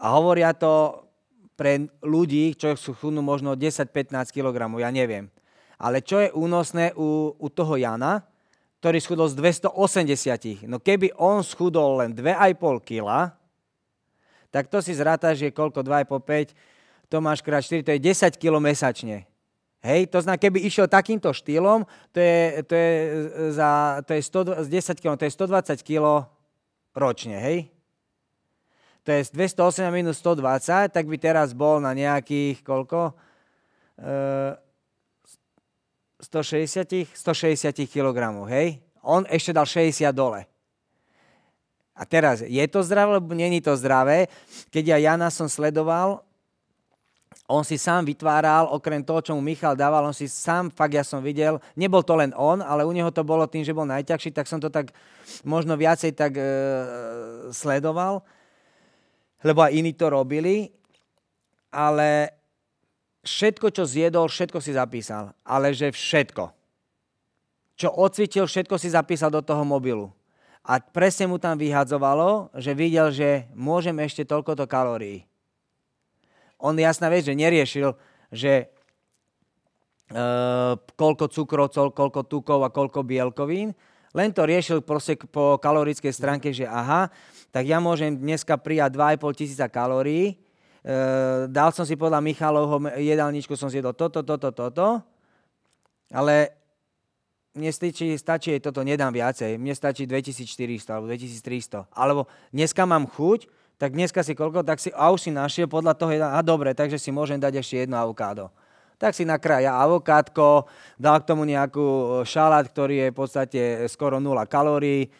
A 0.00 0.16
hovoria 0.16 0.56
to 0.56 1.04
pre 1.52 1.86
ľudí, 2.02 2.56
čo 2.56 2.74
sú 2.74 2.96
chudnú 2.96 3.20
možno 3.20 3.54
10-15 3.54 4.32
kg, 4.32 4.56
ja 4.80 4.90
neviem. 4.90 5.28
Ale 5.76 6.00
čo 6.00 6.18
je 6.18 6.32
únosné 6.32 6.96
u, 6.96 7.36
u 7.36 7.46
toho 7.52 7.76
Jana, 7.76 8.24
ktorý 8.82 8.98
schudol 8.98 9.30
z 9.30 9.38
280. 9.38 10.66
No 10.66 10.82
keby 10.82 11.14
on 11.14 11.46
schudol 11.46 12.02
len 12.02 12.16
2,5 12.16 12.82
kg, 12.82 13.30
tak 14.50 14.68
to 14.68 14.82
si 14.82 14.92
zrátaš, 14.92 15.38
že 15.38 15.54
koľko 15.54 15.86
2,5, 15.86 16.56
5, 17.06 17.08
to 17.08 17.16
máš 17.22 17.44
krát 17.44 17.62
4, 17.62 17.86
to 17.86 17.94
je 17.94 18.00
10 18.00 18.42
kg 18.42 18.58
mesačne. 18.58 19.28
Hej, 19.82 20.14
to 20.14 20.22
znamená, 20.22 20.38
keby 20.38 20.62
išiel 20.62 20.86
takýmto 20.86 21.34
štýlom, 21.34 21.82
to 22.14 22.18
je, 22.22 22.62
to 22.62 22.74
je, 22.78 22.94
za, 23.50 23.98
to 24.06 24.14
je 24.14 24.22
100, 24.22 24.62
z 24.62 24.68
10 24.94 25.02
kg, 25.02 25.18
to 25.18 25.26
je 25.26 25.34
120 25.34 25.82
kg 25.82 26.30
ročne, 26.94 27.34
hej? 27.42 27.66
To 29.02 29.10
je 29.10 29.26
208 29.34 29.90
minus 29.90 30.22
120, 30.22 30.94
tak 30.94 31.04
by 31.10 31.16
teraz 31.18 31.50
bol 31.50 31.82
na 31.82 31.90
nejakých, 31.98 32.62
koľko? 32.62 33.10
E, 33.98 34.54
160, 36.30 37.18
160 37.18 37.74
kg, 37.90 38.46
hej? 38.54 38.78
On 39.02 39.26
ešte 39.26 39.50
dal 39.50 39.66
60 39.66 40.06
dole. 40.14 40.46
A 41.92 42.06
teraz, 42.06 42.46
je 42.46 42.64
to 42.70 42.86
zdravé, 42.86 43.18
alebo 43.18 43.34
není 43.34 43.58
to 43.58 43.74
zdravé? 43.74 44.30
Keď 44.70 44.94
ja 44.94 44.98
Jana 45.10 45.28
som 45.34 45.50
sledoval, 45.50 46.22
on 47.52 47.60
si 47.68 47.76
sám 47.76 48.08
vytváral, 48.08 48.72
okrem 48.72 49.04
toho, 49.04 49.20
čo 49.20 49.32
mu 49.36 49.44
Michal 49.44 49.76
dával, 49.76 50.08
on 50.08 50.16
si 50.16 50.24
sám, 50.24 50.72
fakt 50.72 50.96
ja 50.96 51.04
som 51.04 51.20
videl, 51.20 51.60
nebol 51.76 52.00
to 52.00 52.16
len 52.16 52.32
on, 52.32 52.64
ale 52.64 52.88
u 52.88 52.92
neho 52.96 53.12
to 53.12 53.20
bolo 53.20 53.44
tým, 53.44 53.60
že 53.60 53.76
bol 53.76 53.84
najťažší, 53.84 54.32
tak 54.32 54.48
som 54.48 54.56
to 54.56 54.72
tak 54.72 54.96
možno 55.44 55.76
viacej 55.76 56.16
tak 56.16 56.32
e, 56.40 56.44
sledoval, 57.52 58.24
lebo 59.44 59.60
aj 59.60 59.76
iní 59.76 59.92
to 59.92 60.08
robili, 60.08 60.72
ale 61.68 62.32
všetko, 63.24 63.68
čo 63.68 63.84
zjedol, 63.84 64.32
všetko 64.32 64.58
si 64.60 64.72
zapísal. 64.72 65.32
Ale 65.42 65.72
že 65.72 65.92
všetko. 65.92 66.52
Čo 67.76 67.88
odcvičil, 67.90 68.44
všetko 68.44 68.76
si 68.76 68.92
zapísal 68.92 69.32
do 69.32 69.40
toho 69.40 69.64
mobilu. 69.64 70.12
A 70.62 70.78
presne 70.78 71.26
mu 71.26 71.42
tam 71.42 71.58
vyhadzovalo, 71.58 72.54
že 72.54 72.70
videl, 72.70 73.10
že 73.10 73.50
môžem 73.56 73.98
ešte 73.98 74.22
toľkoto 74.22 74.68
kalórií. 74.70 75.26
On 76.62 76.78
jasná 76.78 77.10
vec, 77.10 77.26
že 77.26 77.34
neriešil, 77.34 77.90
že 78.30 78.52
e, 78.62 78.66
koľko 80.94 81.26
cukrovcov, 81.26 81.90
koľko 81.90 82.20
tukov 82.30 82.62
a 82.62 82.70
koľko 82.70 83.02
bielkovín, 83.02 83.74
len 84.14 84.30
to 84.30 84.46
riešil 84.46 84.86
proste 84.86 85.18
po 85.18 85.58
kalorickej 85.58 86.14
stránke, 86.14 86.54
že 86.54 86.70
aha, 86.70 87.10
tak 87.50 87.66
ja 87.66 87.82
môžem 87.82 88.14
dneska 88.14 88.54
prijať 88.60 88.94
2,5 88.94 89.38
tisíca 89.42 89.66
kalórií, 89.66 90.32
e, 90.32 90.34
dal 91.50 91.74
som 91.74 91.82
si 91.82 91.98
podľa 91.98 92.22
Michalovho 92.22 92.94
jedálničku, 92.94 93.58
som 93.58 93.66
zjedol 93.66 93.98
toto, 93.98 94.22
toto, 94.22 94.54
toto, 94.54 95.02
ale 96.14 96.62
mne 97.52 97.68
stačí, 97.68 98.16
stačí 98.16 98.56
toto, 98.64 98.80
nedám 98.80 99.12
viacej. 99.12 99.60
Mne 99.60 99.76
stačí 99.76 100.08
2400 100.08 100.88
alebo 100.88 101.12
2300. 101.12 101.84
Alebo 101.92 102.24
dneska 102.48 102.88
mám 102.88 103.04
chuť, 103.04 103.44
tak 103.82 103.98
dneska 103.98 104.22
si 104.22 104.38
koľko, 104.38 104.62
tak 104.62 104.78
si, 104.78 104.94
a 104.94 105.10
už 105.10 105.26
si 105.26 105.34
našiel 105.34 105.66
podľa 105.66 105.98
toho, 105.98 106.14
a 106.14 106.38
dobre, 106.46 106.70
takže 106.70 107.02
si 107.02 107.10
môžem 107.10 107.42
dať 107.42 107.58
ešte 107.58 107.82
jedno 107.82 107.98
avokádo. 107.98 108.46
tak 108.94 109.18
si 109.18 109.26
nakrája 109.26 109.74
avokátko, 109.82 110.70
dal 110.94 111.18
k 111.18 111.26
tomu 111.26 111.42
nejakú 111.42 112.22
šalát, 112.22 112.62
ktorý 112.62 113.02
je 113.02 113.08
v 113.10 113.18
podstate 113.18 113.62
skoro 113.90 114.22
0 114.22 114.38
kalórií, 114.46 115.10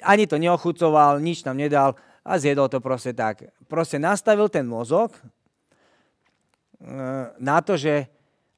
ani 0.00 0.24
to 0.24 0.40
neochucoval, 0.40 1.20
nič 1.20 1.44
tam 1.44 1.60
nedal 1.60 1.92
a 2.24 2.40
zjedol 2.40 2.72
to 2.72 2.80
proste 2.80 3.12
tak. 3.12 3.52
Proste 3.68 4.00
nastavil 4.00 4.48
ten 4.48 4.64
mozog 4.64 5.12
e, 5.12 5.20
na 7.36 7.60
to, 7.60 7.76
že 7.76 8.08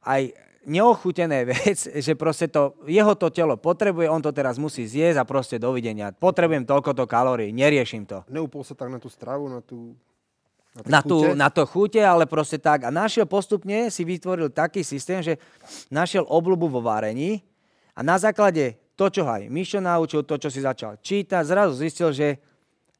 aj 0.06 0.30
neochutené 0.66 1.46
vec, 1.54 1.78
že 1.78 2.12
proste 2.18 2.50
to, 2.50 2.74
jeho 2.84 3.14
to 3.14 3.30
telo 3.30 3.54
potrebuje, 3.56 4.10
on 4.10 4.20
to 4.20 4.34
teraz 4.34 4.58
musí 4.58 4.84
zjesť 4.84 5.22
a 5.22 5.24
proste 5.24 5.56
dovidenia. 5.56 6.12
Potrebujem 6.12 6.66
toľkoto 6.66 7.06
kalórií, 7.06 7.54
neriešim 7.54 8.04
to. 8.04 8.26
Neupol 8.28 8.66
sa 8.66 8.74
tak 8.74 8.90
na 8.90 8.98
tú 8.98 9.06
stravu, 9.06 9.46
na 9.46 9.62
tú 9.62 9.94
na, 10.84 11.00
tú, 11.00 11.32
na 11.32 11.48
to 11.48 11.64
chute, 11.64 11.96
ale 11.96 12.28
proste 12.28 12.60
tak. 12.60 12.84
A 12.84 12.92
našiel 12.92 13.24
postupne, 13.24 13.88
si 13.88 14.04
vytvoril 14.04 14.52
taký 14.52 14.84
systém, 14.84 15.24
že 15.24 15.40
našiel 15.88 16.28
obľubu 16.28 16.68
vo 16.68 16.84
varení 16.84 17.40
a 17.96 18.04
na 18.04 18.20
základe 18.20 18.76
to, 18.92 19.08
čo 19.08 19.24
aj 19.24 19.48
Mišo 19.48 19.80
naučil, 19.80 20.20
to, 20.28 20.36
čo 20.36 20.52
si 20.52 20.60
začal 20.60 21.00
čítať, 21.00 21.40
zrazu 21.48 21.72
zistil, 21.80 22.12
že 22.12 22.36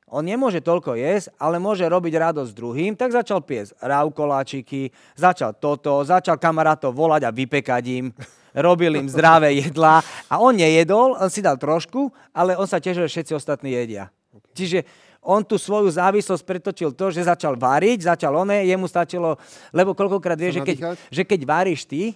on 0.06 0.22
nemôže 0.22 0.62
toľko 0.62 0.94
jesť, 0.94 1.34
ale 1.34 1.58
môže 1.58 1.82
robiť 1.82 2.14
radosť 2.14 2.52
druhým, 2.54 2.94
tak 2.94 3.10
začal 3.10 3.42
piesť 3.42 3.74
raukoláčiky, 3.82 4.94
začal 5.18 5.58
toto, 5.58 5.98
začal 6.06 6.38
kamarátov 6.38 6.94
volať 6.94 7.26
a 7.26 7.34
vypekať 7.34 7.84
im, 7.90 8.06
robil 8.54 9.02
im 9.02 9.10
zdravé 9.10 9.58
jedlá. 9.66 9.98
A 10.30 10.38
on 10.38 10.54
nejedol, 10.54 11.18
on 11.18 11.26
si 11.26 11.42
dal 11.42 11.58
trošku, 11.58 12.14
ale 12.30 12.54
on 12.54 12.70
sa 12.70 12.78
tešil, 12.78 13.10
že 13.10 13.18
všetci 13.18 13.32
ostatní 13.34 13.74
jedia. 13.74 14.06
Čiže 14.54 14.86
on 15.26 15.42
tú 15.42 15.58
svoju 15.58 15.90
závislosť 15.90 16.46
pretočil 16.46 16.94
to, 16.94 17.10
že 17.10 17.26
začal 17.26 17.58
váriť, 17.58 18.06
začal 18.06 18.30
oné, 18.30 18.62
jemu 18.70 18.86
stačilo, 18.86 19.34
lebo 19.74 19.90
koľkokrát 19.90 20.38
vie, 20.38 20.54
že 20.54 20.62
keď, 20.62 20.94
že 21.10 21.22
keď 21.26 21.40
váriš 21.42 21.82
ty, 21.82 22.14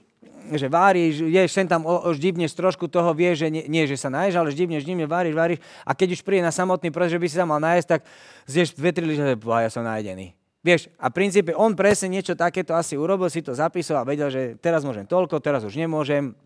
že 0.57 0.67
váriš, 0.67 1.21
ješ 1.25 1.51
sem 1.53 1.67
tam, 1.69 1.85
ždibneš 2.17 2.57
trošku 2.57 2.89
toho, 2.89 3.13
vieš, 3.13 3.45
že 3.45 3.49
nie, 3.53 3.65
nie, 3.69 3.85
že 3.85 4.01
sa 4.01 4.09
naješ, 4.09 4.35
ale 4.41 4.55
ždibneš, 4.55 4.83
ždibneš, 4.83 5.09
váriš, 5.09 5.35
váriš 5.37 5.59
a 5.85 5.93
keď 5.93 6.19
už 6.19 6.25
príde 6.25 6.43
na 6.45 6.55
samotný 6.55 6.89
proces, 6.89 7.15
že 7.15 7.21
by 7.21 7.27
si 7.29 7.37
sa 7.37 7.47
mal 7.47 7.61
najesť, 7.61 7.89
tak 7.97 8.01
zješ 8.49 8.75
dve, 8.75 8.91
tri 8.95 9.05
že 9.13 9.37
ja 9.37 9.71
som 9.71 9.85
najedený. 9.85 10.33
Vieš, 10.61 10.93
a 11.01 11.09
v 11.09 11.17
princípe 11.17 11.57
on 11.57 11.73
presne 11.73 12.13
niečo 12.13 12.37
takéto 12.37 12.77
asi 12.77 12.93
urobil, 12.93 13.33
si 13.33 13.41
to 13.41 13.57
zapísal 13.57 14.05
a 14.05 14.09
vedel, 14.09 14.29
že 14.29 14.61
teraz 14.61 14.85
môžem 14.85 15.09
toľko, 15.09 15.41
teraz 15.41 15.65
už 15.65 15.73
nemôžem. 15.73 16.37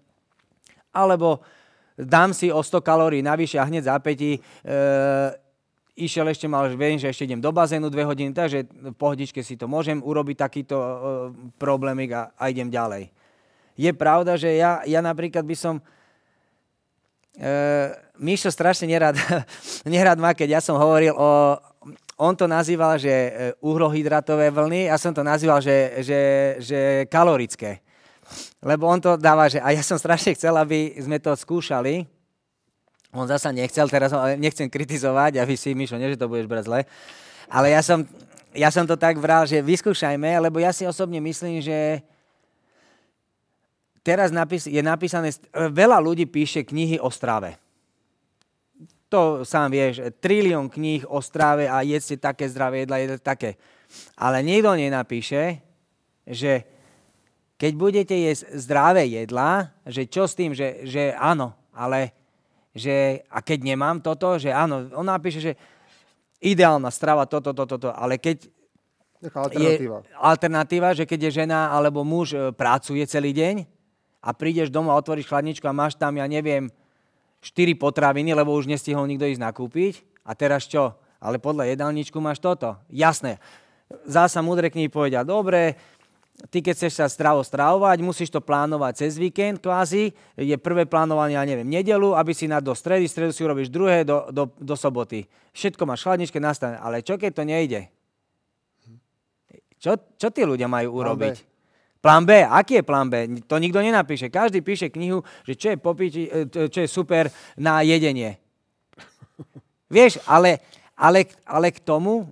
Alebo 0.95 1.43
dám 1.99 2.31
si 2.31 2.47
o 2.47 2.63
100 2.63 2.79
kalórií 2.79 3.27
navyše 3.27 3.59
a 3.59 3.67
hneď 3.67 3.91
zápätí 3.91 4.39
e, 4.39 4.41
išiel 5.95 6.27
ešte 6.31 6.51
mal, 6.51 6.67
viem, 6.75 6.99
že 6.99 7.11
ešte 7.11 7.27
idem 7.27 7.43
do 7.43 7.51
bazénu 7.55 7.87
dve 7.91 8.07
hodiny, 8.07 8.35
takže 8.35 8.67
v 8.67 8.95
pohodičke 8.95 9.43
si 9.43 9.55
to 9.55 9.71
môžem 9.71 10.03
urobiť 10.03 10.37
takýto 10.43 10.77
uh, 10.77 10.91
problémik 11.55 12.11
a, 12.11 12.23
a 12.35 12.51
idem 12.51 12.67
ďalej. 12.67 13.15
Je 13.75 13.91
pravda, 13.91 14.39
že 14.39 14.55
ja, 14.55 14.83
ja 14.87 15.03
napríklad 15.03 15.43
by 15.43 15.57
som... 15.59 15.83
Uh, 17.35 17.91
Mišo 18.15 18.47
strašne 18.47 18.87
nerad, 18.87 19.19
nerad 19.91 20.15
má, 20.23 20.31
keď 20.39 20.59
ja 20.59 20.61
som 20.63 20.79
hovoril 20.79 21.15
o... 21.19 21.59
On 22.15 22.31
to 22.31 22.47
nazýval, 22.47 22.95
že 22.95 23.11
uhlohydratové 23.59 24.47
vlny, 24.55 24.87
ja 24.87 24.95
som 25.03 25.11
to 25.11 25.27
nazýval, 25.27 25.59
že, 25.59 25.99
že, 26.07 26.21
že 26.63 26.81
kalorické. 27.11 27.83
Lebo 28.63 28.87
on 28.87 29.03
to 29.03 29.19
dáva, 29.19 29.51
že... 29.51 29.59
A 29.59 29.75
ja 29.75 29.83
som 29.83 29.99
strašne 29.99 30.31
chcel, 30.39 30.55
aby 30.55 30.95
sme 30.95 31.19
to 31.19 31.35
skúšali, 31.35 32.07
on 33.15 33.27
zasa 33.27 33.55
nechcel, 33.55 33.87
teraz 33.87 34.11
nechcem 34.39 34.67
kritizovať, 34.67 35.39
aby 35.39 35.55
si, 35.59 35.75
Mišo, 35.75 35.99
nie, 35.99 36.15
že 36.15 36.23
to 36.23 36.31
budeš 36.31 36.51
brať 36.51 36.65
zle, 36.67 36.81
ale 37.47 37.71
ja 37.71 37.83
som, 37.83 38.03
ja 38.51 38.71
som 38.71 38.87
to 38.87 38.99
tak 38.99 39.19
vral, 39.23 39.47
že 39.47 39.63
vyskúšajme, 39.63 40.39
lebo 40.39 40.59
ja 40.59 40.75
si 40.75 40.83
osobne 40.83 41.23
myslím, 41.23 41.63
že 41.63 42.03
teraz 44.05 44.29
je 44.69 44.83
napísané, 44.85 45.33
veľa 45.51 45.99
ľudí 45.99 46.29
píše 46.29 46.63
knihy 46.63 47.01
o 47.01 47.09
strave. 47.09 47.57
To 49.09 49.43
sám 49.49 49.73
vieš, 49.73 50.13
trilión 50.21 50.69
kníh 50.69 51.09
o 51.09 51.25
strave 51.25 51.65
a 51.65 51.81
jedzte 51.81 52.21
také 52.21 52.45
zdravé 52.47 52.85
jedla, 52.85 53.01
jedla 53.01 53.19
také. 53.19 53.57
Ale 54.19 54.45
nikto 54.45 54.77
nenapíše, 54.77 55.65
že 56.29 56.67
keď 57.57 57.73
budete 57.79 58.17
jesť 58.19 58.59
zdravé 58.59 59.09
jedla, 59.09 59.73
že 59.89 60.05
čo 60.05 60.29
s 60.29 60.37
tým, 60.37 60.53
že, 60.53 60.85
že 60.85 61.15
áno, 61.17 61.55
ale 61.71 62.13
že 62.75 63.23
a 63.31 63.39
keď 63.39 63.59
nemám 63.63 64.03
toto, 64.03 64.35
že 64.35 64.51
áno, 64.51 64.91
on 64.99 65.07
napíše, 65.07 65.39
že 65.39 65.53
ideálna 66.43 66.91
strava, 66.91 67.25
toto, 67.25 67.55
toto, 67.55 67.79
toto, 67.79 67.95
ale 67.95 68.19
keď 68.19 68.51
alternatíva. 69.31 70.03
je 70.03 70.13
alternatíva, 70.19 70.89
že 70.93 71.07
keď 71.07 71.31
je 71.31 71.47
žena 71.47 71.71
alebo 71.71 72.03
muž 72.03 72.35
e, 72.35 72.51
pracuje 72.51 73.01
celý 73.07 73.31
deň 73.33 73.74
a 74.25 74.33
prídeš 74.33 74.73
domov 74.73 74.97
a 74.97 75.01
otvoríš 75.05 75.29
chladničku 75.29 75.69
a 75.69 75.77
máš 75.77 76.01
tam, 76.01 76.17
ja 76.17 76.25
neviem, 76.25 76.73
4 77.45 77.77
potraviny, 77.77 78.33
lebo 78.33 78.57
už 78.57 78.65
nestihol 78.65 79.05
nikto 79.05 79.29
ísť 79.29 79.45
nakúpiť 79.45 80.01
a 80.25 80.33
teraz 80.33 80.65
čo? 80.65 80.97
Ale 81.21 81.37
podľa 81.37 81.69
jedálničku 81.69 82.17
máš 82.17 82.41
toto. 82.41 82.81
Jasné. 82.89 83.37
Zasa 84.09 84.41
múdre 84.41 84.73
knihy 84.73 84.89
povedia, 84.89 85.21
dobre, 85.21 85.77
ty 86.49 86.65
keď 86.65 86.73
chceš 86.73 87.05
sa 87.05 87.07
stravo 87.07 87.45
stravovať, 87.45 88.01
musíš 88.01 88.33
to 88.33 88.41
plánovať 88.41 89.05
cez 89.05 89.21
víkend 89.21 89.61
kvázi. 89.61 90.17
Je 90.41 90.57
prvé 90.57 90.89
plánovanie, 90.89 91.37
ja 91.37 91.45
neviem, 91.45 91.69
nedelu, 91.69 92.17
aby 92.17 92.33
si 92.33 92.49
na 92.49 92.65
do 92.65 92.73
stredy, 92.73 93.05
stredu 93.05 93.37
si 93.37 93.45
urobíš 93.45 93.69
druhé 93.69 94.09
do, 94.09 94.25
do, 94.33 94.49
do 94.57 94.75
soboty. 94.75 95.29
Všetko 95.53 95.85
máš 95.85 96.03
chladničke 96.03 96.41
nastane. 96.41 96.81
Ale 96.81 97.05
čo 97.05 97.21
keď 97.21 97.31
to 97.37 97.45
nejde? 97.45 97.81
Čo, 99.79 100.01
čo 100.17 100.33
tí 100.33 100.49
ľudia 100.49 100.65
majú 100.65 100.97
urobiť? 100.97 101.54
Plán 102.05 102.29
B. 102.29 102.45
Aký 102.45 102.77
je 102.77 102.85
plán 102.85 103.09
B? 103.09 103.41
To 103.49 103.57
nikto 103.57 103.81
nenapíše. 103.81 104.29
Každý 104.29 104.61
píše 104.61 104.93
knihu, 104.93 105.25
že 105.49 105.57
čo 105.57 105.73
je, 105.73 105.77
popiči, 105.81 106.29
e, 106.29 106.69
čo 106.69 106.85
je 106.85 106.89
super 106.89 107.33
na 107.57 107.81
jedenie. 107.81 108.37
Vieš, 109.97 110.21
ale, 110.29 110.61
ale, 111.01 111.33
ale 111.49 111.73
k 111.73 111.81
tomu 111.81 112.29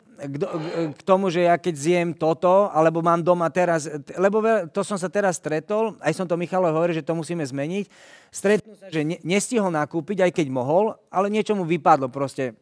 k 0.94 1.02
tomu, 1.02 1.34
že 1.34 1.50
ja 1.50 1.58
keď 1.58 1.74
zjem 1.74 2.08
toto, 2.14 2.70
alebo 2.70 3.02
mám 3.02 3.26
doma 3.26 3.50
teraz, 3.50 3.90
lebo 4.14 4.38
to 4.70 4.86
som 4.86 4.94
sa 4.94 5.10
teraz 5.10 5.42
stretol, 5.42 5.98
aj 5.98 6.14
som 6.14 6.30
to 6.30 6.38
Michalo 6.38 6.70
hovoril, 6.70 6.94
že 6.94 7.02
to 7.02 7.18
musíme 7.18 7.42
zmeniť, 7.42 7.90
stretnul 8.30 8.78
sa, 8.78 8.86
že 8.86 9.02
nestihol 9.26 9.74
nakúpiť, 9.74 10.22
aj 10.22 10.30
keď 10.30 10.46
mohol, 10.46 10.94
ale 11.10 11.26
niečo 11.26 11.58
mu 11.58 11.66
vypadlo 11.66 12.06
proste. 12.06 12.54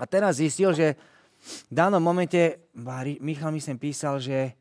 A 0.00 0.08
teraz 0.08 0.40
zistil, 0.40 0.72
že 0.72 0.96
v 1.68 1.72
danom 1.76 2.00
momente, 2.00 2.72
Michal 3.20 3.52
mi 3.52 3.60
sem 3.60 3.76
písal, 3.76 4.16
že 4.16 4.56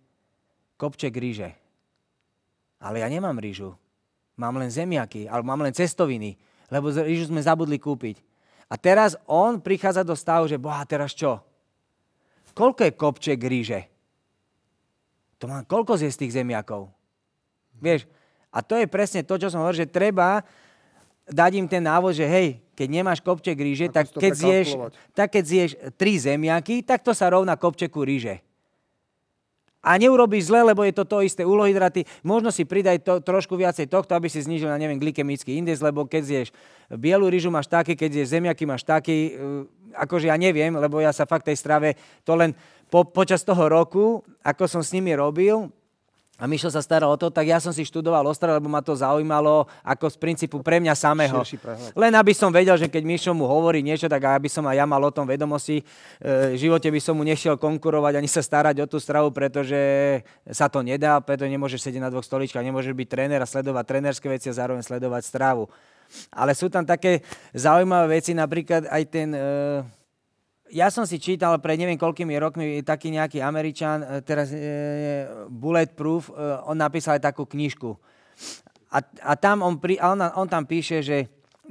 kopček 0.76 1.16
ríže. 1.16 1.62
Ale 2.84 3.00
ja 3.00 3.08
nemám 3.08 3.40
rýžu. 3.40 3.72
Mám 4.36 4.60
len 4.60 4.68
zemiaky, 4.68 5.32
alebo 5.32 5.48
mám 5.48 5.64
len 5.64 5.72
cestoviny, 5.72 6.36
lebo 6.68 6.92
rýžu 6.92 7.32
sme 7.32 7.40
zabudli 7.40 7.80
kúpiť. 7.80 8.20
A 8.68 8.76
teraz 8.76 9.16
on 9.30 9.64
prichádza 9.64 10.04
do 10.04 10.18
stavu, 10.18 10.52
že 10.52 10.60
boha, 10.60 10.84
teraz 10.84 11.16
čo? 11.16 11.40
Koľko 12.52 12.86
je 12.86 12.94
kopček 12.94 13.40
ríže? 13.40 13.82
To 15.42 15.50
má 15.50 15.64
koľko 15.64 15.98
z 15.98 16.12
tých 16.12 16.36
zemiakov? 16.36 16.92
Vieš, 17.82 18.06
a 18.54 18.62
to 18.62 18.78
je 18.78 18.86
presne 18.86 19.26
to, 19.26 19.36
čo 19.42 19.50
som 19.50 19.66
hovoril, 19.66 19.84
že 19.84 19.90
treba 19.90 20.46
dať 21.26 21.52
im 21.58 21.68
ten 21.68 21.82
návod, 21.82 22.14
že 22.14 22.28
hej, 22.30 22.62
keď 22.78 22.88
nemáš 22.90 23.20
kopček 23.26 23.58
ríže, 23.58 23.90
tak 23.90 24.14
keď, 24.14 24.34
zješ, 24.34 24.68
tak 25.18 25.34
keď 25.34 25.44
zješ 25.44 25.72
tri 25.98 26.22
zemiaky, 26.22 26.86
tak 26.86 27.02
to 27.02 27.12
sa 27.18 27.34
rovná 27.34 27.58
kopčeku 27.58 28.06
ríže. 28.06 28.46
A 29.84 30.00
neurobíš 30.00 30.48
zle, 30.48 30.64
lebo 30.64 30.88
je 30.88 30.96
to 30.96 31.04
to 31.04 31.20
isté 31.20 31.44
ulohydraty. 31.44 32.08
Možno 32.24 32.56
si 32.56 32.64
pridaj 32.64 33.04
to, 33.04 33.20
trošku 33.20 33.60
viacej 33.60 33.92
tohto, 33.92 34.16
aby 34.16 34.32
si 34.32 34.40
znižil, 34.40 34.72
na 34.72 34.80
neviem, 34.80 34.96
glykemický 34.96 35.60
index, 35.60 35.84
lebo 35.84 36.08
keď 36.08 36.24
zješ 36.24 36.48
bielu 36.88 37.28
rýžu 37.28 37.52
máš 37.52 37.68
taký, 37.68 38.00
keď 38.00 38.24
zješ 38.24 38.40
zemiaky 38.40 38.64
máš 38.64 38.88
taký, 38.88 39.36
akože 39.92 40.32
ja 40.32 40.40
neviem, 40.40 40.72
lebo 40.72 41.04
ja 41.04 41.12
sa 41.12 41.28
fakt 41.28 41.52
tej 41.52 41.60
strave, 41.60 42.00
to 42.24 42.32
len 42.34 42.56
po, 42.88 43.04
počas 43.04 43.44
toho 43.44 43.68
roku, 43.68 44.24
ako 44.40 44.72
som 44.72 44.80
s 44.80 44.96
nimi 44.96 45.12
robil, 45.12 45.68
a 46.44 46.48
Mišo 46.52 46.68
sa 46.68 46.84
staral 46.84 47.08
o 47.08 47.16
to, 47.16 47.32
tak 47.32 47.48
ja 47.48 47.56
som 47.64 47.72
si 47.72 47.88
študoval 47.88 48.28
Ostra, 48.28 48.60
lebo 48.60 48.68
ma 48.68 48.84
to 48.84 48.91
zaujímalo 48.91 49.64
ako 49.80 50.12
z 50.12 50.18
princípu 50.20 50.60
pre 50.60 50.84
mňa 50.84 50.91
samého. 50.91 51.39
Len 51.96 52.12
aby 52.12 52.36
som 52.36 52.52
vedel, 52.52 52.76
že 52.76 52.91
keď 52.91 53.00
Mišo 53.08 53.32
mu 53.32 53.48
hovorí 53.48 53.80
niečo, 53.80 54.12
tak 54.12 54.28
aby 54.28 54.52
som 54.52 54.68
aj 54.68 54.76
ja 54.76 54.84
mal 54.84 55.00
o 55.00 55.08
tom 55.08 55.24
vedomosti. 55.24 55.80
E, 55.80 55.84
v 56.52 56.60
živote 56.60 56.91
by 56.91 57.00
som 57.00 57.16
mu 57.16 57.24
nešiel 57.24 57.56
konkurovať 57.56 58.20
ani 58.20 58.28
sa 58.28 58.44
starať 58.44 58.76
o 58.84 58.86
tú 58.91 59.00
stravu, 59.00 59.32
pretože 59.32 59.80
sa 60.52 60.68
to 60.68 60.84
nedá, 60.84 61.24
preto 61.24 61.48
nemôžeš 61.48 61.88
sedieť 61.88 62.04
na 62.04 62.12
dvoch 62.12 62.28
stoličkách, 62.28 62.68
nemôžeš 62.68 62.91
byť 62.91 63.08
tréner 63.08 63.39
a 63.39 63.48
sledovať 63.48 63.86
trénerské 63.88 64.28
veci 64.28 64.52
a 64.52 64.58
zároveň 64.60 64.84
sledovať 64.84 65.24
stravu. 65.24 65.72
Ale 66.28 66.52
sú 66.60 66.68
tam 66.68 66.84
také 66.84 67.24
zaujímavé 67.56 68.20
veci, 68.20 68.36
napríklad 68.36 68.91
aj 68.91 69.04
ten... 69.08 69.32
E, 69.32 70.03
ja 70.72 70.88
som 70.88 71.03
si 71.03 71.20
čítal 71.20 71.59
pred 71.59 71.76
neviem 71.76 71.99
koľkými 71.99 72.34
rokmi 72.39 72.66
taký 72.82 73.11
nejaký 73.11 73.43
Američan, 73.43 73.99
e, 74.01 74.07
teraz 74.24 74.49
e, 74.49 75.28
Bulletproof, 75.51 76.32
e, 76.32 76.34
on 76.70 76.80
napísal 76.80 77.20
aj 77.20 77.34
takú 77.34 77.43
knižku. 77.43 77.91
A, 78.93 78.97
a 79.01 79.34
tam 79.36 79.66
on, 79.66 79.82
pri, 79.82 79.99
on, 79.99 80.22
on 80.22 80.47
tam 80.47 80.64
píše, 80.64 81.03
že 81.03 81.18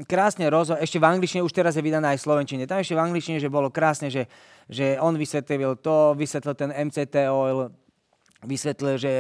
krásne 0.04 0.48
rozho- 0.50 0.78
ešte 0.78 0.98
v 0.98 1.08
angličtine, 1.08 1.44
už 1.44 1.54
teraz 1.54 1.78
je 1.78 1.84
vydaná 1.84 2.12
aj 2.12 2.18
v 2.20 2.26
slovenčine, 2.26 2.68
tam 2.68 2.82
ešte 2.82 2.98
v 2.98 3.04
angličtine, 3.04 3.38
že 3.38 3.52
bolo 3.52 3.70
krásne, 3.70 4.10
že, 4.10 4.26
že 4.66 4.98
on 4.98 5.14
vysvetlil 5.16 5.78
to, 5.80 6.18
vysvetlil 6.18 6.54
ten 6.58 6.70
MCT 6.72 7.30
oil, 7.30 7.70
vysvetlil, 8.42 8.98
že 8.98 9.12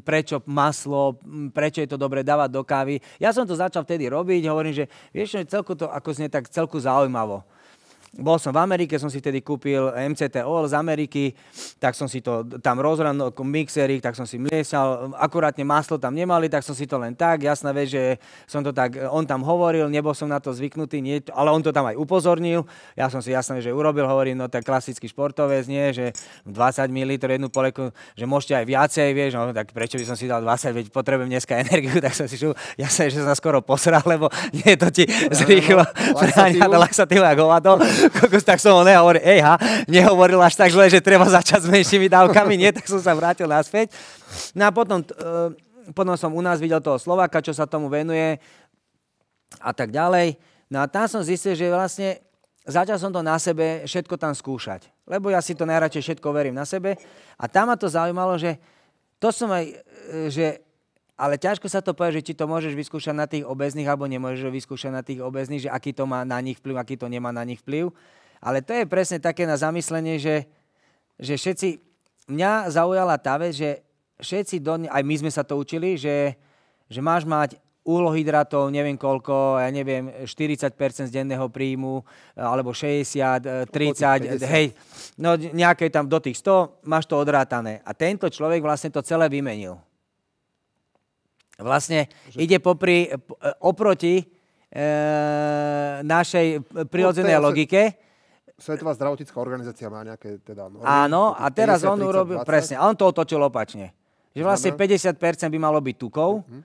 prečo 0.00 0.40
maslo, 0.48 1.20
prečo 1.52 1.84
je 1.84 1.90
to 1.92 2.00
dobre 2.00 2.24
dávať 2.24 2.48
do 2.48 2.62
kávy. 2.64 3.04
Ja 3.20 3.28
som 3.36 3.44
to 3.44 3.52
začal 3.52 3.84
vtedy 3.84 4.08
robiť, 4.08 4.48
hovorím, 4.48 4.72
že 4.72 4.84
vieš, 5.12 5.44
celku 5.44 5.76
to 5.76 5.92
ako 5.92 6.08
znie 6.16 6.32
tak 6.32 6.48
celku 6.48 6.80
zaujímavo 6.80 7.44
bol 8.12 8.36
som 8.36 8.52
v 8.52 8.60
Amerike, 8.60 9.00
som 9.00 9.08
si 9.08 9.24
vtedy 9.24 9.40
kúpil 9.40 9.88
MCT 9.88 10.44
oil 10.44 10.68
z 10.68 10.76
Ameriky, 10.76 11.32
tak 11.80 11.96
som 11.96 12.04
si 12.04 12.20
to 12.20 12.44
tam 12.60 12.76
rozhral 12.76 13.16
no, 13.16 13.32
mixerik, 13.32 14.04
tak 14.04 14.12
som 14.12 14.28
si 14.28 14.36
mliesal, 14.36 15.16
akurátne 15.16 15.64
maslo 15.64 15.96
tam 15.96 16.12
nemali, 16.12 16.52
tak 16.52 16.60
som 16.60 16.76
si 16.76 16.84
to 16.84 17.00
len 17.00 17.16
tak, 17.16 17.40
jasná 17.48 17.72
vec, 17.72 17.88
že 17.88 18.20
som 18.44 18.60
to 18.60 18.68
tak, 18.68 19.00
on 19.08 19.24
tam 19.24 19.40
hovoril, 19.40 19.88
nebol 19.88 20.12
som 20.12 20.28
na 20.28 20.36
to 20.44 20.52
zvyknutý, 20.52 21.00
nie, 21.00 21.24
ale 21.32 21.48
on 21.56 21.64
to 21.64 21.72
tam 21.72 21.88
aj 21.88 21.96
upozornil, 21.96 22.68
ja 23.00 23.08
som 23.08 23.24
si 23.24 23.32
jasné, 23.32 23.64
že 23.64 23.72
urobil, 23.72 24.04
hovorím, 24.04 24.44
no 24.44 24.46
tak 24.52 24.68
klasický 24.68 25.08
športovec, 25.08 25.64
nie, 25.64 25.96
že 25.96 26.12
20 26.44 26.92
ml 26.92 27.16
jednu 27.16 27.48
poleku, 27.48 27.96
že 28.12 28.28
môžete 28.28 28.60
aj 28.60 28.64
viacej, 28.68 29.08
vieš, 29.16 29.40
no 29.40 29.56
tak 29.56 29.72
prečo 29.72 29.96
by 29.96 30.04
som 30.04 30.20
si 30.20 30.28
dal 30.28 30.44
20, 30.44 30.76
veď 30.76 30.86
potrebujem 30.92 31.32
dneska 31.32 31.56
energiu, 31.56 31.96
tak 32.04 32.12
som 32.12 32.28
si 32.28 32.36
šul, 32.36 32.52
jasné, 32.76 33.08
že 33.08 33.24
som 33.24 33.32
skoro 33.32 33.64
posral, 33.64 34.04
lebo 34.04 34.28
nie 34.52 34.76
to 34.76 34.92
ti 34.92 35.08
zrýchlo 35.32 35.80
laxatívu. 36.76 37.24
a 37.24 37.32
hovado 37.32 37.80
kokos, 38.10 38.42
tak 38.42 38.58
som 38.58 38.74
ho 38.74 38.82
nehovoril, 38.82 39.22
ej 39.22 39.44
ha, 39.44 39.54
nehovoril 39.86 40.40
až 40.42 40.58
tak 40.58 40.74
zle, 40.74 40.90
že 40.90 41.04
treba 41.04 41.28
začať 41.28 41.66
s 41.66 41.68
menšími 41.68 42.10
dávkami, 42.10 42.54
nie, 42.58 42.70
tak 42.74 42.88
som 42.88 42.98
sa 42.98 43.14
vrátil 43.14 43.46
naspäť. 43.46 43.94
No 44.56 44.66
a 44.66 44.70
potom, 44.74 45.04
uh, 45.04 45.52
potom 45.92 46.14
som 46.18 46.32
u 46.32 46.42
nás 46.42 46.58
videl 46.58 46.80
toho 46.80 46.98
Slováka, 46.98 47.44
čo 47.44 47.54
sa 47.54 47.68
tomu 47.68 47.86
venuje 47.92 48.40
a 49.60 49.70
tak 49.70 49.92
ďalej. 49.92 50.40
No 50.72 50.80
a 50.80 50.88
tam 50.88 51.04
som 51.04 51.20
zistil, 51.20 51.52
že 51.52 51.68
vlastne 51.68 52.22
začal 52.64 52.96
som 52.96 53.10
to 53.10 53.20
na 53.20 53.36
sebe 53.36 53.84
všetko 53.84 54.14
tam 54.16 54.32
skúšať. 54.32 54.88
Lebo 55.04 55.28
ja 55.28 55.42
si 55.42 55.52
to 55.52 55.66
najradšej 55.66 56.02
všetko 56.02 56.28
verím 56.30 56.56
na 56.56 56.64
sebe. 56.64 56.96
A 57.36 57.44
tam 57.50 57.68
ma 57.68 57.76
to 57.76 57.90
zaujímalo, 57.90 58.38
že 58.38 58.56
to 59.18 59.34
som 59.34 59.50
aj, 59.50 59.64
e, 59.68 59.74
že 60.30 60.62
ale 61.16 61.36
ťažko 61.36 61.68
sa 61.68 61.84
to 61.84 61.92
povie, 61.92 62.20
že 62.20 62.32
či 62.32 62.34
to 62.34 62.48
môžeš 62.48 62.72
vyskúšať 62.72 63.14
na 63.14 63.28
tých 63.28 63.44
obezných, 63.44 63.84
alebo 63.84 64.08
nemôžeš 64.08 64.48
vyskúšať 64.48 64.90
na 64.90 65.04
tých 65.04 65.20
obezných, 65.20 65.68
že 65.68 65.70
aký 65.70 65.92
to 65.92 66.08
má 66.08 66.24
na 66.24 66.40
nich 66.40 66.56
vplyv, 66.58 66.80
aký 66.80 66.96
to 66.96 67.06
nemá 67.06 67.30
na 67.30 67.44
nich 67.44 67.60
vplyv. 67.60 67.92
Ale 68.42 68.64
to 68.64 68.72
je 68.74 68.88
presne 68.88 69.20
také 69.20 69.44
na 69.44 69.54
zamyslenie, 69.54 70.18
že, 70.18 70.48
že 71.20 71.36
všetci... 71.36 71.68
Mňa 72.22 72.70
zaujala 72.70 73.18
tá 73.18 73.34
vec, 73.34 73.50
že 73.50 73.82
všetci, 74.22 74.62
do, 74.62 74.86
aj 74.86 75.02
my 75.02 75.14
sme 75.26 75.30
sa 75.34 75.42
to 75.42 75.58
učili, 75.58 75.98
že, 75.98 76.38
že 76.86 77.02
máš 77.02 77.26
mať 77.26 77.58
úlohydratov, 77.82 78.70
neviem 78.70 78.94
koľko, 78.94 79.58
ja 79.58 79.66
neviem, 79.74 80.06
40% 80.22 81.10
z 81.10 81.12
denného 81.12 81.50
príjmu, 81.50 82.06
alebo 82.38 82.70
60, 82.70 83.66
30, 83.74 84.38
hej, 84.38 84.70
no 85.18 85.34
nejaké 85.34 85.90
tam 85.90 86.06
do 86.06 86.22
tých 86.22 86.38
100, 86.38 86.86
máš 86.86 87.10
to 87.10 87.18
odrátané. 87.18 87.82
A 87.82 87.90
tento 87.90 88.30
človek 88.30 88.62
vlastne 88.62 88.94
to 88.94 89.02
celé 89.02 89.26
vymenil 89.26 89.82
vlastne 91.62 92.10
že... 92.28 92.38
ide 92.42 92.58
popri, 92.58 93.08
e, 93.08 93.16
oproti 93.62 94.20
e, 94.20 94.24
našej 96.02 96.62
prirodzenej 96.90 97.38
no, 97.38 97.48
logike. 97.50 97.96
Svetová 98.58 98.94
zdravotnícká 98.94 99.38
organizácia 99.40 99.90
má 99.90 100.06
nejaké 100.06 100.38
teda 100.42 100.70
normy. 100.70 100.86
Áno, 100.86 101.34
a 101.34 101.46
teraz 101.50 101.82
50, 101.82 101.92
on 101.94 101.98
30, 101.98 102.10
urobil, 102.10 102.36
20. 102.42 102.50
presne, 102.50 102.74
a 102.78 102.82
on 102.86 102.94
to 102.94 103.08
otočil 103.08 103.40
opačne. 103.42 103.94
Že 104.32 104.42
vlastne 104.46 104.70
50% 104.76 105.18
by 105.50 105.58
malo 105.60 105.82
byť 105.82 105.96
tukov, 105.98 106.42
uh-huh. 106.46 106.62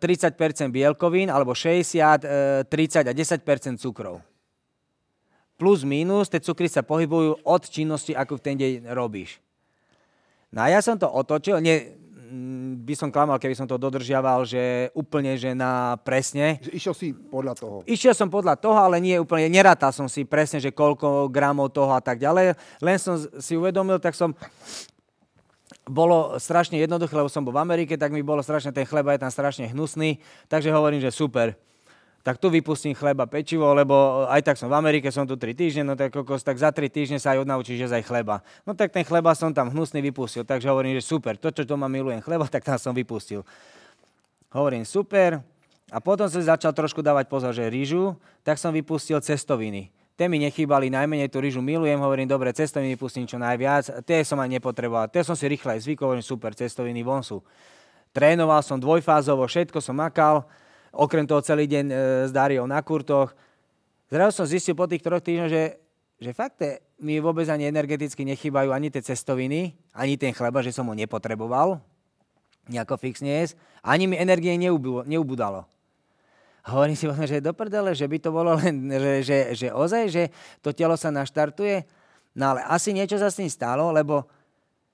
30% 0.00 0.72
bielkovín, 0.72 1.30
alebo 1.30 1.54
60, 1.54 2.66
30 2.66 3.06
a 3.06 3.12
10% 3.12 3.78
cukrov. 3.78 4.18
Plus, 5.54 5.86
minus, 5.86 6.26
tie 6.26 6.42
cukry 6.42 6.66
sa 6.66 6.82
pohybujú 6.82 7.46
od 7.46 7.62
činnosti, 7.70 8.10
ako 8.10 8.34
v 8.34 8.42
ten 8.42 8.56
deň 8.58 8.90
robíš. 8.98 9.38
No 10.50 10.66
a 10.66 10.74
ja 10.74 10.82
som 10.82 10.98
to 10.98 11.06
otočil, 11.06 11.62
nie, 11.62 12.01
by 12.82 12.94
som 12.96 13.12
klamal, 13.12 13.36
keby 13.36 13.52
som 13.52 13.68
to 13.68 13.76
dodržiaval, 13.76 14.48
že 14.48 14.88
úplne, 14.96 15.36
že 15.36 15.52
na 15.52 16.00
presne. 16.00 16.56
Že 16.64 16.72
išiel 16.72 16.94
si 16.96 17.08
podľa 17.12 17.54
toho. 17.54 17.76
Išiel 17.84 18.16
som 18.16 18.32
podľa 18.32 18.56
toho, 18.56 18.76
ale 18.80 19.04
nie 19.04 19.20
úplne, 19.20 19.52
nerátal 19.52 19.92
som 19.92 20.08
si 20.08 20.24
presne, 20.24 20.56
že 20.56 20.72
koľko 20.72 21.28
gramov 21.28 21.76
toho 21.76 21.92
a 21.92 22.00
tak 22.00 22.16
ďalej. 22.16 22.56
Len 22.80 22.96
som 22.96 23.20
si 23.20 23.52
uvedomil, 23.52 24.00
tak 24.00 24.16
som 24.16 24.32
bolo 25.84 26.38
strašne 26.40 26.80
jednoduché, 26.80 27.12
lebo 27.12 27.28
som 27.28 27.44
bol 27.44 27.52
v 27.52 27.62
Amerike, 27.62 28.00
tak 28.00 28.14
mi 28.14 28.24
bolo 28.24 28.40
strašne, 28.40 28.72
ten 28.72 28.86
chleba 28.86 29.12
je 29.12 29.22
tam 29.26 29.32
strašne 29.34 29.68
hnusný, 29.68 30.22
takže 30.46 30.70
hovorím, 30.70 31.02
že 31.02 31.10
super 31.10 31.58
tak 32.22 32.38
tu 32.38 32.46
vypustím 32.54 32.94
chleba, 32.94 33.26
pečivo, 33.26 33.66
lebo 33.74 34.24
aj 34.30 34.46
tak 34.46 34.54
som 34.54 34.70
v 34.70 34.78
Amerike, 34.78 35.10
som 35.10 35.26
tu 35.26 35.34
3 35.34 35.58
týždne, 35.58 35.82
no 35.82 35.98
tak 35.98 36.14
kokos, 36.14 36.46
tak 36.46 36.54
za 36.54 36.70
3 36.70 36.86
týždne 36.86 37.18
sa 37.18 37.34
aj 37.34 37.42
odnaučíš 37.42 37.82
jesť 37.82 37.98
aj 37.98 38.04
chleba. 38.06 38.46
No 38.62 38.78
tak 38.78 38.94
ten 38.94 39.02
chleba 39.02 39.34
som 39.34 39.50
tam 39.50 39.74
hnusný 39.74 39.98
vypustil, 39.98 40.46
takže 40.46 40.70
hovorím, 40.70 40.94
že 40.94 41.02
super, 41.02 41.34
to, 41.34 41.50
čo 41.50 41.66
doma 41.66 41.90
milujem 41.90 42.22
chleba, 42.22 42.46
tak 42.54 42.62
tam 42.62 42.78
som 42.78 42.94
vypustil. 42.94 43.42
Hovorím, 44.54 44.86
super. 44.86 45.42
A 45.92 45.98
potom 46.00 46.24
som 46.30 46.40
začal 46.40 46.72
trošku 46.72 47.02
dávať 47.02 47.28
pozor, 47.28 47.52
že 47.52 47.68
rýžu, 47.68 48.16
tak 48.46 48.56
som 48.56 48.72
vypustil 48.72 49.18
cestoviny. 49.20 49.92
Tie 50.12 50.30
mi 50.30 50.38
nechýbali, 50.40 50.92
najmenej 50.92 51.28
tú 51.32 51.42
rýžu 51.42 51.58
milujem, 51.58 51.98
hovorím, 51.98 52.30
dobre, 52.30 52.54
cestoviny 52.54 52.94
pustím 52.94 53.26
čo 53.26 53.40
najviac. 53.40 54.04
Tie 54.06 54.22
som 54.22 54.38
aj 54.38 54.48
nepotreboval. 54.56 55.10
Tie 55.10 55.24
som 55.24 55.34
si 55.34 55.48
rýchle 55.50 55.76
aj 55.76 55.88
zvykol, 55.88 56.14
hovorím, 56.14 56.24
super, 56.24 56.54
cestoviny 56.54 57.02
von 57.02 57.24
sú. 57.24 57.42
Trénoval 58.12 58.60
som 58.60 58.76
dvojfázovo, 58.76 59.48
všetko 59.48 59.80
som 59.80 59.96
makal, 59.96 60.44
Okrem 60.92 61.24
toho 61.24 61.40
celý 61.40 61.64
deň 61.64 61.86
e, 61.88 61.94
s 62.28 62.30
Dariou 62.30 62.68
na 62.68 62.84
kurtoch. 62.84 63.32
Zrazu 64.12 64.44
som 64.44 64.46
zistil 64.46 64.76
po 64.76 64.84
tých 64.84 65.00
troch 65.00 65.24
týždňoch, 65.24 65.48
že, 65.48 65.80
že 66.20 66.30
fakt 66.36 66.60
je, 66.60 66.76
mi 67.00 67.16
vôbec 67.16 67.48
ani 67.48 67.64
energeticky 67.64 68.28
nechýbajú 68.28 68.68
ani 68.70 68.92
tie 68.92 69.00
cestoviny, 69.00 69.72
ani 69.96 70.20
ten 70.20 70.36
chleba, 70.36 70.60
že 70.60 70.70
som 70.70 70.84
ho 70.84 70.94
nepotreboval 70.94 71.80
nejako 72.70 72.94
fixne 73.00 73.42
jesť. 73.42 73.58
Ani 73.82 74.06
mi 74.06 74.14
energie 74.14 74.54
neubudalo. 74.54 75.66
Hovorím 76.62 76.94
si 76.94 77.10
vlastne, 77.10 77.26
že 77.26 77.42
do 77.42 77.50
prdele, 77.50 77.90
že 77.90 78.06
by 78.06 78.18
to 78.22 78.30
bolo 78.30 78.54
len, 78.54 78.86
že, 78.86 79.12
že, 79.26 79.38
že 79.58 79.68
ozaj, 79.74 80.04
že 80.06 80.22
to 80.62 80.70
telo 80.70 80.94
sa 80.94 81.10
naštartuje. 81.10 81.82
No 82.38 82.54
ale 82.54 82.62
asi 82.70 82.94
niečo 82.94 83.18
sa 83.18 83.34
s 83.34 83.42
tým 83.42 83.50
stalo, 83.50 83.90
lebo 83.90 84.22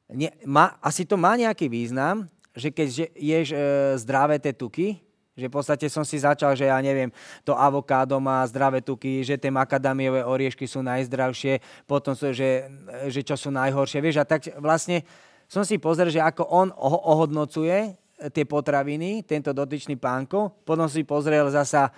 ne, 0.09 0.33
má, 0.49 0.81
asi 0.81 1.05
to 1.05 1.21
má 1.21 1.37
nejaký 1.37 1.69
význam, 1.69 2.25
že 2.57 2.73
keď 2.73 3.13
ješ 3.13 3.49
e, 3.53 3.59
zdravé 4.01 4.41
tie 4.41 4.57
tuky, 4.57 4.97
že 5.39 5.47
v 5.47 5.55
podstate 5.55 5.87
som 5.87 6.03
si 6.03 6.19
začal, 6.19 6.59
že 6.59 6.67
ja 6.67 6.79
neviem, 6.83 7.15
to 7.47 7.55
avokádo 7.55 8.19
má 8.19 8.43
zdravé 8.51 8.83
tuky, 8.83 9.23
že 9.23 9.39
tie 9.39 9.55
makadamiové 9.55 10.27
oriešky 10.27 10.67
sú 10.67 10.83
najzdravšie, 10.83 11.87
potom 11.87 12.19
sú, 12.19 12.35
že, 12.35 12.67
že 13.07 13.23
čo 13.23 13.39
sú 13.39 13.55
najhoršie. 13.55 14.03
Vieš, 14.03 14.19
a 14.19 14.27
tak 14.27 14.51
vlastne 14.59 15.07
som 15.47 15.63
si 15.63 15.79
pozrel, 15.79 16.11
že 16.11 16.19
ako 16.19 16.43
on 16.51 16.69
ohodnocuje 17.07 17.95
tie 18.35 18.45
potraviny, 18.45 19.23
tento 19.23 19.55
dotyčný 19.55 19.95
pánko. 19.95 20.51
Potom 20.67 20.91
si 20.91 21.07
pozrel 21.07 21.47
zasa, 21.55 21.87
e, 21.87 21.93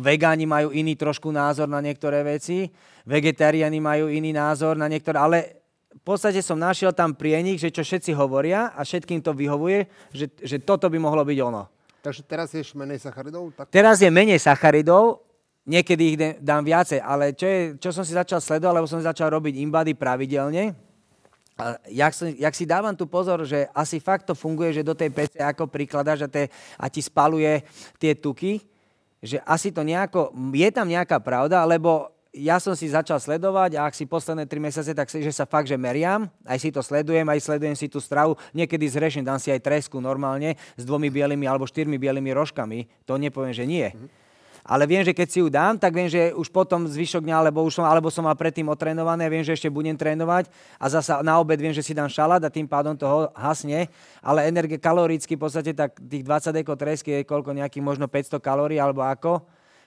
vegáni 0.00 0.48
majú 0.48 0.72
iný 0.72 0.96
trošku 0.96 1.28
názor 1.28 1.68
na 1.68 1.84
niektoré 1.84 2.24
veci, 2.24 2.72
vegetariáni 3.04 3.76
majú 3.76 4.08
iný 4.08 4.32
názor 4.32 4.80
na 4.80 4.88
niektoré, 4.88 5.20
ale 5.20 5.38
v 5.92 6.02
podstate 6.02 6.40
som 6.40 6.56
našiel 6.56 6.96
tam 6.96 7.12
prienik, 7.12 7.60
že 7.60 7.68
čo 7.68 7.84
všetci 7.84 8.16
hovoria 8.16 8.72
a 8.72 8.80
všetkým 8.80 9.20
to 9.20 9.36
vyhovuje, 9.36 9.84
že, 10.16 10.32
že 10.40 10.56
toto 10.64 10.88
by 10.88 10.96
mohlo 10.96 11.20
byť 11.22 11.38
ono. 11.44 11.68
Takže 12.02 12.22
teraz 12.26 12.50
je 12.50 12.62
menej 12.74 12.98
sacharidov? 12.98 13.54
Tak... 13.54 13.70
Teraz 13.70 14.02
je 14.02 14.10
menej 14.10 14.42
sacharidov, 14.42 15.22
niekedy 15.62 16.02
ich 16.02 16.18
dám 16.42 16.66
viacej, 16.66 16.98
ale 16.98 17.30
čo, 17.30 17.46
je, 17.46 17.60
čo 17.78 17.94
som 17.94 18.02
si 18.02 18.10
začal 18.10 18.42
sledovať, 18.42 18.74
lebo 18.74 18.90
som 18.90 18.98
začal 18.98 19.30
robiť 19.30 19.54
imbady 19.62 19.94
pravidelne, 19.94 20.74
a 21.52 21.76
jak, 21.86 22.12
som, 22.16 22.26
jak 22.32 22.54
si 22.56 22.64
dávam 22.64 22.96
tu 22.96 23.04
pozor, 23.04 23.44
že 23.44 23.68
asi 23.76 24.00
fakt 24.00 24.24
to 24.24 24.34
funguje, 24.34 24.72
že 24.72 24.82
do 24.82 24.96
tej 24.96 25.12
pece 25.12 25.36
ako 25.38 25.68
prikladáš 25.68 26.24
a, 26.24 26.28
te, 26.28 26.48
a 26.80 26.88
ti 26.88 27.04
spaluje 27.04 27.62
tie 28.00 28.16
tuky, 28.16 28.58
že 29.22 29.38
asi 29.46 29.70
to 29.70 29.84
nejako, 29.84 30.32
je 30.50 30.68
tam 30.72 30.88
nejaká 30.88 31.20
pravda, 31.22 31.62
lebo 31.68 32.10
ja 32.32 32.56
som 32.56 32.72
si 32.72 32.88
začal 32.88 33.20
sledovať 33.20 33.76
a 33.76 33.84
ak 33.84 33.92
si 33.92 34.08
posledné 34.08 34.48
3 34.48 34.56
mesiace, 34.56 34.92
tak 34.96 35.12
že 35.12 35.32
sa 35.36 35.44
fakt, 35.44 35.68
že 35.68 35.76
meriam, 35.76 36.32
aj 36.48 36.58
si 36.64 36.72
to 36.72 36.80
sledujem, 36.80 37.28
aj 37.28 37.44
sledujem 37.44 37.76
si 37.76 37.92
tú 37.92 38.00
stravu, 38.00 38.40
niekedy 38.56 38.88
zreším, 38.88 39.20
dám 39.20 39.36
si 39.36 39.52
aj 39.52 39.60
tresku 39.60 40.00
normálne 40.00 40.56
s 40.72 40.82
dvomi 40.88 41.12
bielými 41.12 41.44
alebo 41.44 41.68
štyrmi 41.68 42.00
bielými 42.00 42.32
rožkami, 42.32 42.88
to 43.04 43.20
nepoviem, 43.20 43.52
že 43.52 43.68
nie. 43.68 43.88
Ale 44.62 44.86
viem, 44.86 45.02
že 45.02 45.10
keď 45.10 45.28
si 45.28 45.38
ju 45.42 45.50
dám, 45.50 45.74
tak 45.74 45.90
viem, 45.90 46.06
že 46.06 46.30
už 46.38 46.46
potom 46.46 46.86
zvyšok 46.86 47.26
dňa, 47.26 47.34
alebo, 47.34 47.66
už 47.66 47.82
som, 47.82 47.84
alebo 47.84 48.14
som 48.14 48.22
mal 48.22 48.38
predtým 48.38 48.70
otrénované, 48.70 49.26
viem, 49.26 49.42
že 49.42 49.58
ešte 49.58 49.66
budem 49.66 49.98
trénovať 49.98 50.46
a 50.78 50.86
zasa 50.86 51.18
na 51.18 51.34
obed 51.42 51.58
viem, 51.58 51.74
že 51.74 51.82
si 51.82 51.90
dám 51.92 52.06
šalát 52.06 52.38
a 52.38 52.48
tým 52.48 52.70
pádom 52.70 52.94
toho 52.94 53.28
hasne, 53.34 53.90
ale 54.22 54.46
energie 54.46 54.78
kaloricky 54.78 55.34
v 55.34 55.42
podstate 55.42 55.74
tak 55.74 55.98
tých 55.98 56.22
20 56.22 56.54
deko 56.62 56.78
tresky 56.78 57.10
je 57.10 57.26
koľko? 57.26 57.58
Nejakých 57.58 57.82
možno 57.82 58.06
500 58.06 58.38
kalórií 58.38 58.78
alebo 58.78 59.02
ako 59.02 59.42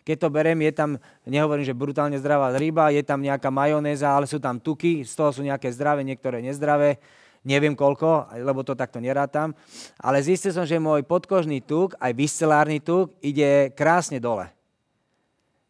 keď 0.06 0.18
to 0.22 0.28
berem, 0.30 0.62
je 0.62 0.72
tam, 0.72 1.02
nehovorím, 1.26 1.66
že 1.66 1.74
brutálne 1.74 2.14
zdravá 2.22 2.54
ryba, 2.54 2.94
je 2.94 3.02
tam 3.02 3.26
nejaká 3.26 3.50
majonéza, 3.50 4.14
ale 4.14 4.30
sú 4.30 4.38
tam 4.38 4.62
tuky, 4.62 5.02
z 5.02 5.14
toho 5.18 5.34
sú 5.34 5.42
nejaké 5.42 5.74
zdravé, 5.74 6.06
niektoré 6.06 6.46
nezdravé. 6.46 7.02
Neviem 7.46 7.78
koľko, 7.78 8.30
lebo 8.42 8.62
to 8.66 8.78
takto 8.78 9.02
nerátam. 9.02 9.54
Ale 10.02 10.22
zistil 10.22 10.54
som, 10.54 10.66
že 10.66 10.82
môj 10.82 11.06
podkožný 11.06 11.62
tuk, 11.62 11.98
aj 11.98 12.14
viscelárny 12.14 12.82
tuk, 12.82 13.14
ide 13.22 13.74
krásne 13.74 14.18
dole. 14.22 14.50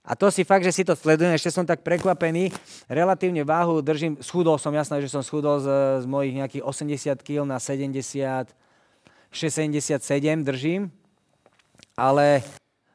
A 0.05 0.13
to 0.13 0.31
si 0.31 0.43
fakt, 0.43 0.63
že 0.63 0.71
si 0.71 0.83
to 0.85 0.93
sledujem, 0.93 1.33
ešte 1.33 1.51
som 1.51 1.65
tak 1.65 1.81
prekvapený. 1.81 2.53
Relatívne 2.91 3.41
váhu 3.41 3.81
držím, 3.81 4.19
schudol 4.19 4.59
som, 4.61 4.71
jasné, 4.71 5.01
že 5.01 5.11
som 5.11 5.23
schudol 5.25 5.59
z, 5.63 5.67
z 6.03 6.05
mojich 6.05 6.35
nejakých 6.37 6.63
80 6.63 7.25
kg 7.25 7.43
na 7.43 7.57
70, 7.57 8.51
677 9.31 10.45
držím. 10.45 10.93
Ale 11.97 12.45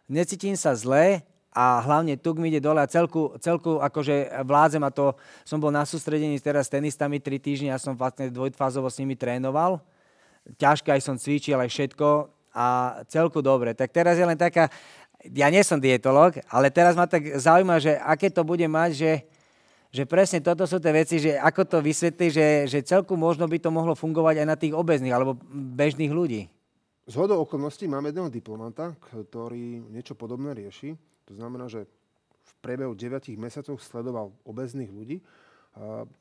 necítim 0.08 0.54
sa 0.54 0.72
zle 0.72 1.26
a 1.50 1.82
hlavne 1.82 2.14
tuk 2.14 2.38
mi 2.38 2.46
ide 2.46 2.62
dole 2.62 2.78
a 2.78 2.86
celku, 2.86 3.34
celku 3.42 3.82
akože 3.82 4.46
vládzem 4.46 4.82
a 4.86 4.94
to 4.94 5.18
som 5.42 5.58
bol 5.58 5.74
na 5.74 5.82
sústredení 5.82 6.38
teraz 6.38 6.70
s 6.70 6.74
tenistami 6.74 7.18
3 7.18 7.42
týždne 7.42 7.70
a 7.74 7.82
som 7.82 7.98
vlastne 7.98 8.30
dvojfázovo 8.30 8.86
s 8.86 9.02
nimi 9.02 9.18
trénoval. 9.18 9.82
Ťažko 10.56 10.94
aj 10.94 11.02
som 11.02 11.18
cvičil, 11.18 11.58
aj 11.58 11.70
všetko 11.74 12.30
a 12.54 12.66
celku 13.10 13.42
dobre. 13.42 13.74
Tak 13.74 13.90
teraz 13.90 14.14
je 14.14 14.22
len 14.22 14.38
taká, 14.38 14.70
ja 15.26 15.50
nie 15.50 15.62
som 15.66 15.82
dietolog, 15.82 16.38
ale 16.46 16.70
teraz 16.70 16.94
ma 16.94 17.10
tak 17.10 17.26
zaujíma, 17.34 17.82
že 17.82 17.98
aké 17.98 18.30
to 18.30 18.46
bude 18.46 18.64
mať, 18.70 18.90
že, 18.94 19.12
že 19.90 20.02
presne 20.06 20.38
toto 20.38 20.62
sú 20.70 20.78
tie 20.78 20.94
veci, 20.94 21.18
že 21.18 21.34
ako 21.34 21.66
to 21.66 21.78
vysvetlí, 21.82 22.26
že, 22.30 22.46
že 22.70 22.78
celku 22.86 23.18
možno 23.18 23.50
by 23.50 23.58
to 23.58 23.74
mohlo 23.74 23.98
fungovať 23.98 24.42
aj 24.42 24.46
na 24.46 24.54
tých 24.54 24.70
obezných 24.70 25.14
alebo 25.14 25.34
bežných 25.50 26.14
ľudí. 26.14 26.46
Z 27.10 27.18
hodou 27.18 27.42
okolností 27.42 27.90
máme 27.90 28.14
jedného 28.14 28.30
diplomanta, 28.30 28.94
ktorý 29.02 29.82
niečo 29.90 30.14
podobné 30.14 30.54
rieši 30.54 30.94
to 31.26 31.32
znamená, 31.36 31.68
že 31.70 31.86
v 32.40 32.52
priebehu 32.60 32.92
9 32.92 33.30
mesiacov 33.38 33.78
sledoval 33.78 34.34
obezných 34.44 34.90
ľudí, 34.90 35.22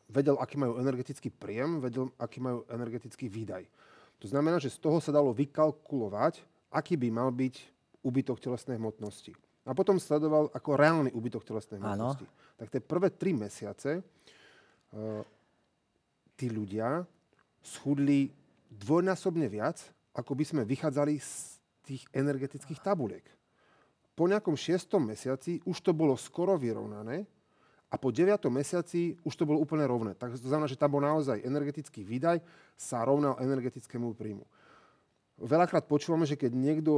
vedel, 0.10 0.38
aký 0.38 0.56
majú 0.62 0.78
energetický 0.78 1.34
príjem, 1.34 1.82
vedel, 1.82 2.14
aký 2.22 2.38
majú 2.38 2.64
energetický 2.70 3.26
výdaj. 3.28 3.66
To 4.20 4.28
znamená, 4.28 4.60
že 4.62 4.70
z 4.70 4.78
toho 4.78 5.00
sa 5.02 5.16
dalo 5.16 5.34
vykalkulovať, 5.34 6.44
aký 6.70 7.00
by 7.00 7.10
mal 7.10 7.34
byť 7.34 7.56
úbytok 8.06 8.38
telesnej 8.38 8.78
hmotnosti. 8.78 9.34
A 9.66 9.76
potom 9.76 9.98
sledoval 9.98 10.50
ako 10.54 10.70
reálny 10.76 11.12
úbytok 11.14 11.46
telesnej 11.46 11.82
hmotnosti. 11.82 12.26
Ano. 12.26 12.58
Tak 12.60 12.68
tie 12.70 12.82
prvé 12.84 13.10
tri 13.16 13.32
mesiace 13.34 14.00
uh, 14.00 15.24
tí 16.36 16.48
ľudia 16.52 17.04
schudli 17.64 18.32
dvojnásobne 18.70 19.50
viac, 19.50 19.82
ako 20.16 20.36
by 20.36 20.46
sme 20.46 20.62
vychádzali 20.68 21.16
z 21.20 21.60
tých 21.84 22.04
energetických 22.14 22.80
tabuliek 22.80 23.26
po 24.20 24.28
nejakom 24.28 24.60
šiestom 24.60 25.08
mesiaci 25.08 25.64
už 25.64 25.80
to 25.80 25.96
bolo 25.96 26.20
skoro 26.20 26.60
vyrovnané 26.60 27.24
a 27.88 27.96
po 27.96 28.12
deviatom 28.12 28.52
mesiaci 28.52 29.16
už 29.24 29.32
to 29.32 29.48
bolo 29.48 29.64
úplne 29.64 29.88
rovné. 29.88 30.12
Takže 30.12 30.44
to 30.44 30.52
znamená, 30.52 30.68
že 30.68 30.76
tam 30.76 30.92
bol 30.92 31.00
naozaj 31.00 31.40
energetický 31.40 32.04
výdaj 32.04 32.44
sa 32.76 33.08
rovnal 33.08 33.40
energetickému 33.40 34.12
príjmu. 34.20 34.44
Veľakrát 35.40 35.88
počúvame, 35.88 36.28
že 36.28 36.36
keď 36.36 36.52
niekto 36.52 36.92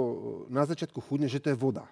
na 0.50 0.66
začiatku 0.66 0.98
chudne, 0.98 1.30
že 1.30 1.38
to 1.38 1.54
je 1.54 1.62
voda. 1.62 1.86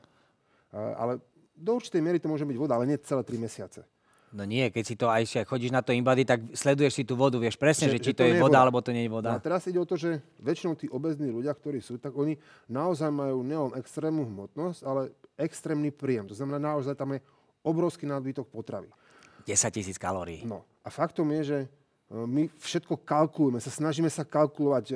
Ale 0.73 1.21
do 1.53 1.77
určitej 1.77 2.01
miery 2.01 2.17
to 2.17 2.25
môže 2.25 2.49
byť 2.49 2.57
voda, 2.57 2.73
ale 2.73 2.89
nie 2.89 2.97
celé 2.97 3.21
3 3.21 3.37
mesiace. 3.37 3.85
No 4.29 4.45
nie, 4.45 4.69
keď 4.69 4.83
si 4.85 4.93
to 4.93 5.09
aj 5.09 5.25
chodíš 5.49 5.73
na 5.73 5.81
to 5.81 5.89
imbady, 5.89 6.21
tak 6.21 6.53
sleduješ 6.53 7.01
si 7.01 7.03
tú 7.05 7.17
vodu, 7.17 7.41
vieš 7.41 7.57
presne, 7.57 7.89
že, 7.89 7.97
že 7.97 8.05
či 8.05 8.11
to, 8.13 8.21
to 8.21 8.29
je 8.29 8.33
voda, 8.37 8.45
voda, 8.45 8.57
alebo 8.61 8.77
to 8.77 8.93
nie 8.93 9.09
je 9.09 9.11
voda. 9.11 9.33
No 9.33 9.41
a 9.41 9.41
teraz 9.41 9.65
ide 9.65 9.81
o 9.81 9.89
to, 9.89 9.97
že 9.97 10.21
väčšinou 10.37 10.77
tí 10.77 10.85
obezní 10.85 11.33
ľudia, 11.33 11.49
ktorí 11.49 11.81
sú, 11.81 11.97
tak 11.97 12.13
oni 12.13 12.37
naozaj 12.69 13.09
majú 13.09 13.41
nielen 13.41 13.73
extrémnu 13.73 14.29
hmotnosť, 14.29 14.85
ale 14.85 15.09
extrémny 15.39 15.95
príjem. 15.95 16.27
To 16.27 16.35
znamená, 16.35 16.75
naozaj 16.75 16.99
tam 16.99 17.15
je 17.15 17.23
obrovský 17.63 18.03
nadbytok 18.03 18.51
potravy. 18.51 18.91
10 19.47 19.71
tisíc 19.71 19.97
kalórií. 19.97 20.43
No 20.43 20.67
a 20.83 20.91
faktom 20.91 21.31
je, 21.39 21.41
že 21.41 21.59
e, 21.63 21.67
my 22.13 22.51
všetko 22.59 23.01
kalkulujeme, 23.07 23.63
sa 23.63 23.71
snažíme 23.71 24.11
sa 24.11 24.27
kalkulovať, 24.27 24.85
e, 24.91 24.95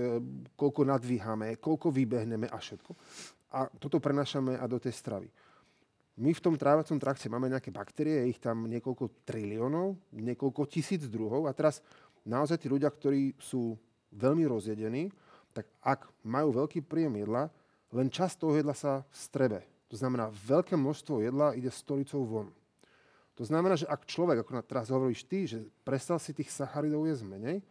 koľko 0.54 0.82
nadvíhame, 0.84 1.58
koľko 1.58 1.90
vybehneme 1.90 2.52
a 2.52 2.58
všetko. 2.60 2.92
A 3.54 3.72
toto 3.80 3.98
prenašame 4.04 4.60
a 4.60 4.66
do 4.68 4.78
tej 4.78 4.94
stravy. 4.94 5.30
My 6.14 6.30
v 6.30 6.44
tom 6.46 6.54
trávacom 6.54 7.02
trakte 7.02 7.26
máme 7.26 7.50
nejaké 7.50 7.74
baktérie, 7.74 8.30
ich 8.30 8.38
tam 8.38 8.70
niekoľko 8.70 9.26
triliónov, 9.26 9.98
niekoľko 10.14 10.70
tisíc 10.70 11.10
druhov 11.10 11.50
a 11.50 11.58
teraz 11.58 11.82
naozaj 12.22 12.62
tí 12.62 12.68
ľudia, 12.70 12.94
ktorí 12.94 13.34
sú 13.42 13.74
veľmi 14.14 14.46
rozjedení, 14.46 15.10
tak 15.54 15.66
ak 15.82 16.06
majú 16.22 16.54
veľký 16.54 16.86
príjem 16.86 17.26
jedla, 17.26 17.50
len 17.94 18.14
časť 18.14 18.46
toho 18.46 18.54
jedla 18.54 18.78
sa 18.78 19.02
strebe. 19.10 19.66
To 19.94 20.02
znamená, 20.02 20.34
veľké 20.34 20.74
množstvo 20.74 21.22
jedla 21.22 21.54
ide 21.54 21.70
stolicou 21.70 22.26
von. 22.26 22.50
To 23.38 23.46
znamená, 23.46 23.78
že 23.78 23.86
ak 23.86 24.10
človek, 24.10 24.42
ako 24.42 24.66
teraz 24.66 24.90
hovoríš 24.90 25.22
ty, 25.22 25.46
že 25.46 25.70
prestal 25.86 26.18
si 26.18 26.34
tých 26.34 26.50
sacharidov 26.50 27.06
jesť 27.06 27.30
menej, 27.30 27.62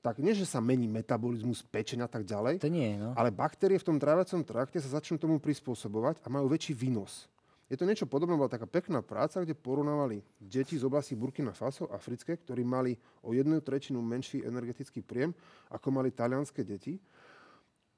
tak 0.00 0.24
nie, 0.24 0.32
že 0.32 0.48
sa 0.48 0.64
mení 0.64 0.88
metabolizmus, 0.88 1.60
pečenia 1.68 2.08
a 2.08 2.12
tak 2.12 2.24
ďalej, 2.24 2.64
to 2.64 2.72
nie, 2.72 2.96
no. 2.96 3.12
ale 3.12 3.28
baktérie 3.28 3.76
v 3.76 3.84
tom 3.84 4.00
trávacom 4.00 4.40
trakte 4.40 4.80
sa 4.80 4.96
začnú 4.96 5.20
tomu 5.20 5.36
prispôsobovať 5.36 6.24
a 6.24 6.32
majú 6.32 6.48
väčší 6.48 6.72
výnos. 6.72 7.28
Je 7.68 7.78
to 7.78 7.86
niečo 7.86 8.08
podobné, 8.08 8.34
bola 8.34 8.50
taká 8.50 8.66
pekná 8.66 8.98
práca, 8.98 9.38
kde 9.44 9.54
porovnávali 9.54 10.24
deti 10.40 10.74
z 10.74 10.82
oblasti 10.82 11.14
Burkina 11.14 11.54
Faso, 11.54 11.86
africké, 11.92 12.34
ktorí 12.34 12.66
mali 12.66 12.96
o 13.22 13.30
jednu 13.30 13.60
tretinu 13.62 14.02
menší 14.02 14.42
energetický 14.42 15.04
príjem, 15.04 15.30
ako 15.70 15.86
mali 15.92 16.10
talianské 16.10 16.66
deti. 16.66 16.98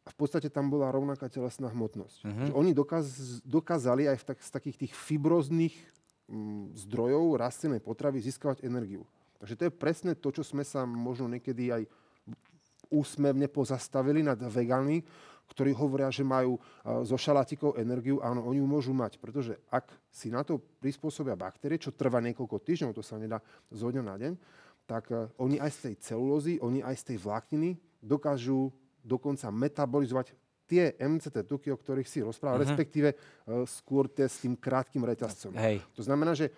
A 0.02 0.08
v 0.10 0.16
podstate 0.18 0.50
tam 0.50 0.66
bola 0.66 0.90
rovnaká 0.90 1.30
telesná 1.30 1.70
hmotnosť. 1.70 2.18
Uh-huh. 2.26 2.46
Že 2.50 2.52
oni 2.58 2.70
dokaz, 2.74 3.06
dokázali 3.46 4.10
aj 4.10 4.18
v 4.18 4.24
tak, 4.34 4.38
z 4.42 4.50
takých 4.50 4.76
tých 4.86 4.92
fibrozných 4.98 5.74
mm, 6.26 6.74
zdrojov 6.86 7.38
rastlinnej 7.38 7.78
potravy 7.78 8.18
získavať 8.18 8.66
energiu. 8.66 9.06
Takže 9.38 9.54
to 9.58 9.62
je 9.66 9.72
presne 9.74 10.12
to, 10.18 10.28
čo 10.34 10.42
sme 10.42 10.66
sa 10.66 10.82
možno 10.86 11.30
niekedy 11.30 11.70
aj 11.70 11.82
úsmevne 12.92 13.48
pozastavili 13.48 14.20
nad 14.20 14.36
vegánmi, 14.36 15.02
ktorí 15.52 15.76
hovoria, 15.76 16.08
že 16.08 16.24
majú 16.24 16.56
zo 17.04 17.16
šalátikov 17.20 17.76
energiu, 17.76 18.20
áno, 18.24 18.44
oni 18.48 18.60
ju 18.60 18.66
môžu 18.68 18.92
mať, 18.96 19.20
pretože 19.20 19.60
ak 19.68 19.88
si 20.08 20.32
na 20.32 20.40
to 20.40 20.60
prispôsobia 20.80 21.36
baktérie, 21.36 21.76
čo 21.76 21.92
trvá 21.92 22.24
niekoľko 22.24 22.56
týždňov, 22.62 22.96
to 22.96 23.04
sa 23.04 23.20
nedá 23.20 23.40
zo 23.68 23.92
dňa 23.92 24.02
na 24.04 24.16
deň, 24.16 24.32
tak 24.88 25.12
e, 25.12 25.28
oni 25.38 25.62
aj 25.62 25.70
z 25.70 25.78
tej 25.88 25.94
celulózy, 26.10 26.52
oni 26.58 26.80
aj 26.82 26.96
z 26.98 27.04
tej 27.14 27.18
vlákniny 27.22 27.70
dokážu 28.02 28.72
dokonca 29.02 29.50
metabolizovať 29.50 30.34
tie 30.66 30.96
MCT 30.96 31.44
tuky, 31.44 31.68
o 31.68 31.76
ktorých 31.76 32.08
si 32.08 32.24
rozprával, 32.24 32.62
uh-huh. 32.62 32.70
respektíve 32.70 33.12
uh, 33.12 33.66
skôr 33.68 34.08
tie 34.08 34.24
s 34.24 34.40
tým 34.40 34.56
krátkým 34.56 35.04
reťazcom. 35.04 35.52
Hej. 35.58 35.84
To 35.98 36.02
znamená, 36.06 36.32
že 36.32 36.48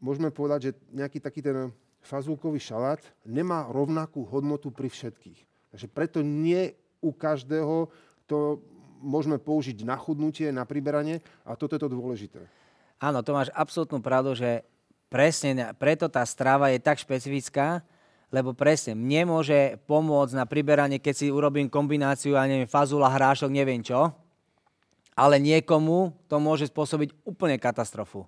môžeme 0.00 0.32
povedať, 0.32 0.70
že 0.70 0.70
nejaký 0.94 1.20
taký 1.20 1.44
ten 1.44 1.68
fazulkový 2.04 2.60
šalát 2.60 3.00
nemá 3.24 3.68
rovnakú 3.68 4.24
hodnotu 4.28 4.72
pri 4.72 4.88
všetkých. 4.88 5.40
Takže 5.74 5.86
preto 5.90 6.20
nie 6.20 6.72
u 7.00 7.10
každého 7.12 7.88
to 8.24 8.60
môžeme 9.04 9.36
použiť 9.36 9.84
na 9.84 10.00
chudnutie, 10.00 10.48
na 10.48 10.64
priberanie 10.64 11.20
a 11.44 11.56
toto 11.56 11.76
je 11.76 11.82
to 11.84 11.92
dôležité. 11.92 12.40
Áno, 12.96 13.20
to 13.20 13.36
máš 13.36 13.52
absolútnu 13.52 14.00
pravdu, 14.00 14.32
že 14.32 14.64
presne 15.12 15.76
preto 15.76 16.08
tá 16.08 16.24
strava 16.24 16.72
je 16.72 16.80
tak 16.80 16.96
špecifická, 16.96 17.84
lebo 18.34 18.50
presne 18.50 18.98
mne 18.98 19.30
môže 19.30 19.78
pomôcť 19.86 20.34
na 20.34 20.42
priberanie, 20.42 20.98
keď 20.98 21.14
si 21.14 21.26
urobím 21.30 21.70
kombináciu, 21.70 22.34
ja 22.34 22.50
neviem, 22.50 22.66
fazula, 22.66 23.06
hrášok, 23.06 23.54
neviem 23.54 23.78
čo, 23.78 24.10
ale 25.14 25.38
niekomu 25.38 26.10
to 26.26 26.42
môže 26.42 26.66
spôsobiť 26.66 27.14
úplne 27.22 27.54
katastrofu. 27.62 28.26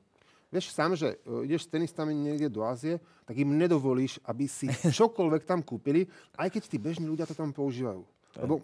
Vieš 0.55 0.71
sám, 0.71 0.95
že 0.95 1.19
e, 1.27 1.51
ideš 1.51 1.67
s 1.67 1.73
tenistami 1.75 2.15
niekde 2.15 2.47
do 2.47 2.63
Ázie, 2.63 3.03
tak 3.27 3.35
im 3.35 3.59
nedovolíš, 3.59 4.23
aby 4.23 4.47
si 4.47 4.71
čokoľvek 5.03 5.43
tam 5.43 5.67
kúpili, 5.67 6.07
aj 6.39 6.55
keď 6.55 6.63
tí 6.71 6.79
bežní 6.79 7.11
ľudia 7.11 7.27
to 7.27 7.35
tam 7.35 7.51
používajú. 7.51 8.07
Lebo 8.39 8.63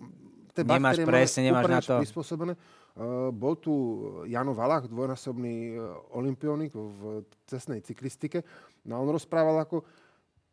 tie 0.54 0.62
nemáš 0.62 1.02
presne, 1.02 1.50
nemáš 1.50 1.66
na 1.66 1.80
to. 1.82 1.98
prispôsobené. 1.98 2.54
Uh, 2.92 3.32
bol 3.32 3.56
tu 3.56 3.72
Jano 4.28 4.52
Valach, 4.52 4.84
dvojnásobný 4.84 5.80
uh, 5.80 5.96
olimpionik 6.12 6.76
v 6.76 7.24
cestnej 7.48 7.80
cyklistike. 7.80 8.44
No 8.84 9.00
a 9.00 9.02
on 9.02 9.16
rozprával, 9.16 9.64
ako 9.64 9.80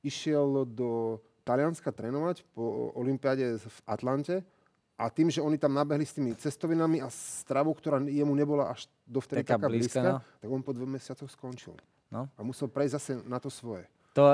išiel 0.04 0.66
do 0.66 1.20
Talianska 1.43 1.89
trénovať 1.89 2.45
po 2.54 2.93
olympiáde 2.93 3.58
v 3.58 3.78
Atlante 3.89 4.45
a 5.00 5.08
tým, 5.08 5.32
že 5.32 5.39
oni 5.39 5.56
tam 5.56 5.74
nabehli 5.74 6.04
s 6.04 6.14
tými 6.14 6.36
cestovinami 6.36 7.00
a 7.00 7.08
stravou, 7.08 7.72
ktorá 7.72 8.04
jemu 8.04 8.36
nebola 8.36 8.76
až 8.76 8.91
dovtedy 9.08 9.47
taká, 9.47 9.56
taká 9.56 9.68
blízka, 9.72 10.00
blízka 10.00 10.02
no? 10.04 10.20
tak 10.22 10.50
on 10.52 10.62
po 10.62 10.72
dvoch 10.76 10.91
mesiacoch 10.91 11.32
skončil. 11.32 11.74
No? 12.12 12.28
A 12.36 12.39
musel 12.43 12.68
prejsť 12.68 12.93
zase 13.00 13.12
na 13.24 13.39
to 13.39 13.47
svoje. 13.47 13.88
To, 14.14 14.28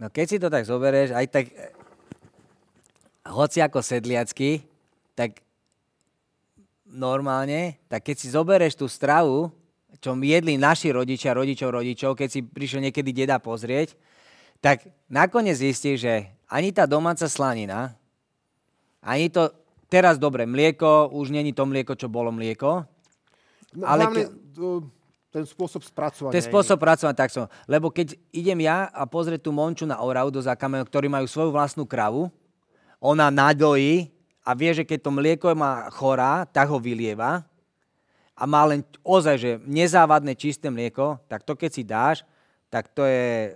no 0.00 0.06
keď 0.08 0.26
si 0.26 0.36
to 0.40 0.48
tak 0.48 0.64
zoberieš, 0.64 1.12
aj 1.12 1.26
tak 1.28 1.46
hoci 3.24 3.60
ako 3.60 3.80
sedliacky, 3.80 4.64
tak 5.12 5.44
normálne, 6.88 7.80
tak 7.88 8.06
keď 8.06 8.16
si 8.16 8.28
zoberieš 8.32 8.78
tú 8.78 8.86
stravu, 8.88 9.50
čo 10.00 10.16
jedli 10.18 10.58
naši 10.58 10.90
rodičia, 10.94 11.34
rodičov, 11.34 11.70
rodičov, 11.74 12.18
keď 12.18 12.28
si 12.30 12.40
prišiel 12.42 12.90
niekedy 12.90 13.10
deda 13.12 13.38
pozrieť, 13.38 13.94
tak 14.64 14.88
nakoniec 15.12 15.60
zistíš, 15.60 16.02
že 16.02 16.14
ani 16.48 16.72
tá 16.72 16.88
domáca 16.88 17.28
slanina, 17.28 17.92
ani 19.04 19.28
to, 19.28 19.52
teraz 19.92 20.16
dobre, 20.16 20.48
mlieko, 20.48 21.12
už 21.12 21.28
není 21.30 21.52
to 21.52 21.68
mlieko, 21.68 21.92
čo 21.92 22.08
bolo 22.08 22.32
mlieko. 22.32 22.88
No, 23.76 23.84
ale 23.84 24.08
hlavne, 24.08 24.24
ke... 24.30 24.64
ten 25.28 25.44
spôsob 25.44 25.84
spracovania. 25.84 26.34
Ten 26.38 26.46
spôsob 26.46 26.80
spracovania, 26.80 27.18
tak 27.18 27.34
som. 27.34 27.50
Lebo 27.68 27.92
keď 27.92 28.16
idem 28.32 28.64
ja 28.64 28.88
a 28.88 29.04
pozrieť 29.04 29.44
tú 29.44 29.50
monču 29.52 29.84
na 29.84 30.00
Orau 30.00 30.32
do 30.32 30.40
Zakame, 30.40 30.80
ktorí 30.80 31.12
majú 31.12 31.28
svoju 31.28 31.52
vlastnú 31.52 31.84
kravu, 31.84 32.32
ona 33.02 33.28
nadojí 33.28 34.08
a 34.40 34.56
vie, 34.56 34.72
že 34.72 34.88
keď 34.88 34.98
to 35.04 35.10
mlieko 35.12 35.46
má 35.52 35.92
chorá, 35.92 36.48
tak 36.48 36.72
ho 36.72 36.80
vylieva. 36.80 37.44
A 38.34 38.42
má 38.50 38.66
len 38.66 38.82
ozaj, 39.06 39.36
že 39.38 39.50
nezávadné 39.62 40.34
čisté 40.34 40.66
mlieko, 40.66 41.22
tak 41.30 41.46
to 41.46 41.54
keď 41.54 41.70
si 41.70 41.82
dáš, 41.86 42.26
tak 42.66 42.90
to 42.90 43.06
je 43.06 43.54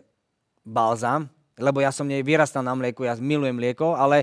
balzam, 0.63 1.27
lebo 1.59 1.83
ja 1.83 1.91
som 1.91 2.07
vyrastal 2.07 2.63
na 2.63 2.73
mlieku, 2.79 3.03
ja 3.03 3.19
milujem 3.19 3.59
mlieko, 3.59 3.99
ale 3.99 4.23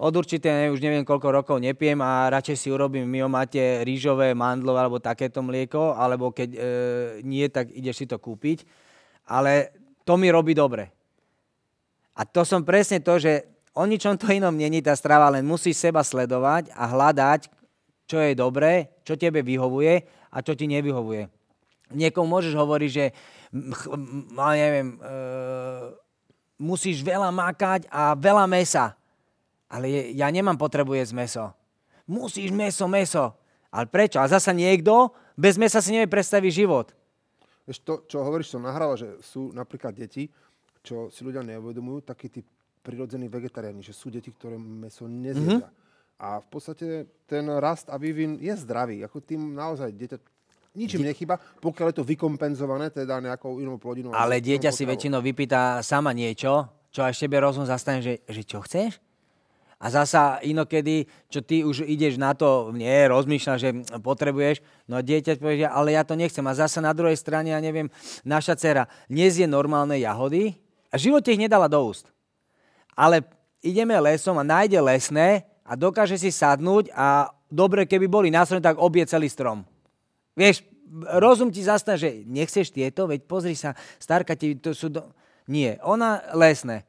od 0.00 0.16
určité 0.16 0.48
už 0.72 0.80
neviem 0.80 1.04
koľko 1.04 1.28
rokov 1.28 1.56
nepiem 1.60 2.00
a 2.00 2.32
radšej 2.32 2.56
si 2.56 2.68
urobím 2.72 3.04
miomate 3.04 3.84
rýžové, 3.84 4.32
mandlové 4.32 4.80
alebo 4.80 4.96
takéto 4.96 5.44
mlieko, 5.44 5.92
alebo 5.92 6.32
keď 6.32 6.48
e, 6.56 6.60
nie, 7.20 7.44
tak 7.52 7.68
ideš 7.68 8.00
si 8.00 8.06
to 8.08 8.16
kúpiť. 8.16 8.64
Ale 9.28 9.76
to 10.08 10.16
mi 10.16 10.32
robí 10.32 10.56
dobre. 10.56 10.88
A 12.16 12.24
to 12.24 12.48
som 12.48 12.64
presne 12.64 13.04
to, 13.04 13.20
že 13.20 13.44
o 13.76 13.84
ničom 13.84 14.16
to 14.16 14.32
inom 14.32 14.56
není 14.56 14.80
tá 14.80 14.96
strava, 14.96 15.28
len 15.28 15.44
musíš 15.44 15.76
seba 15.76 16.00
sledovať 16.00 16.72
a 16.72 16.88
hľadať, 16.88 17.59
čo 18.10 18.18
je 18.18 18.34
dobré, 18.34 18.90
čo 19.06 19.14
tebe 19.14 19.46
vyhovuje 19.46 20.02
a 20.34 20.42
čo 20.42 20.58
ti 20.58 20.66
nevyhovuje. 20.66 21.30
Niekomu 21.94 22.26
môžeš 22.26 22.58
hovoriť, 22.58 22.90
že 22.90 23.04
ja 24.34 24.50
neviem, 24.58 24.98
e, 24.98 25.14
musíš 26.58 27.06
veľa 27.06 27.30
makať 27.30 27.86
a 27.86 28.18
veľa 28.18 28.50
mesa. 28.50 28.98
Ale 29.70 30.10
ja 30.10 30.26
nemám 30.26 30.58
potrebu 30.58 30.98
jesť 30.98 31.14
meso. 31.14 31.44
Musíš 32.10 32.50
meso, 32.50 32.90
meso. 32.90 33.38
Ale 33.70 33.86
prečo? 33.86 34.18
A 34.18 34.26
zasa 34.26 34.50
niekto 34.50 35.14
bez 35.38 35.54
mesa 35.54 35.78
si 35.78 35.94
nevie 35.94 36.10
predstaviť 36.10 36.50
život. 36.50 36.90
Vieš, 37.70 37.78
to, 37.86 37.94
čo 38.10 38.26
hovoríš, 38.26 38.50
som 38.50 38.66
nahráva, 38.66 38.98
že 38.98 39.22
sú 39.22 39.54
napríklad 39.54 39.94
deti, 39.94 40.26
čo 40.82 41.06
si 41.14 41.22
ľudia 41.22 41.46
neuvedomujú, 41.46 42.02
takí 42.02 42.26
tí 42.26 42.42
prirodzení 42.82 43.30
vegetariáni, 43.30 43.86
že 43.86 43.94
sú 43.94 44.10
deti, 44.10 44.34
ktoré 44.34 44.58
meso 44.58 45.06
nezjedia. 45.06 45.70
Mm-hmm. 45.70 45.79
A 46.20 46.44
v 46.44 46.46
podstate 46.52 47.08
ten 47.24 47.48
rast 47.48 47.88
a 47.88 47.96
vývin 47.96 48.36
je 48.36 48.52
zdravý. 48.52 49.00
Ako 49.08 49.24
tým 49.24 49.56
naozaj 49.56 49.88
dieťa 49.96 50.20
ničím 50.76 51.02
nechyba, 51.02 51.40
pokiaľ 51.64 51.86
je 51.90 51.96
to 51.96 52.04
vykompenzované 52.04 52.92
teda 52.92 53.24
nejakou 53.24 53.58
inou 53.58 53.80
plodinou. 53.80 54.12
Ale 54.12 54.38
dieťa 54.38 54.68
si 54.68 54.84
väčšinou 54.84 55.24
vypýta 55.24 55.80
sama 55.80 56.12
niečo, 56.12 56.68
čo 56.92 57.02
až 57.02 57.16
tebe 57.16 57.40
rozum 57.40 57.64
zastane, 57.64 58.04
že, 58.04 58.20
že 58.28 58.42
čo 58.44 58.60
chceš? 58.62 59.00
A 59.80 59.88
zasa 59.88 60.44
inokedy, 60.44 61.08
čo 61.32 61.40
ty 61.40 61.64
už 61.64 61.88
ideš 61.88 62.20
na 62.20 62.36
to, 62.36 62.68
nie, 62.76 63.08
rozmýšľaš, 63.08 63.58
že 63.64 63.70
potrebuješ, 64.04 64.60
no 64.84 65.00
dieťa 65.00 65.40
povie, 65.40 65.64
ale 65.64 65.96
ja 65.96 66.04
to 66.04 66.12
nechcem. 66.20 66.44
A 66.44 66.52
zasa 66.52 66.84
na 66.84 66.92
druhej 66.92 67.16
strane, 67.16 67.56
ja 67.56 67.60
neviem, 67.64 67.88
naša 68.20 68.60
dcera 68.60 68.84
nezie 69.08 69.48
normálne 69.48 69.96
jahody 69.96 70.52
a 70.92 71.00
v 71.00 71.08
živote 71.08 71.32
ich 71.32 71.40
nedala 71.40 71.64
do 71.64 71.80
úst. 71.80 72.12
Ale 72.92 73.24
ideme 73.64 73.96
lesom 73.96 74.36
a 74.36 74.44
nájde 74.44 74.84
lesné 74.84 75.48
a 75.70 75.78
dokáže 75.78 76.18
si 76.18 76.34
sadnúť 76.34 76.90
a 76.90 77.30
dobre, 77.46 77.86
keby 77.86 78.10
boli 78.10 78.26
na 78.26 78.42
tak 78.42 78.74
obie 78.82 79.06
celý 79.06 79.30
strom. 79.30 79.62
Vieš, 80.34 80.66
rozum 81.22 81.54
ti 81.54 81.62
zastane, 81.62 81.94
že 81.94 82.10
nechceš 82.26 82.74
tieto, 82.74 83.06
veď 83.06 83.22
pozri 83.30 83.54
sa, 83.54 83.78
starka 84.02 84.34
ti, 84.34 84.58
to 84.58 84.74
sú... 84.74 84.90
Do... 84.90 85.06
Nie, 85.46 85.78
ona 85.86 86.26
lesné. 86.34 86.82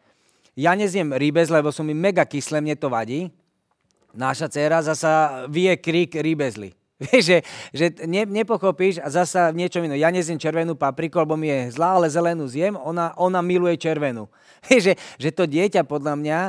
Ja 0.58 0.74
nezjem 0.74 1.14
rybez, 1.14 1.54
lebo 1.54 1.70
som 1.70 1.86
mi 1.86 1.94
mega 1.94 2.26
kyslé, 2.26 2.58
mne 2.58 2.74
to 2.74 2.90
vadí. 2.90 3.30
Náša 4.18 4.50
dcera 4.50 4.82
zasa 4.82 5.46
vie 5.48 5.72
krik 5.78 6.18
rybezly. 6.18 6.74
Vieš, 7.06 7.24
že, 7.26 7.38
že 7.74 7.86
ne, 8.06 8.26
nepochopíš 8.30 9.02
a 9.02 9.10
zasa 9.10 9.50
niečo 9.54 9.82
iné. 9.82 9.98
Ja 9.98 10.14
nezjem 10.14 10.38
červenú 10.38 10.78
papriku, 10.78 11.22
lebo 11.22 11.38
mi 11.38 11.50
je 11.50 11.78
zlá, 11.78 11.98
ale 11.98 12.10
zelenú 12.10 12.46
zjem, 12.50 12.78
ona, 12.78 13.14
ona 13.18 13.42
miluje 13.46 13.78
červenú. 13.78 14.26
Vieš, 14.70 14.82
že, 14.90 14.94
že 15.18 15.30
to 15.34 15.46
dieťa 15.46 15.86
podľa 15.86 16.18
mňa 16.18 16.40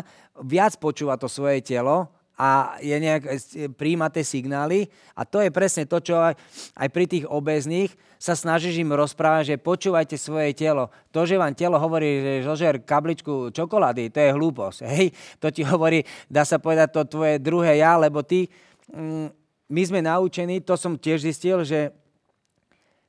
viac 0.41 0.81
počúva 0.81 1.21
to 1.21 1.29
svoje 1.29 1.61
telo 1.61 2.09
a 2.37 2.81
je 2.81 2.97
nejak, 2.97 3.23
e, 3.29 3.33
príjma 3.69 4.09
tie 4.09 4.25
signály 4.25 4.89
a 5.13 5.29
to 5.29 5.45
je 5.45 5.53
presne 5.53 5.85
to, 5.85 6.01
čo 6.01 6.17
aj, 6.17 6.35
aj 6.75 6.89
pri 6.89 7.05
tých 7.05 7.25
obezných 7.29 7.93
sa 8.17 8.39
snažíš 8.39 8.79
im 8.81 8.95
rozprávať, 8.95 9.55
že 9.55 9.57
počúvajte 9.59 10.15
svoje 10.15 10.55
telo. 10.55 10.89
To, 11.11 11.27
že 11.27 11.37
vám 11.37 11.59
telo 11.59 11.75
hovorí, 11.77 12.23
že 12.23 12.47
zožer 12.47 12.79
kabličku 12.81 13.51
čokolády, 13.51 14.15
to 14.15 14.23
je 14.23 14.31
hlúposť. 14.31 14.79
Hej? 14.87 15.11
To 15.43 15.51
ti 15.51 15.67
hovorí, 15.67 16.07
dá 16.31 16.47
sa 16.47 16.63
povedať, 16.63 16.95
to 16.95 17.03
tvoje 17.19 17.43
druhé 17.43 17.83
ja, 17.83 17.99
lebo 17.99 18.23
ty, 18.23 18.47
mm, 18.95 19.29
my 19.69 19.83
sme 19.83 20.01
naučení, 20.07 20.63
to 20.63 20.79
som 20.79 20.95
tiež 20.95 21.27
zistil, 21.27 21.67
že 21.67 21.91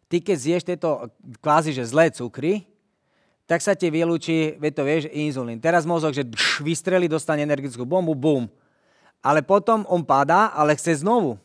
ty 0.09 0.17
keď 0.17 0.37
zješ 0.37 0.63
tieto 0.65 1.13
kvázi, 1.45 1.77
že 1.77 1.85
zlé 1.85 2.09
cukry, 2.09 2.65
tak 3.45 3.61
sa 3.61 3.77
ti 3.77 3.93
vylúči, 3.93 4.57
veď 4.57 4.71
to 4.73 4.83
vieš, 4.87 5.03
inzulín. 5.13 5.61
Teraz 5.61 5.85
mozog, 5.85 6.15
že 6.15 6.25
vystreli, 6.63 7.05
dostane 7.05 7.45
energickú 7.45 7.85
bombu, 7.85 8.17
bum 8.17 8.49
ale 9.23 9.41
potom 9.41 9.87
on 9.87 10.03
padá, 10.03 10.51
ale 10.51 10.75
chce 10.75 10.99
znovu. 10.99 11.39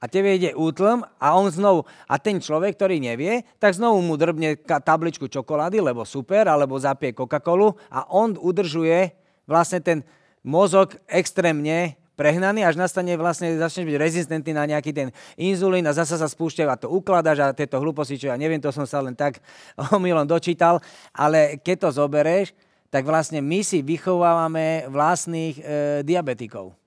A 0.00 0.08
tebe 0.08 0.32
ide 0.32 0.56
útlm 0.56 1.04
a 1.20 1.36
on 1.36 1.52
znovu. 1.52 1.84
A 2.08 2.16
ten 2.16 2.40
človek, 2.40 2.76
ktorý 2.76 3.00
nevie, 3.00 3.44
tak 3.60 3.76
znovu 3.76 4.00
mu 4.00 4.16
drbne 4.16 4.56
tabličku 4.64 5.28
čokolády, 5.28 5.80
lebo 5.80 6.08
super, 6.08 6.48
alebo 6.48 6.80
zapie 6.80 7.12
Coca-Colu 7.12 7.76
a 7.92 8.08
on 8.08 8.32
udržuje 8.36 9.12
vlastne 9.44 9.84
ten 9.84 9.98
mozog 10.40 10.96
extrémne 11.04 12.00
prehnaný, 12.16 12.64
až 12.64 12.76
nastane 12.76 13.16
vlastne, 13.16 13.56
začneš 13.56 13.88
byť 13.88 13.96
rezistentný 13.96 14.52
na 14.52 14.68
nejaký 14.68 14.92
ten 14.92 15.08
inzulín 15.40 15.84
a 15.88 15.96
zasa 15.96 16.20
sa 16.20 16.28
spúšťajú 16.28 16.68
a 16.68 16.80
to 16.80 16.88
ukladáš 16.92 17.40
a 17.40 17.56
tieto 17.56 17.80
hlúposti, 17.80 18.20
čo 18.20 18.28
ja 18.32 18.36
neviem, 18.36 18.60
to 18.60 18.68
som 18.68 18.84
sa 18.84 19.04
len 19.04 19.16
tak 19.16 19.40
omylom 19.96 20.28
dočítal, 20.28 20.80
ale 21.12 21.60
keď 21.60 21.88
to 21.88 22.04
zobereš, 22.04 22.56
tak 22.88 23.04
vlastne 23.04 23.44
my 23.44 23.60
si 23.64 23.84
vychovávame 23.84 24.88
vlastných 24.88 25.54
e, 25.60 25.62
diabetikov. 26.04 26.79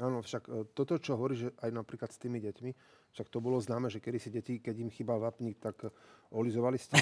Áno, 0.00 0.24
však 0.24 0.42
e, 0.48 0.64
toto, 0.72 0.96
čo 0.96 1.14
hovorí, 1.14 1.36
že 1.36 1.48
aj 1.60 1.70
napríklad 1.76 2.08
s 2.08 2.18
tými 2.18 2.40
deťmi, 2.40 2.70
však 3.12 3.28
to 3.28 3.38
bolo 3.38 3.60
známe, 3.60 3.92
že 3.92 4.00
kedy 4.00 4.18
si 4.18 4.30
deti, 4.32 4.56
keď 4.58 4.74
im 4.80 4.90
chýbal 4.90 5.20
vapník, 5.20 5.60
tak 5.60 5.76
e, 5.84 5.92
olizovali 6.32 6.80
ste. 6.80 6.96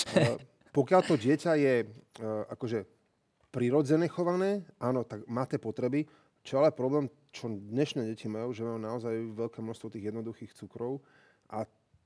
Pokiaľ 0.76 1.00
to 1.04 1.14
dieťa 1.20 1.52
je 1.60 1.74
e, 1.84 1.86
akože 2.50 2.88
prirodzene 3.52 4.10
chované, 4.10 4.64
áno, 4.82 5.06
tak 5.06 5.22
má 5.30 5.46
tie 5.46 5.60
potreby, 5.60 6.08
čo 6.42 6.58
ale 6.58 6.74
problém, 6.74 7.06
čo 7.30 7.46
dnešné 7.46 8.08
deti 8.08 8.26
majú, 8.26 8.50
že 8.50 8.66
majú 8.66 8.80
naozaj 8.82 9.14
veľké 9.36 9.60
množstvo 9.62 9.92
tých 9.94 10.10
jednoduchých 10.10 10.52
cukrov 10.56 11.00
a 11.52 11.62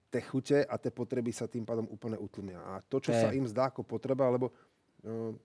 tie 0.08 0.22
chute 0.24 0.58
a 0.64 0.74
tie 0.80 0.92
potreby 0.92 1.32
sa 1.32 1.50
tým 1.50 1.64
pádom 1.64 1.84
úplne 1.88 2.16
utlmia. 2.16 2.60
A 2.64 2.80
to, 2.80 3.00
čo 3.02 3.12
sa 3.12 3.28
im 3.32 3.44
zdá 3.44 3.68
ako 3.68 3.84
potreba, 3.84 4.32
lebo 4.32 4.48
uh, 4.48 5.36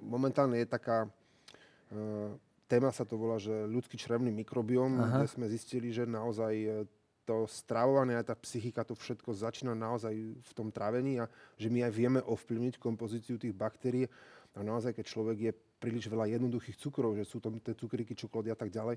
momentálne 0.00 0.56
je 0.64 0.68
taká 0.70 1.04
uh, 1.04 2.32
téma 2.68 2.92
sa 2.92 3.08
to 3.08 3.16
volá, 3.16 3.40
že 3.40 3.50
ľudský 3.50 3.96
črevný 3.96 4.28
mikrobióm, 4.30 5.00
Aha. 5.00 5.24
kde 5.24 5.26
sme 5.26 5.46
zistili, 5.48 5.88
že 5.88 6.04
naozaj 6.04 6.54
e, 6.54 6.68
to 7.24 7.48
stravovanie 7.48 8.16
a 8.16 8.24
tá 8.24 8.36
psychika, 8.36 8.84
to 8.84 8.92
všetko 8.92 9.32
začína 9.32 9.72
naozaj 9.72 10.12
v 10.36 10.52
tom 10.52 10.68
trávení 10.68 11.20
a 11.20 11.28
že 11.56 11.72
my 11.72 11.88
aj 11.88 11.92
vieme 11.92 12.20
ovplyvniť 12.24 12.76
kompozíciu 12.76 13.40
tých 13.40 13.56
baktérií. 13.56 14.08
A 14.56 14.64
naozaj, 14.64 14.96
keď 14.96 15.04
človek 15.08 15.38
je 15.40 15.52
príliš 15.80 16.08
veľa 16.08 16.28
jednoduchých 16.28 16.76
cukrov, 16.76 17.16
že 17.16 17.24
sú 17.24 17.40
tam 17.40 17.56
tie 17.60 17.76
cukríky, 17.76 18.16
čokolády 18.16 18.52
a 18.52 18.58
tak 18.58 18.72
ďalej, 18.72 18.96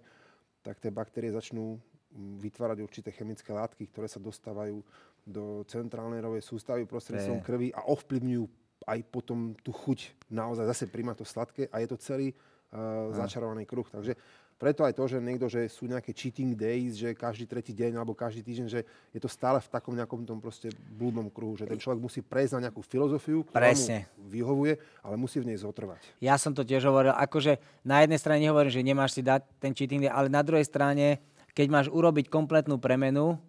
tak 0.63 0.79
tie 0.79 0.91
baktérie 0.93 1.31
začnú 1.33 1.75
vytvárať 2.15 2.83
určité 2.83 3.09
chemické 3.11 3.51
látky, 3.55 3.87
ktoré 3.87 4.07
sa 4.07 4.19
dostávajú 4.19 4.83
do 5.23 5.63
centrálnej 5.69 6.19
rovej 6.19 6.43
sústavy 6.43 6.83
prostredníctvom 6.83 7.39
krvi 7.45 7.69
a 7.71 7.87
ovplyvňujú 7.87 8.45
aj 8.89 8.99
potom 9.13 9.53
tú 9.61 9.69
chuť 9.69 10.17
naozaj 10.33 10.65
zase 10.65 10.89
príjma 10.89 11.13
to 11.13 11.21
sladké 11.21 11.69
a 11.69 11.85
je 11.85 11.87
to 11.87 11.97
celý 12.01 12.33
uh, 12.71 13.11
začarovaný 13.15 13.67
kruh. 13.67 13.87
Takže 13.87 14.15
preto 14.61 14.85
aj 14.85 14.93
to, 14.93 15.09
že 15.09 15.17
niekto, 15.17 15.49
že 15.49 15.65
sú 15.73 15.89
nejaké 15.89 16.13
cheating 16.13 16.53
days, 16.53 16.93
že 16.93 17.17
každý 17.17 17.49
tretí 17.49 17.73
deň 17.73 17.97
alebo 17.97 18.13
každý 18.13 18.45
týždeň, 18.45 18.67
že 18.69 18.85
je 19.09 19.17
to 19.17 19.25
stále 19.25 19.57
v 19.57 19.65
takom 19.73 19.97
nejakom 19.97 20.21
tom 20.21 20.37
proste 20.37 20.69
blúdnom 20.93 21.33
kruhu, 21.33 21.57
že 21.57 21.65
ten 21.65 21.81
človek 21.81 21.97
musí 21.97 22.21
prejsť 22.21 22.61
na 22.61 22.69
nejakú 22.69 22.85
filozofiu, 22.85 23.41
ktorá 23.41 23.73
Presne. 23.73 24.05
mu 24.21 24.29
vyhovuje, 24.29 24.77
ale 25.01 25.17
musí 25.17 25.41
v 25.41 25.49
nej 25.49 25.57
zotrvať. 25.57 26.21
Ja 26.21 26.37
som 26.37 26.53
to 26.53 26.61
tiež 26.61 26.85
hovoril, 26.85 27.09
akože 27.09 27.57
na 27.81 28.05
jednej 28.05 28.21
strane 28.21 28.45
nehovorím, 28.45 28.69
že 28.69 28.85
nemáš 28.85 29.17
si 29.17 29.25
dať 29.25 29.41
ten 29.57 29.73
cheating 29.73 30.05
day, 30.05 30.13
ale 30.13 30.29
na 30.29 30.45
druhej 30.45 30.69
strane, 30.69 31.17
keď 31.57 31.67
máš 31.73 31.87
urobiť 31.89 32.29
kompletnú 32.29 32.77
premenu 32.77 33.41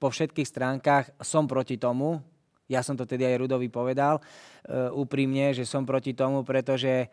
po 0.00 0.08
všetkých 0.08 0.48
stránkach, 0.48 1.12
som 1.20 1.44
proti 1.44 1.76
tomu, 1.76 2.24
ja 2.72 2.80
som 2.80 2.96
to 2.96 3.04
tedy 3.04 3.28
aj 3.28 3.36
Rudovi 3.36 3.68
povedal 3.68 4.16
uh, 4.16 4.88
úprimne, 4.96 5.52
že 5.52 5.68
som 5.68 5.84
proti 5.84 6.16
tomu, 6.16 6.40
pretože 6.40 7.12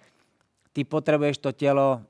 ty 0.72 0.88
potrebuješ 0.88 1.39
to 1.39 1.51
telo 1.51 2.03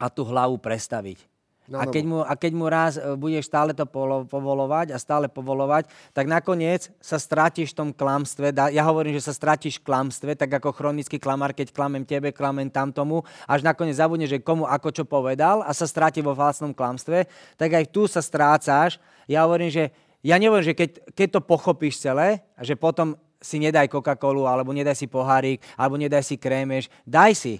a 0.00 0.06
tú 0.08 0.24
hlavu 0.24 0.56
prestaviť. 0.56 1.30
No, 1.70 1.78
a, 1.78 1.86
keď 1.86 2.02
mu, 2.02 2.18
a 2.26 2.34
keď 2.34 2.52
mu 2.58 2.66
raz 2.66 2.98
e, 2.98 3.14
budeš 3.14 3.46
stále 3.46 3.70
to 3.70 3.86
povolovať 4.26 4.90
a 4.90 4.98
stále 4.98 5.30
povolovať, 5.30 5.86
tak 6.10 6.26
nakoniec 6.26 6.90
sa 6.98 7.14
strátiš 7.14 7.70
v 7.70 7.78
tom 7.78 7.90
klamstve. 7.94 8.50
Ja 8.74 8.82
hovorím, 8.90 9.14
že 9.14 9.22
sa 9.22 9.30
strátiš 9.30 9.78
v 9.78 9.86
klamstve, 9.86 10.34
tak 10.34 10.50
ako 10.50 10.74
chronický 10.74 11.22
klamár, 11.22 11.54
keď 11.54 11.70
klamem 11.70 12.02
tebe, 12.02 12.34
klamem 12.34 12.66
tamtomu, 12.74 13.22
až 13.46 13.62
nakoniec 13.62 13.94
zabudneš, 13.94 14.34
že 14.34 14.42
komu 14.42 14.66
ako 14.66 14.90
čo 14.90 15.04
povedal 15.06 15.62
a 15.62 15.70
sa 15.70 15.86
stráti 15.86 16.18
vo 16.18 16.34
vlastnom 16.34 16.74
klamstve, 16.74 17.30
tak 17.54 17.70
aj 17.70 17.86
tu 17.94 18.10
sa 18.10 18.18
strácaš. 18.18 18.98
Ja 19.30 19.46
hovorím, 19.46 19.70
že 19.70 19.94
ja 20.26 20.42
nehovorím, 20.42 20.74
že 20.74 20.76
keď, 20.76 20.90
keď 21.14 21.28
to 21.38 21.40
pochopíš 21.46 22.02
celé, 22.02 22.42
že 22.58 22.74
potom 22.74 23.14
si 23.38 23.62
nedaj 23.62 23.86
Coca-Colu, 23.86 24.50
alebo 24.50 24.74
nedaj 24.74 24.98
si 24.98 25.06
pohárik, 25.06 25.62
alebo 25.78 25.94
nedaj 25.94 26.26
si 26.26 26.34
krémeš, 26.34 26.90
daj 27.06 27.38
si 27.38 27.54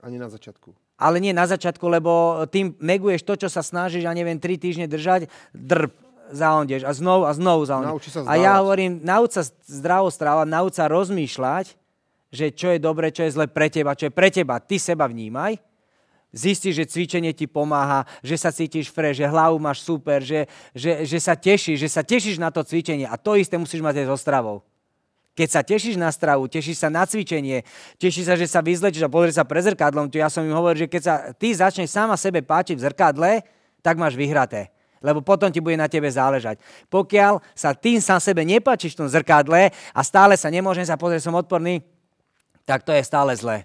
ani 0.00 0.16
na 0.16 0.28
začiatku. 0.28 0.72
Ale 1.00 1.16
nie 1.20 1.32
na 1.32 1.48
začiatku, 1.48 1.84
lebo 1.88 2.44
tým 2.52 2.76
neguješ 2.80 3.24
to, 3.24 3.34
čo 3.36 3.48
sa 3.48 3.64
snažíš, 3.64 4.04
a 4.04 4.12
neviem, 4.12 4.36
tri 4.36 4.60
týždne 4.60 4.84
držať, 4.84 5.32
drb, 5.56 5.92
zaondeš 6.30 6.86
a 6.86 6.92
znovu 6.94 7.26
a 7.26 7.32
znovu 7.34 7.62
zaondeš. 7.66 8.14
A 8.24 8.38
ja 8.38 8.60
hovorím, 8.62 9.02
nauč 9.02 9.40
sa 9.40 9.42
zdravou 9.66 10.08
stráva, 10.12 10.46
nauč 10.46 10.78
sa 10.78 10.86
rozmýšľať, 10.86 11.74
že 12.30 12.54
čo 12.54 12.70
je 12.70 12.78
dobre, 12.78 13.10
čo 13.10 13.26
je 13.26 13.34
zle 13.34 13.46
pre 13.50 13.66
teba, 13.66 13.98
čo 13.98 14.06
je 14.08 14.14
pre 14.14 14.30
teba. 14.30 14.62
Ty 14.62 14.78
seba 14.78 15.10
vnímaj, 15.10 15.58
zistíš, 16.30 16.78
že 16.78 16.90
cvičenie 16.90 17.34
ti 17.34 17.50
pomáha, 17.50 18.06
že 18.22 18.38
sa 18.38 18.54
cítiš 18.54 18.90
fresh, 18.94 19.18
že 19.18 19.26
hlavu 19.26 19.58
máš 19.58 19.82
super, 19.82 20.22
že, 20.22 20.46
že, 20.70 21.02
že 21.02 21.18
sa 21.18 21.34
tešíš, 21.34 21.78
že 21.82 21.90
sa 21.90 22.06
tešíš 22.06 22.38
na 22.38 22.54
to 22.54 22.62
cvičenie 22.62 23.10
a 23.10 23.18
to 23.18 23.34
isté 23.34 23.58
musíš 23.58 23.82
mať 23.82 24.06
aj 24.06 24.06
so 24.14 24.16
stravou. 24.16 24.62
Keď 25.40 25.48
sa 25.48 25.64
tešíš 25.64 25.96
na 25.96 26.12
stravu, 26.12 26.44
tešíš 26.52 26.84
sa 26.84 26.92
na 26.92 27.08
cvičenie, 27.08 27.64
tešíš 27.96 28.28
sa, 28.28 28.36
že 28.36 28.44
sa 28.44 28.60
vyzlečíš 28.60 29.00
a 29.00 29.08
pozrieš 29.08 29.40
sa 29.40 29.48
pre 29.48 29.64
zrkadlom, 29.64 30.12
tu 30.12 30.20
ja 30.20 30.28
som 30.28 30.44
im 30.44 30.52
hovoril, 30.52 30.84
že 30.84 30.92
keď 30.92 31.00
sa 31.00 31.14
ty 31.32 31.48
začneš 31.56 31.88
sama 31.88 32.12
sebe 32.20 32.44
páčiť 32.44 32.76
v 32.76 32.84
zrkadle, 32.84 33.40
tak 33.80 33.96
máš 33.96 34.20
vyhraté. 34.20 34.68
Lebo 35.00 35.24
potom 35.24 35.48
ti 35.48 35.64
bude 35.64 35.80
na 35.80 35.88
tebe 35.88 36.12
záležať. 36.12 36.60
Pokiaľ 36.92 37.40
sa 37.56 37.72
tým 37.72 38.04
sám 38.04 38.20
sebe 38.20 38.44
nepáčiš 38.44 38.92
v 38.92 39.00
tom 39.00 39.08
zrkadle 39.08 39.72
a 39.72 40.00
stále 40.04 40.36
sa 40.36 40.52
nemôžem 40.52 40.84
sa 40.84 41.00
pozrieť, 41.00 41.24
som 41.24 41.32
odporný, 41.32 41.80
tak 42.68 42.84
to 42.84 42.92
je 42.92 43.00
stále 43.00 43.32
zlé. 43.32 43.64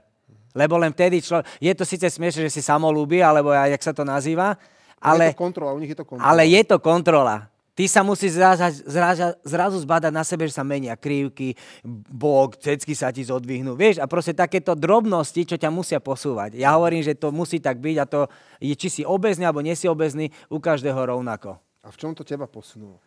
Lebo 0.55 0.79
len 0.79 0.95
vtedy 0.95 1.19
člo... 1.19 1.43
Je 1.59 1.75
to 1.75 1.83
síce 1.83 2.07
smiešne, 2.07 2.47
že 2.47 2.55
si 2.55 2.63
samolúbi, 2.63 3.19
alebo 3.19 3.51
aj, 3.51 3.75
jak 3.75 3.83
sa 3.83 3.91
to 3.91 4.07
nazýva, 4.07 4.55
Ale... 5.03 5.35
Je 5.35 5.35
to 5.35 5.43
kontrola, 5.43 5.75
u 5.75 5.79
nich 5.83 5.91
je 5.91 5.99
to 5.99 6.07
kontrola. 6.07 6.23
ale 6.23 6.47
je 6.47 6.61
to 6.63 6.79
kontrola. 6.79 7.35
Ty 7.75 7.91
sa 7.91 8.07
musíš 8.07 8.39
zrazu, 8.39 8.87
zrazu, 8.87 9.35
zrazu 9.43 9.77
zbadať 9.83 10.07
na 10.15 10.23
sebe, 10.23 10.47
že 10.47 10.55
sa 10.55 10.63
menia 10.63 10.95
krivky, 10.95 11.59
bok, 12.07 12.55
cecky 12.55 12.95
sa 12.95 13.11
ti 13.11 13.27
zodvihnú. 13.27 13.75
Vieš, 13.75 13.99
a 13.99 14.07
proste 14.07 14.31
takéto 14.31 14.79
drobnosti, 14.79 15.43
čo 15.43 15.59
ťa 15.59 15.67
musia 15.75 15.99
posúvať. 15.99 16.55
Ja 16.55 16.79
hovorím, 16.79 17.03
že 17.03 17.19
to 17.19 17.35
musí 17.35 17.59
tak 17.59 17.83
byť 17.83 17.95
a 17.99 18.05
to 18.07 18.21
je, 18.63 18.71
či 18.79 18.87
si 18.87 19.01
obezný 19.03 19.43
alebo 19.43 19.59
nesi 19.59 19.91
obezný, 19.91 20.31
u 20.47 20.63
každého 20.63 20.95
rovnako. 20.95 21.59
A 21.83 21.91
v 21.91 21.99
čom 21.99 22.15
to 22.15 22.23
teba 22.23 22.47
posunulo? 22.47 23.03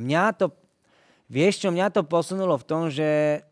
Mňa 0.00 0.32
to, 0.32 0.48
vieš 1.28 1.60
čo, 1.60 1.68
mňa 1.68 1.92
to 1.92 2.00
posunulo 2.00 2.56
v 2.56 2.64
tom, 2.64 2.88
že 2.88 3.44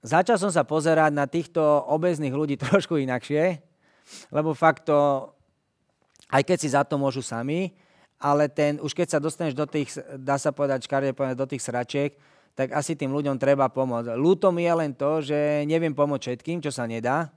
začal 0.00 0.40
som 0.40 0.48
sa 0.48 0.64
pozerať 0.64 1.12
na 1.12 1.28
týchto 1.28 1.60
obezných 1.92 2.32
ľudí 2.32 2.56
trošku 2.64 2.96
inakšie, 2.96 3.60
lebo 4.32 4.56
fakt 4.56 4.88
to, 4.88 5.28
aj 6.32 6.40
keď 6.40 6.56
si 6.56 6.72
za 6.72 6.88
to 6.88 6.96
môžu 6.96 7.20
sami, 7.20 7.76
ale 8.22 8.46
ten, 8.46 8.78
už 8.78 8.94
keď 8.94 9.18
sa 9.18 9.18
dostaneš 9.18 9.58
do 9.58 9.66
tých, 9.66 9.98
dá 10.14 10.38
sa 10.38 10.54
povedať, 10.54 10.86
škaredne 10.86 11.10
povedať, 11.10 11.36
do 11.42 11.50
tých 11.50 11.66
sračiek, 11.66 12.14
tak 12.54 12.70
asi 12.70 12.94
tým 12.94 13.10
ľuďom 13.10 13.34
treba 13.34 13.66
pomôcť. 13.66 14.14
Ľúto 14.14 14.54
mi 14.54 14.62
je 14.62 14.74
len 14.78 14.92
to, 14.94 15.18
že 15.18 15.66
neviem 15.66 15.90
pomôcť 15.90 16.30
všetkým, 16.30 16.62
čo 16.62 16.70
sa 16.70 16.86
nedá. 16.86 17.34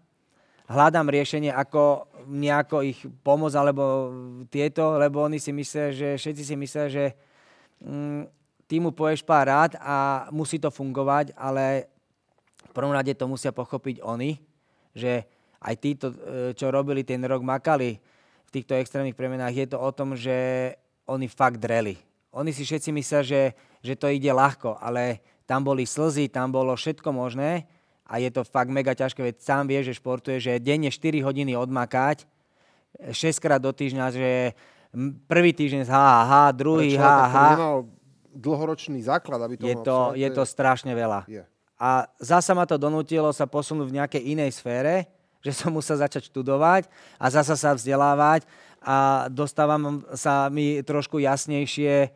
Hľadám 0.69 1.09
riešenie, 1.09 1.49
ako 1.49 2.05
nejako 2.29 2.85
ich 2.85 3.01
pomôcť, 3.25 3.57
alebo 3.57 3.83
tieto, 4.53 5.01
lebo 5.01 5.25
oni 5.25 5.41
si 5.41 5.49
myslia, 5.49 5.89
že 5.89 6.21
všetci 6.21 6.43
si 6.45 6.55
myslia, 6.57 6.85
že 6.85 7.05
mm, 7.81 8.21
ty 8.69 8.77
mu 8.77 8.93
povieš 8.93 9.25
pár 9.25 9.49
rád 9.49 9.71
a 9.81 10.27
musí 10.29 10.61
to 10.61 10.69
fungovať, 10.69 11.33
ale 11.33 11.89
v 12.65 12.71
prvom 12.73 12.93
rade 12.93 13.13
to 13.17 13.25
musia 13.25 13.49
pochopiť 13.49 14.05
oni, 14.05 14.37
že 14.93 15.25
aj 15.65 15.75
títo, 15.81 16.07
e, 16.13 16.17
čo 16.53 16.69
robili 16.69 17.01
ten 17.01 17.21
rok, 17.25 17.41
makali 17.41 17.97
týchto 18.55 18.79
extrémnych 18.79 19.17
premenách, 19.17 19.51
je 19.51 19.67
to 19.67 19.77
o 19.77 19.91
tom, 19.91 20.15
že 20.15 20.71
oni 21.03 21.27
fakt 21.27 21.59
dreli. 21.59 21.99
Oni 22.31 22.55
si 22.55 22.63
všetci 22.63 22.89
myslia, 22.95 23.21
že, 23.23 23.41
že 23.83 23.93
to 23.95 24.07
ide 24.07 24.31
ľahko, 24.31 24.79
ale 24.79 25.19
tam 25.43 25.63
boli 25.63 25.83
slzy, 25.83 26.31
tam 26.31 26.51
bolo 26.51 26.75
všetko 26.75 27.11
možné 27.11 27.67
a 28.05 28.21
je 28.21 28.29
to 28.29 28.45
fakt 28.45 28.69
mega 28.69 28.93
ťažké, 28.93 29.21
veď 29.21 29.35
sám 29.41 29.65
vie, 29.67 29.79
že 29.81 29.97
športuje, 29.97 30.37
že 30.37 30.61
denne 30.61 30.89
4 30.89 31.25
hodiny 31.25 31.57
odmakať, 31.57 32.27
6 33.11 33.43
krát 33.43 33.59
do 33.59 33.73
týždňa, 33.75 34.05
že 34.13 34.55
prvý 35.27 35.51
týždeň 35.51 35.83
z 35.87 35.91
HH, 35.91 36.31
druhý 36.55 36.95
HH, 36.95 37.37
dlhoročný 38.35 38.99
základ, 39.03 39.39
aby 39.47 39.55
to 39.59 39.65
je 39.65 39.75
to, 39.83 39.99
je 40.15 40.29
to 40.31 40.43
strašne 40.43 40.91
veľa. 40.91 41.23
Je. 41.27 41.43
A 41.75 42.07
zasa 42.23 42.55
ma 42.55 42.63
to 42.63 42.79
donútilo 42.79 43.31
sa 43.35 43.43
posunúť 43.47 43.87
v 43.91 43.97
nejakej 43.99 44.21
inej 44.31 44.51
sfére, 44.59 45.11
že 45.45 45.53
som 45.53 45.69
musel 45.69 46.01
začať 46.01 46.33
študovať 46.33 46.89
a 47.21 47.29
zasa 47.29 47.53
sa 47.53 47.77
vzdelávať 47.77 48.49
a 48.81 49.29
dostávam 49.29 50.01
sa 50.17 50.49
mi 50.49 50.81
trošku 50.81 51.21
jasnejšie 51.21 52.09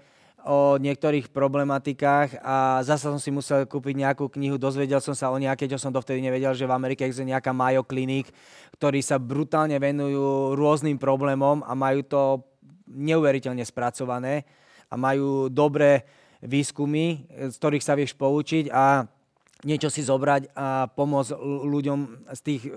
o 0.49 0.79
niektorých 0.81 1.29
problematikách 1.29 2.41
a 2.41 2.79
zasa 2.81 3.11
som 3.11 3.21
si 3.21 3.29
musel 3.29 3.67
kúpiť 3.69 3.93
nejakú 4.01 4.31
knihu, 4.33 4.55
dozvedel 4.57 5.03
som 5.03 5.13
sa 5.13 5.29
o 5.29 5.37
nejaké, 5.37 5.67
čo 5.67 5.77
som 5.77 5.91
dovtedy 5.93 6.23
nevedel, 6.23 6.55
že 6.55 6.65
v 6.65 6.73
Amerike 6.73 7.03
existuje 7.03 7.29
nejaká 7.29 7.51
Mayo 7.51 7.83
Clinic, 7.83 8.31
ktorí 8.79 9.03
sa 9.03 9.19
brutálne 9.19 9.75
venujú 9.77 10.55
rôznym 10.55 10.95
problémom 10.95 11.61
a 11.67 11.75
majú 11.75 12.01
to 12.07 12.21
neuveriteľne 12.89 13.61
spracované 13.61 14.47
a 14.89 14.97
majú 14.97 15.51
dobré 15.51 16.07
výskumy, 16.41 17.29
z 17.51 17.55
ktorých 17.59 17.83
sa 17.83 17.93
vieš 17.99 18.15
poučiť 18.15 18.71
a 18.71 19.05
niečo 19.67 19.91
si 19.91 19.99
zobrať 19.99 20.55
a 20.55 20.87
pomôcť 20.87 21.35
ľuďom 21.67 22.31
z 22.31 22.39
tých, 22.39 22.63
e, 22.67 22.71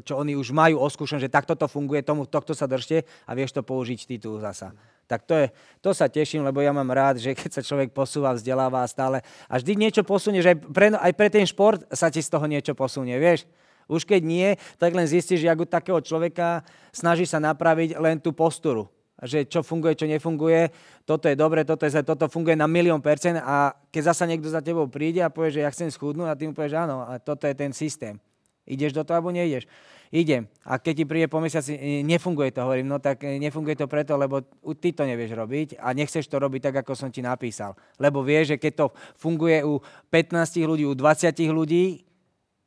čo 0.00 0.16
oni 0.16 0.32
už 0.32 0.56
majú 0.56 0.80
oskúšen, 0.80 1.20
že 1.20 1.28
takto 1.28 1.52
to 1.52 1.68
funguje, 1.68 2.00
tomu, 2.00 2.24
tohto 2.24 2.56
sa 2.56 2.64
držte 2.64 3.04
a 3.28 3.30
vieš 3.36 3.52
to 3.52 3.60
použiť 3.60 4.00
ty 4.08 4.16
tu 4.16 4.40
zasa. 4.40 4.72
Tak 5.04 5.28
to, 5.28 5.34
je, 5.36 5.46
to 5.84 5.92
sa 5.92 6.08
teším, 6.08 6.40
lebo 6.40 6.64
ja 6.64 6.72
mám 6.72 6.88
rád, 6.88 7.20
že 7.20 7.36
keď 7.36 7.60
sa 7.60 7.62
človek 7.66 7.92
posúva, 7.92 8.32
vzdeláva 8.32 8.80
stále 8.88 9.20
a 9.44 9.60
vždy 9.60 9.76
niečo 9.76 10.02
posunie, 10.08 10.40
že 10.40 10.56
aj 10.56 10.58
pre, 10.72 10.88
aj 10.96 11.12
pre 11.12 11.28
ten 11.28 11.44
šport 11.44 11.84
sa 11.92 12.08
ti 12.08 12.24
z 12.24 12.32
toho 12.32 12.48
niečo 12.48 12.72
posunie, 12.72 13.20
vieš. 13.20 13.44
Už 13.90 14.08
keď 14.08 14.24
nie, 14.24 14.48
tak 14.80 14.96
len 14.96 15.04
zistíš, 15.04 15.44
že 15.44 15.52
ak 15.52 15.58
u 15.58 15.66
takého 15.68 16.00
človeka 16.00 16.64
snaží 16.96 17.28
sa 17.28 17.42
napraviť 17.42 18.00
len 18.00 18.16
tú 18.16 18.32
posturu 18.32 18.88
že 19.22 19.46
čo 19.46 19.62
funguje, 19.62 19.94
čo 19.94 20.10
nefunguje, 20.10 20.74
toto 21.06 21.30
je 21.30 21.38
dobre, 21.38 21.62
toto 21.62 21.86
je 21.86 21.94
zle, 21.94 22.02
toto 22.02 22.26
funguje 22.26 22.58
na 22.58 22.66
milión 22.66 22.98
percent 22.98 23.38
a 23.38 23.70
keď 23.94 24.02
zasa 24.10 24.26
niekto 24.26 24.50
za 24.50 24.58
tebou 24.58 24.90
príde 24.90 25.22
a 25.22 25.30
povie, 25.30 25.54
že 25.54 25.62
ja 25.62 25.70
chcem 25.70 25.90
schudnúť 25.90 26.28
a 26.30 26.38
ty 26.38 26.50
mu 26.50 26.54
povieš, 26.54 26.74
áno, 26.74 27.06
a 27.06 27.22
toto 27.22 27.46
je 27.46 27.54
ten 27.54 27.70
systém. 27.70 28.18
Ideš 28.66 28.94
do 28.94 29.02
toho 29.02 29.18
alebo 29.18 29.34
neideš? 29.34 29.66
Idem. 30.12 30.44
A 30.68 30.76
keď 30.76 30.92
ti 30.92 31.04
príde 31.08 31.26
po 31.26 31.40
mesiaci, 31.40 31.72
e, 31.72 32.04
nefunguje 32.04 32.52
to, 32.52 32.60
hovorím, 32.60 32.84
no 32.84 33.00
tak 33.00 33.24
e, 33.24 33.40
nefunguje 33.40 33.80
to 33.80 33.88
preto, 33.88 34.12
lebo 34.20 34.44
ty 34.76 34.92
to 34.92 35.08
nevieš 35.08 35.32
robiť 35.32 35.80
a 35.80 35.96
nechceš 35.96 36.28
to 36.28 36.36
robiť 36.36 36.68
tak, 36.68 36.84
ako 36.84 36.92
som 36.92 37.08
ti 37.08 37.24
napísal. 37.24 37.72
Lebo 37.96 38.20
vieš, 38.20 38.54
že 38.54 38.56
keď 38.60 38.72
to 38.76 38.86
funguje 39.16 39.64
u 39.64 39.80
15 40.12 40.68
ľudí, 40.68 40.84
u 40.84 40.92
20 40.92 41.32
ľudí, 41.48 42.04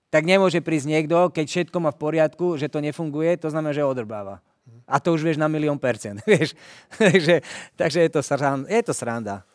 tak 0.10 0.26
nemôže 0.26 0.58
prísť 0.66 0.88
niekto, 0.90 1.30
keď 1.30 1.46
všetko 1.46 1.78
má 1.86 1.94
v 1.94 2.02
poriadku, 2.02 2.58
že 2.58 2.66
to 2.66 2.82
nefunguje, 2.82 3.38
to 3.38 3.54
znamená, 3.54 3.78
že 3.78 3.86
odrbáva. 3.86 4.42
A 4.86 4.98
to 5.02 5.14
už 5.14 5.26
vieš 5.26 5.38
na 5.38 5.50
milión 5.50 5.78
percent, 5.78 6.22
vieš. 6.30 6.54
takže, 6.98 7.42
takže 7.78 8.00
je, 8.06 8.10
to 8.10 8.22
sranda, 8.22 8.66
je 8.70 8.82
to 8.86 8.94
sranda. 8.94 9.46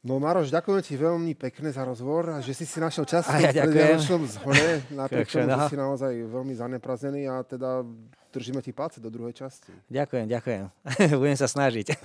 No 0.00 0.16
Maroš, 0.16 0.48
ďakujem 0.48 0.80
ti 0.80 0.96
veľmi 0.96 1.36
pekne 1.36 1.68
za 1.68 1.84
rozhovor 1.84 2.32
a 2.32 2.40
že 2.40 2.56
si 2.56 2.64
si 2.64 2.80
našiel 2.80 3.04
čas 3.04 3.28
A 3.28 3.36
ja. 3.36 3.68
Vianočnom 3.68 4.24
zhone, 4.24 4.80
napriek 4.96 5.28
tomu, 5.28 5.44
že 5.44 5.52
aha. 5.52 5.68
si 5.68 5.76
naozaj 5.76 6.12
veľmi 6.24 6.56
zaneprázdnený 6.56 7.28
a 7.28 7.44
teda 7.44 7.84
držíme 8.32 8.64
ti 8.64 8.72
palce 8.72 8.96
do 8.96 9.12
druhej 9.12 9.36
časti. 9.36 9.68
Ďakujem, 9.92 10.24
ďakujem. 10.24 10.62
Budem 11.20 11.36
sa 11.36 11.44
snažiť. 11.44 11.92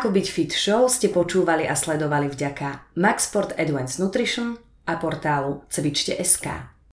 Ako 0.00 0.08
byť 0.08 0.26
fit 0.32 0.52
show 0.56 0.88
ste 0.88 1.12
počúvali 1.12 1.68
a 1.68 1.76
sledovali 1.76 2.32
vďaka 2.32 2.96
Maxport 2.96 3.52
Advanced 3.60 4.00
Nutrition 4.00 4.56
a 4.88 4.96
portálu 4.96 5.66
cvičte.sk. 5.68 6.79